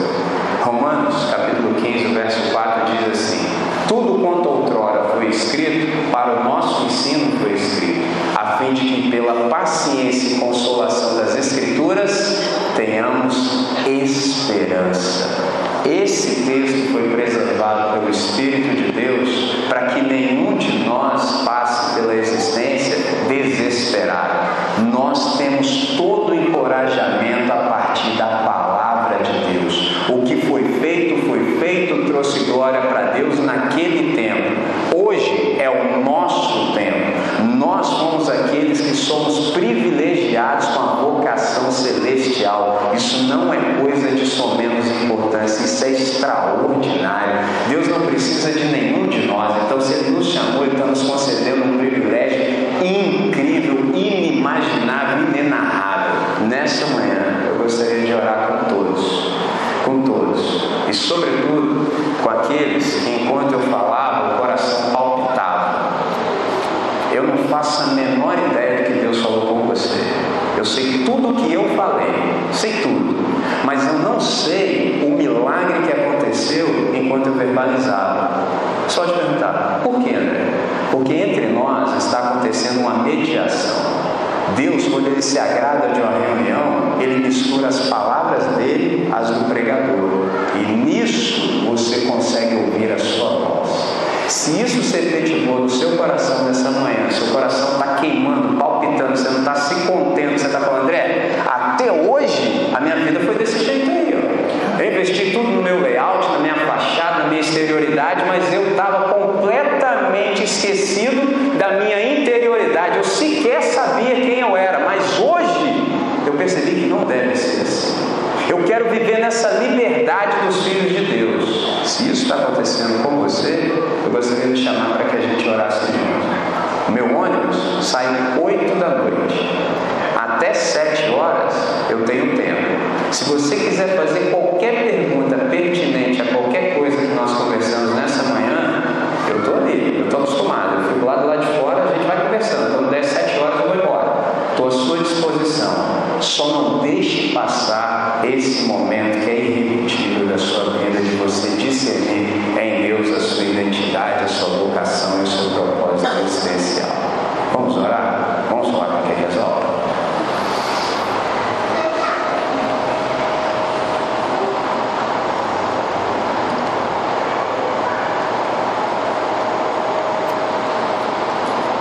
Romanos, 0.62 1.16
capítulo 1.32 1.74
15, 1.82 2.14
verso 2.14 2.53
4 2.53 2.82
diz 2.93 3.11
assim: 3.11 3.45
Tudo 3.88 4.22
quanto 4.22 4.49
outrora 4.49 5.03
foi 5.16 5.26
escrito, 5.26 6.01
para 6.13 6.41
o 6.41 6.45
nosso 6.45 6.85
ensino 6.85 7.39
foi 7.41 7.55
escrito, 7.55 8.03
a 8.37 8.59
fim 8.59 8.75
de 8.75 8.85
que 8.85 9.11
pela 9.11 9.49
paciência 9.49 10.37
e 10.37 10.39
consolação 10.39 11.17
das 11.17 11.35
Escrituras 11.35 12.43
tenhamos 12.77 13.71
esperança. 13.87 15.63
Esse 15.85 16.45
texto 16.45 16.93
foi 16.93 17.09
preservado 17.09 17.95
pelo 17.95 18.11
Espírito 18.11 18.77
de 18.77 18.93
Deus 18.93 19.57
para 19.69 19.87
que 19.87 20.03
nenhum 20.03 20.57
de 20.59 20.85
nós 20.85 21.43
passe 21.45 21.95
pela 21.95 22.15
existência 22.15 22.99
desesperado. 23.29 24.93
Nós 24.93 25.39
temos 25.39 25.97
todo 25.97 26.33
o 26.33 26.35
encorajamento 26.35 27.53
a 27.53 27.69
partir 27.69 28.17
da 28.17 28.27
palavra 28.27 29.19
de 29.25 29.59
Deus. 29.59 29.93
O 30.09 30.23
que 30.23 30.37
foi 30.47 30.63
feito, 30.81 31.27
foi 31.27 31.57
feito, 31.59 32.07
trouxe 32.07 32.45
glória 32.45 32.83
para 32.83 33.13
Deus 33.13 33.41
naquele 33.41 34.15
tempo. 34.15 34.53
Hoje 34.95 35.57
é 35.59 35.69
o 35.69 36.03
nosso 36.03 36.73
tempo. 36.75 37.13
Nós 37.57 37.87
somos 37.87 38.29
aqueles 38.29 38.81
que 38.81 38.97
somos 39.13 39.51
privilegiados 39.51 40.67
com 40.69 40.81
a 40.81 40.95
vocação 40.95 41.71
celestial. 41.71 42.93
Isso 42.97 43.25
não 43.25 43.53
é 43.53 43.59
coisa 43.81 44.13
de 44.13 44.27
somenos 44.27 44.87
importância, 45.05 45.65
isso 45.65 45.85
é 45.85 45.91
extraordinário. 45.91 47.41
Deus 47.69 47.89
não 47.89 48.07
precisa 48.07 48.53
de 48.53 48.65
nenhum 48.65 49.07
de 49.09 49.27
nós. 49.27 49.55
Então, 49.65 49.81
se 49.81 49.93
Ele 49.93 50.11
nos 50.11 50.29
chamou, 50.29 50.65
Ele 50.65 50.73
está 50.73 50.87
nos 50.87 51.03
concedendo 51.03 51.65
um 51.65 51.79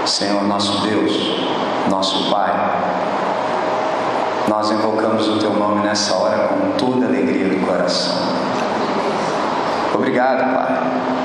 Senhor 0.05 0.43
nosso 0.43 0.81
Deus, 0.81 1.13
nosso 1.89 2.29
Pai, 2.31 2.51
nós 4.47 4.71
invocamos 4.71 5.27
o 5.27 5.37
Teu 5.37 5.53
nome 5.53 5.81
nessa 5.81 6.15
hora 6.15 6.49
com 6.49 6.71
toda 6.71 7.05
alegria 7.05 7.47
do 7.47 7.65
coração. 7.65 8.15
Obrigado, 9.93 10.53
Pai, 10.53 10.79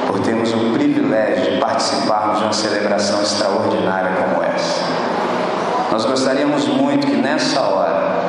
por 0.06 0.20
termos 0.20 0.52
o 0.52 0.72
privilégio 0.74 1.54
de 1.54 1.58
participarmos 1.58 2.38
de 2.38 2.44
uma 2.44 2.52
celebração 2.52 3.22
extraordinária 3.22 4.12
como 4.12 4.44
essa. 4.44 4.82
Nós 5.90 6.04
gostaríamos 6.04 6.68
muito 6.68 7.06
que 7.06 7.16
nessa 7.16 7.60
hora, 7.62 8.20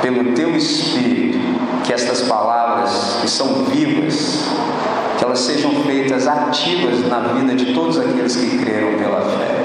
pelo 0.00 0.32
Teu 0.34 0.56
Espírito, 0.56 1.38
que 1.84 1.92
estas 1.92 2.22
palavras 2.22 3.18
que 3.20 3.28
são 3.28 3.64
vivas, 3.64 4.44
que 5.18 5.24
elas 5.24 5.40
sejam 5.40 5.72
feitas 5.84 6.28
ativas 6.28 7.06
na 7.08 7.20
vida 7.34 7.54
de 7.54 7.74
todos 7.74 7.98
aqueles 7.98 8.36
que 8.36 8.58
creram 8.58 8.96
pela 8.96 9.20
fé. 9.22 9.57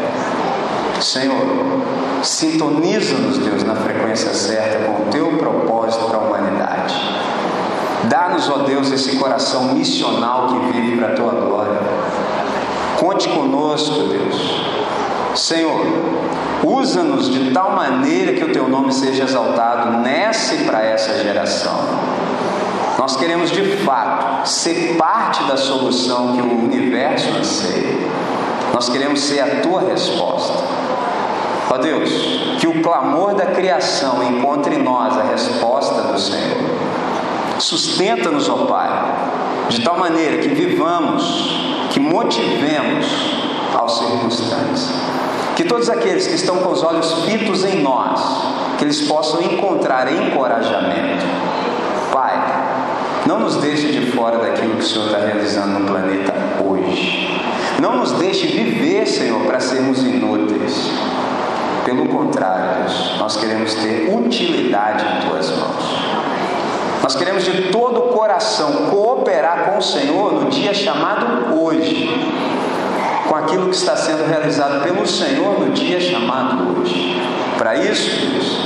Senhor, 1.03 1.45
sintoniza-nos, 2.23 3.37
Deus, 3.37 3.63
na 3.63 3.75
frequência 3.75 4.33
certa 4.33 4.85
com 4.85 5.03
o 5.03 5.05
teu 5.11 5.37
propósito 5.37 6.05
para 6.05 6.17
a 6.17 6.21
humanidade. 6.21 6.95
Dá-nos, 8.05 8.49
ó 8.49 8.59
Deus, 8.59 8.89
esse 8.89 9.17
coração 9.17 9.73
missional 9.73 10.47
que 10.47 10.71
vive 10.71 10.97
para 10.97 11.09
a 11.09 11.15
tua 11.15 11.31
glória. 11.31 11.79
Conte 12.97 13.27
conosco, 13.27 14.07
Deus. 14.07 14.63
Senhor, 15.35 15.85
usa-nos 16.63 17.29
de 17.29 17.51
tal 17.51 17.71
maneira 17.71 18.33
que 18.33 18.43
o 18.43 18.53
teu 18.53 18.69
nome 18.69 18.93
seja 18.93 19.23
exaltado 19.23 19.97
nessa 19.99 20.55
e 20.55 20.63
para 20.63 20.83
essa 20.83 21.21
geração. 21.21 21.79
Nós 22.97 23.17
queremos 23.17 23.51
de 23.51 23.77
fato 23.77 24.47
ser 24.47 24.95
parte 24.95 25.43
da 25.43 25.57
solução 25.57 26.33
que 26.33 26.41
o 26.41 26.63
universo 26.63 27.27
anseia. 27.37 27.97
Nós 28.73 28.87
queremos 28.87 29.21
ser 29.21 29.41
a 29.41 29.61
tua 29.61 29.81
resposta. 29.81 30.72
Ó 31.74 31.78
Deus, 31.80 32.11
que 32.59 32.67
o 32.67 32.84
clamor 32.84 33.34
da 33.34 33.47
criação 33.47 34.21
encontre 34.21 34.76
em 34.76 34.84
nós 34.84 35.17
a 35.17 35.24
resposta 35.24 36.03
do 36.03 36.19
Senhor. 36.19 36.69
Sustenta-nos, 37.57 38.47
ó 38.47 38.67
Pai, 38.67 38.89
de 39.69 39.82
tal 39.82 39.97
maneira 39.97 40.38
que 40.38 40.49
vivamos, 40.49 41.57
que 41.89 41.99
motivemos 41.99 43.07
aos 43.74 43.97
circunstantes. 43.97 44.88
Que 45.55 45.63
todos 45.63 45.89
aqueles 45.89 46.28
que 46.28 46.36
estão 46.36 46.57
com 46.57 46.71
os 46.71 46.84
olhos 46.84 47.11
fitos 47.24 47.65
em 47.65 47.82
nós, 47.82 48.21
que 48.78 48.84
eles 48.84 49.01
possam 49.07 49.41
encontrar 49.41 50.13
encorajamento. 50.13 51.26
Pai, 52.11 52.39
não 53.26 53.39
nos 53.39 53.55
deixe 53.55 53.88
de 53.88 54.11
fora 54.11 54.38
daquilo 54.38 54.76
que 54.76 54.84
o 54.84 54.88
Senhor 54.88 55.07
está 55.07 55.17
realizando 55.17 55.80
no 55.80 55.88
planeta 55.88 56.36
hoje. 56.63 57.41
Não 57.82 57.97
nos 57.97 58.11
deixe 58.11 58.45
viver, 58.45 59.07
Senhor, 59.07 59.41
para 59.47 59.59
sermos 59.59 60.03
inúteis. 60.03 60.91
Pelo 61.93 62.07
contrário, 62.07 62.79
Deus, 62.79 63.15
nós 63.19 63.37
queremos 63.37 63.75
ter 63.75 64.11
utilidade 64.11 65.05
em 65.05 65.29
tuas 65.29 65.51
mãos. 65.51 66.03
Nós 67.03 67.15
queremos 67.15 67.43
de 67.43 67.69
todo 67.71 67.99
o 67.99 68.13
coração 68.13 68.89
cooperar 68.89 69.65
com 69.65 69.77
o 69.77 69.81
Senhor 69.81 70.33
no 70.33 70.49
dia 70.49 70.73
chamado 70.73 71.53
hoje, 71.55 72.09
com 73.29 73.35
aquilo 73.35 73.69
que 73.69 73.75
está 73.75 73.95
sendo 73.95 74.27
realizado 74.27 74.81
pelo 74.81 75.05
Senhor 75.05 75.59
no 75.59 75.71
dia 75.71 76.01
chamado 76.01 76.79
hoje. 76.79 77.21
Para 77.59 77.75
isso, 77.75 78.25
Deus, 78.25 78.57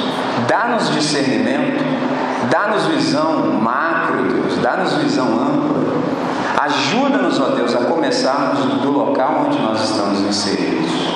dá-nos 0.47 0.89
discernimento, 0.93 1.83
dá-nos 2.49 2.85
visão 2.85 3.47
macro, 3.61 4.23
Deus, 4.23 4.57
dá-nos 4.59 4.93
visão 4.93 5.27
ampla. 5.27 5.77
Ajuda-nos, 6.61 7.41
ó 7.41 7.49
Deus, 7.49 7.75
a 7.75 7.79
começarmos 7.79 8.59
do 8.81 8.89
local 8.89 9.47
onde 9.47 9.59
nós 9.59 9.83
estamos 9.83 10.21
inseridos. 10.21 11.06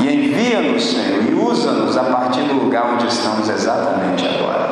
E 0.00 0.08
envia-nos, 0.08 0.92
Senhor, 0.92 1.22
e 1.22 1.34
usa-nos 1.34 1.96
a 1.96 2.04
partir 2.04 2.42
do 2.42 2.54
lugar 2.54 2.94
onde 2.94 3.06
estamos 3.06 3.48
exatamente 3.48 4.26
agora. 4.26 4.68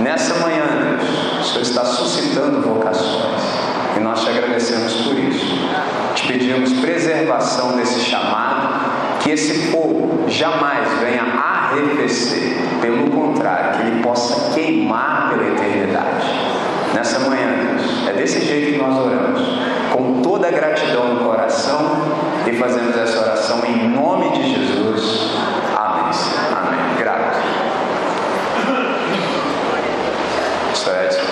Nessa 0.00 0.34
manhã, 0.40 0.64
Deus, 0.80 1.40
o 1.40 1.44
Senhor 1.44 1.62
está 1.62 1.84
suscitando 1.84 2.60
vocações. 2.62 3.42
E 3.96 4.00
nós 4.00 4.22
te 4.22 4.30
agradecemos 4.30 4.94
por 4.94 5.18
isso. 5.18 5.46
Te 6.14 6.26
pedimos 6.26 6.72
preservação 6.74 7.76
desse 7.76 8.00
chamado, 8.00 9.20
que 9.20 9.30
esse 9.30 9.70
povo 9.70 10.28
jamais 10.28 10.88
venha 11.00 11.22
arrefecer. 11.22 12.56
Pelo 12.80 13.10
contrário, 13.10 13.78
que 13.78 13.86
ele 13.86 14.02
possa 14.02 14.54
queimar 14.54 15.30
pela 15.30 15.46
eternidade. 15.46 16.26
Nessa 16.94 17.20
manhã, 17.20 17.46
Deus, 17.76 18.08
é 18.08 18.12
desse 18.14 18.40
jeito 18.40 18.72
que 18.72 18.78
nós 18.78 18.96
oramos 18.96 19.40
com 19.92 20.22
toda 20.22 20.48
a 20.48 20.50
gratidão 20.50 21.14
no 21.14 21.24
coração 21.24 21.80
e 22.46 22.56
fazemos 22.56 22.96
essa 22.96 23.20
oração 23.20 23.64
em 23.64 23.88
nome 23.88 24.30
de 24.30 24.54
Jesus. 24.54 25.32
Amém. 25.76 26.10
Amém. 26.56 26.96
Grato. 26.98 27.38
Isso 30.72 30.90
é 30.90 31.29